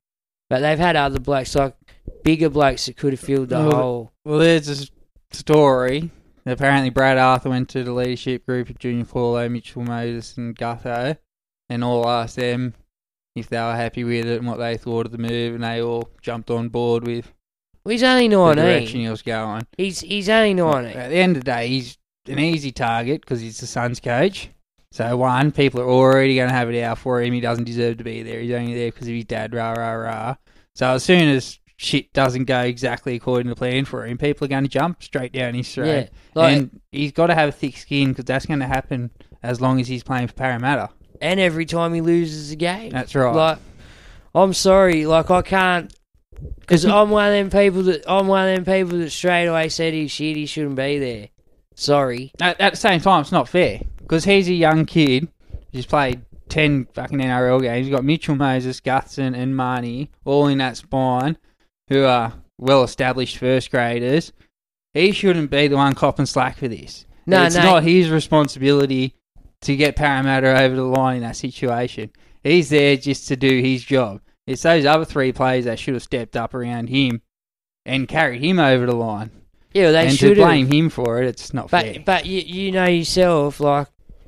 [0.48, 1.74] but they've had other blokes like
[2.22, 4.12] bigger blokes that could have filled the Well, hole.
[4.24, 4.86] Well, there's a
[5.34, 6.10] story.
[6.46, 11.16] Apparently, Brad Arthur went to the leadership group of Junior Paulo, Mitchell Moses, and Gutho,
[11.68, 12.74] and all asked them
[13.36, 15.80] if they were happy with it and what they thought of the move, and they
[15.80, 17.32] all jumped on board with
[17.84, 18.64] Well, he's only the 19.
[18.64, 19.66] direction he was going.
[19.76, 20.96] He's he's only 19.
[20.98, 24.50] At the end of the day, he's an easy target because he's the Suns coach.
[24.92, 27.32] So one, people are already going to have it out for him.
[27.32, 28.40] He doesn't deserve to be there.
[28.40, 29.54] He's only there because of his dad.
[29.54, 30.34] Rah rah rah.
[30.74, 34.48] So as soon as shit doesn't go exactly according to plan for him, people are
[34.48, 35.86] going to jump straight down his throat.
[35.86, 39.10] Yeah, like- and he's got to have a thick skin because that's going to happen
[39.42, 40.90] as long as he's playing for Parramatta.
[41.22, 42.90] and every time he loses a game.
[42.90, 43.34] That's right.
[43.34, 43.58] Like,
[44.34, 45.94] I'm sorry, like I can't,
[46.60, 49.68] because I'm one of them people that I'm one of them people that straight away
[49.68, 50.36] said he's shit.
[50.36, 51.28] He shouldn't be there.
[51.80, 52.30] Sorry.
[52.42, 55.28] At, at the same time, it's not fair because he's a young kid.
[55.72, 56.20] He's played
[56.50, 57.86] ten fucking NRL games.
[57.86, 61.38] He's got Mitchell Moses, Gutson, and Mahoney all in that spine,
[61.88, 64.30] who are well established first graders.
[64.92, 67.06] He shouldn't be the one copping slack for this.
[67.24, 67.62] No, it's no.
[67.62, 69.14] not his responsibility
[69.62, 72.10] to get Parramatta over the line in that situation.
[72.44, 74.20] He's there just to do his job.
[74.46, 77.22] It's those other three players that should have stepped up around him
[77.86, 79.30] and carried him over the line.
[79.72, 80.46] Yeah, well, they and should have.
[80.48, 82.02] blame him for it, it's not But fair.
[82.04, 83.86] but you you know yourself, like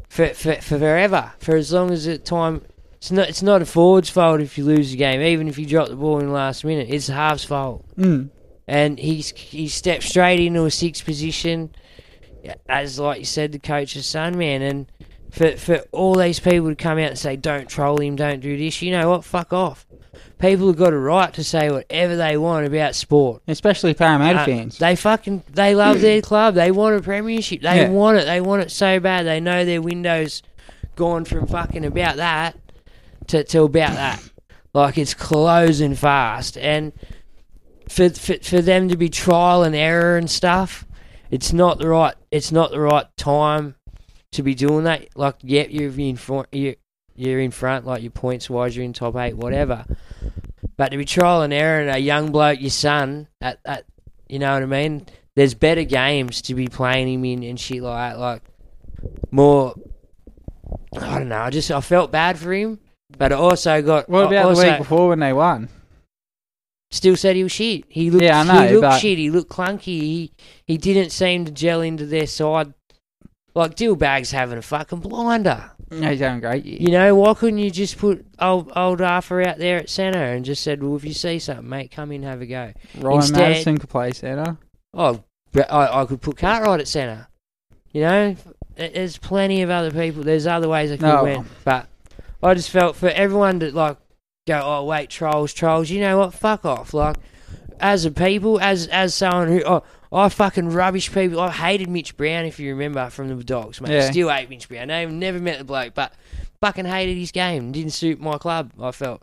[0.09, 2.63] for, for for forever, for as long as the time.
[2.99, 5.67] It's not it's not a forward's fault if you lose the game, even if you
[5.67, 6.87] drop the ball in the last minute.
[6.89, 7.85] It's the half's fault.
[7.97, 8.31] Mm.
[8.69, 11.75] and he's he stepped straight into a sixth position,
[12.69, 14.63] as like you said, the coach's son, man.
[14.63, 14.87] And
[15.33, 18.57] for for all these people to come out and say, "Don't troll him, don't do
[18.57, 19.25] this," you know what?
[19.25, 19.85] Fuck off.
[20.43, 24.45] People have got a right to say whatever they want about sport, especially Parramatta Uh,
[24.45, 24.77] fans.
[24.77, 26.57] They fucking they love their club.
[26.57, 27.63] They want a premiership.
[27.63, 27.89] They Yeah.
[27.91, 28.27] want it.
[28.27, 29.25] They want it so bad.
[29.25, 30.43] They know their windows
[30.97, 32.57] gone from fucking about that
[33.29, 34.21] to, to about that.
[34.75, 36.93] Like it's closing fast, and
[37.89, 40.85] for, for for them to be trial and error and stuff,
[41.31, 42.15] it's not the right.
[42.33, 43.77] It's not the right time
[44.33, 45.17] to be doing that.
[45.17, 46.49] Like, yep, you're in front.
[46.53, 46.75] You're,
[47.15, 47.87] you're in front.
[47.87, 49.85] Like your points wise, you're in top eight, whatever.
[50.77, 53.85] But to be trial and error and a young bloke, your son, at, at
[54.29, 55.07] you know what I mean?
[55.35, 58.19] there's better games to be playing him in and shit like that.
[58.19, 58.43] Like
[59.31, 59.75] more,
[61.01, 61.41] I don't know.
[61.41, 62.79] I just I felt bad for him,
[63.17, 64.09] but I also got.
[64.09, 65.69] What about also the week before when they won?
[66.91, 67.85] Still said he was shit.
[67.89, 68.25] He looked.
[68.25, 69.19] Yeah, I know, he looked but- shit.
[69.19, 70.01] He looked clunky.
[70.01, 70.33] He
[70.67, 72.75] he didn't seem to gel into their side.
[73.55, 75.71] Like Dillbag's having a fucking blinder.
[75.91, 76.79] Yeah, he's having a great year.
[76.81, 80.45] You know, why couldn't you just put old old Arthur out there at centre and
[80.45, 82.73] just said, well, if you see something, mate, come in, have a go.
[82.99, 84.57] Ryan Instead- Matterson could play centre.
[84.95, 85.23] Oh,
[85.55, 87.27] I, I could put Cartwright at centre.
[87.93, 88.37] You know,
[88.77, 90.23] there's plenty of other people.
[90.23, 91.25] There's other ways I could No.
[91.25, 91.89] win, but
[92.43, 93.99] I just felt for everyone to like
[94.47, 95.91] go, oh wait, trolls, trolls.
[95.91, 96.33] You know what?
[96.33, 96.95] Fuck off.
[96.95, 97.17] Like
[97.81, 101.41] as a people, as as someone who oh, I fucking rubbish people.
[101.41, 103.93] I hated Mitch Brown, if you remember from the Dogs, mate.
[103.93, 104.11] Yeah.
[104.11, 104.91] Still hate Mitch Brown.
[104.91, 106.13] I never met the bloke, but
[106.61, 107.73] fucking hated his game.
[107.73, 108.73] Didn't suit my club.
[108.81, 109.23] I felt.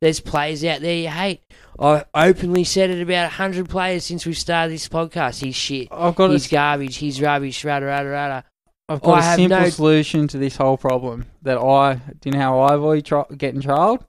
[0.00, 1.40] There's players out there you hate.
[1.78, 5.42] I openly said it about hundred players since we started this podcast.
[5.42, 5.88] He's shit.
[5.90, 6.96] I've got a he's s- garbage.
[6.96, 7.64] He's rubbish.
[7.64, 8.44] Rada rada rada.
[8.88, 12.32] I've got I a simple no- solution to this whole problem that I, do you
[12.32, 14.04] know how I avoid tro- getting trolled?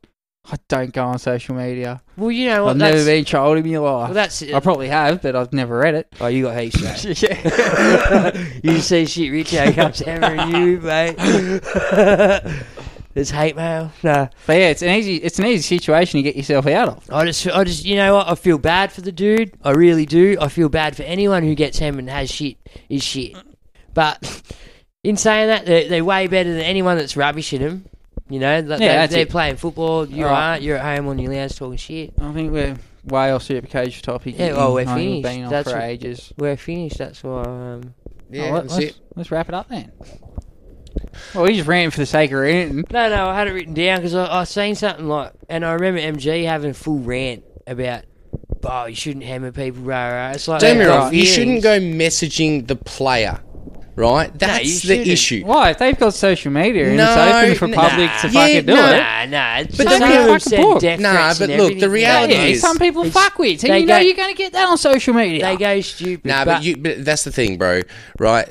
[0.49, 2.01] I don't go on social media.
[2.15, 2.69] Well, you know what?
[2.71, 4.07] I've never that's- been trolled in my life.
[4.07, 4.53] Well, that's it.
[4.53, 6.07] I probably have, but I've never read it.
[6.21, 7.21] Oh, you got heaps, mate.
[7.21, 8.43] yeah.
[8.63, 11.15] you see shit, Richo comes hammering you, mate.
[13.13, 13.91] There's hate mail.
[14.03, 14.27] Nah.
[14.45, 17.09] But yeah, it's an easy, it's an easy situation to get yourself out of.
[17.11, 18.27] I just, I just, you know what?
[18.29, 19.53] I feel bad for the dude.
[19.63, 20.37] I really do.
[20.39, 22.57] I feel bad for anyone who gets him and has shit
[22.89, 23.35] is shit.
[23.93, 24.43] But
[25.03, 27.85] in saying that, they're, they're way better than anyone that's rubbishing him.
[28.29, 29.29] You know, Like, Yeah, they, they're it.
[29.29, 30.05] playing football.
[30.07, 30.41] You Alright.
[30.43, 30.61] aren't.
[30.63, 32.13] You're at home on your lounge talking shit.
[32.19, 32.75] I think we're
[33.05, 34.35] way off Supercoach topic.
[34.37, 35.23] Yeah, well, we're I think we've finished.
[35.23, 36.33] Been on That's for what- ages.
[36.37, 36.97] We're finished.
[36.97, 37.41] That's why.
[37.43, 37.93] Um,
[38.29, 39.89] Oh, let, us let's wrap it up then.
[41.33, 42.83] Well, we just ran for the sake of ranting.
[42.91, 45.71] No, no, I had it written down because I, I seen something like, and I
[45.73, 48.03] remember MG having a full rant about,
[48.65, 50.31] oh, you shouldn't hammer people, rah, rah.
[50.31, 53.39] It's like, Don't me wrong, you shouldn't go messaging the player,
[53.97, 54.31] right?
[54.39, 55.43] That's you the issue.
[55.45, 55.71] Why?
[55.71, 57.89] If they've got social media and No, it's open for nah.
[57.89, 58.85] public to Yeah, fucking do no.
[58.93, 58.97] it.
[58.97, 59.57] Nah, nah.
[59.57, 60.81] It's But but don't some get of them fucking said booked.
[60.81, 63.59] death Nah, but look, the reality yeah, is- some people fuck with.
[63.59, 65.43] So they you know go- you're going to get that on social media.
[65.43, 66.25] They go stupid.
[66.25, 67.81] Nah, but, you, but that's the thing, bro.
[68.19, 68.47] Right?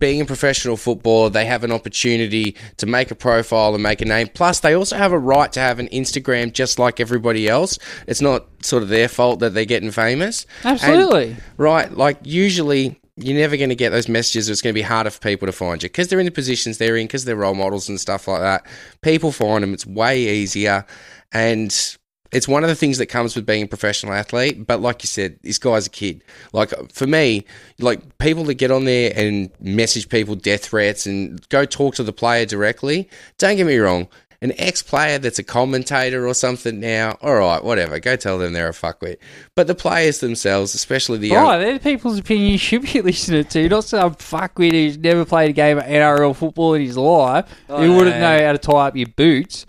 [0.00, 4.04] Being a professional footballer, they have an opportunity to make a profile and make a
[4.04, 4.26] name.
[4.34, 7.78] Plus, they also have a right to have an Instagram just like everybody else.
[8.08, 10.44] It's not sort of their fault that they're getting famous.
[10.64, 11.36] And- Absolutely.
[11.56, 11.92] right?
[11.96, 12.98] Like, usually.
[13.18, 14.48] You're never going to get those messages.
[14.48, 16.76] It's going to be harder for people to find you because they're in the positions
[16.76, 18.66] they're in, because they're role models and stuff like that.
[19.00, 19.72] People find them.
[19.72, 20.84] It's way easier,
[21.32, 21.96] and
[22.32, 24.66] it's one of the things that comes with being a professional athlete.
[24.66, 26.22] But like you said, this guy's a kid.
[26.52, 27.46] Like for me,
[27.78, 32.02] like people that get on there and message people death threats and go talk to
[32.02, 33.08] the player directly.
[33.38, 34.08] Don't get me wrong.
[34.42, 37.98] An ex-player that's a commentator or something now, all right, whatever.
[37.98, 39.16] Go tell them they're a fuckwit.
[39.54, 43.00] But the players themselves, especially the young, Right, they're the people's opinion you should be
[43.00, 46.96] listening to, not some fuckwit who's never played a game of NRL football in his
[46.96, 49.64] life, Oh, who wouldn't know how to tie up your boots.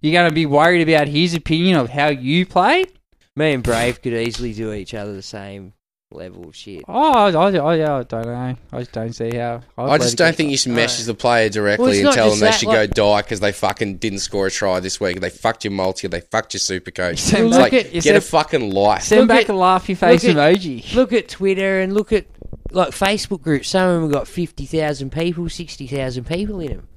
[0.00, 2.92] You're going to be worried about his opinion of how you played?
[3.36, 5.72] Me and Brave could easily do each other the same
[6.14, 6.82] level of shit.
[6.88, 8.56] Oh, I, I, I, I don't know.
[8.72, 9.62] I just don't see how.
[9.78, 12.30] I just don't think you should message the player Well, directly it's and not tell
[12.30, 14.80] them just they that, should like- go die because they fucking didn't score a try
[14.80, 15.20] this week.
[15.20, 17.14] They fucked your multi, they fucked your super coach.
[17.14, 19.02] It's Send like, back- get send- a fucking life.
[19.02, 20.94] Send Look back at- a laughy face look at- emoji.
[20.94, 22.26] Look at Twitter and look at
[22.70, 23.68] like Facebook groups.
[23.68, 26.88] Some of them have got fifty thousand people, sixty thousand people in them.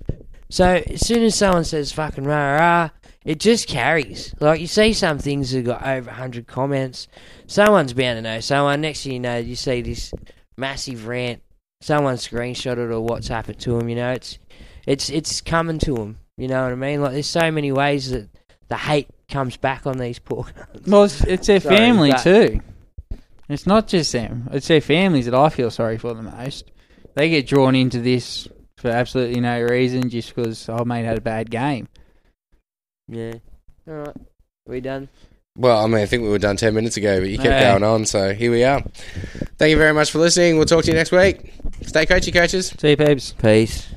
[0.49, 2.89] So as soon as someone says "fucking rah rah,"
[3.25, 4.33] it just carries.
[4.39, 7.07] Like you see some things that got over hundred comments.
[7.47, 8.81] Someone's bound to know someone.
[8.81, 10.11] Next thing you know, you see this
[10.57, 11.41] massive rant.
[11.81, 13.89] Someone screenshot it or WhatsApp it to them.
[13.89, 14.39] You know, it's
[14.85, 16.17] it's it's coming to them.
[16.37, 17.01] You know what I mean?
[17.01, 18.29] Like there's so many ways that
[18.67, 20.43] the hate comes back on these poor.
[20.43, 20.87] cunts.
[20.87, 22.61] Well, it's, it's their Sorry, family too.
[23.47, 24.49] It's not just them.
[24.51, 26.71] It's their families that I feel sorry for the most.
[27.13, 28.47] They get drawn into this
[28.77, 31.87] for absolutely no reason, just because oh mate had a bad game.
[33.07, 33.33] Yeah.
[33.87, 34.17] All right.
[34.67, 35.09] We done.
[35.57, 37.71] Well, I mean, I think we were done 10 minutes ago, but you kept Hey.
[37.71, 38.83] going on, so here we are.
[39.57, 40.57] Thank you very much for listening.
[40.57, 41.53] We'll talk to you next week.
[41.83, 42.73] Stay coachy, coaches.
[42.77, 43.33] See you, peeps.
[43.41, 43.87] Peace.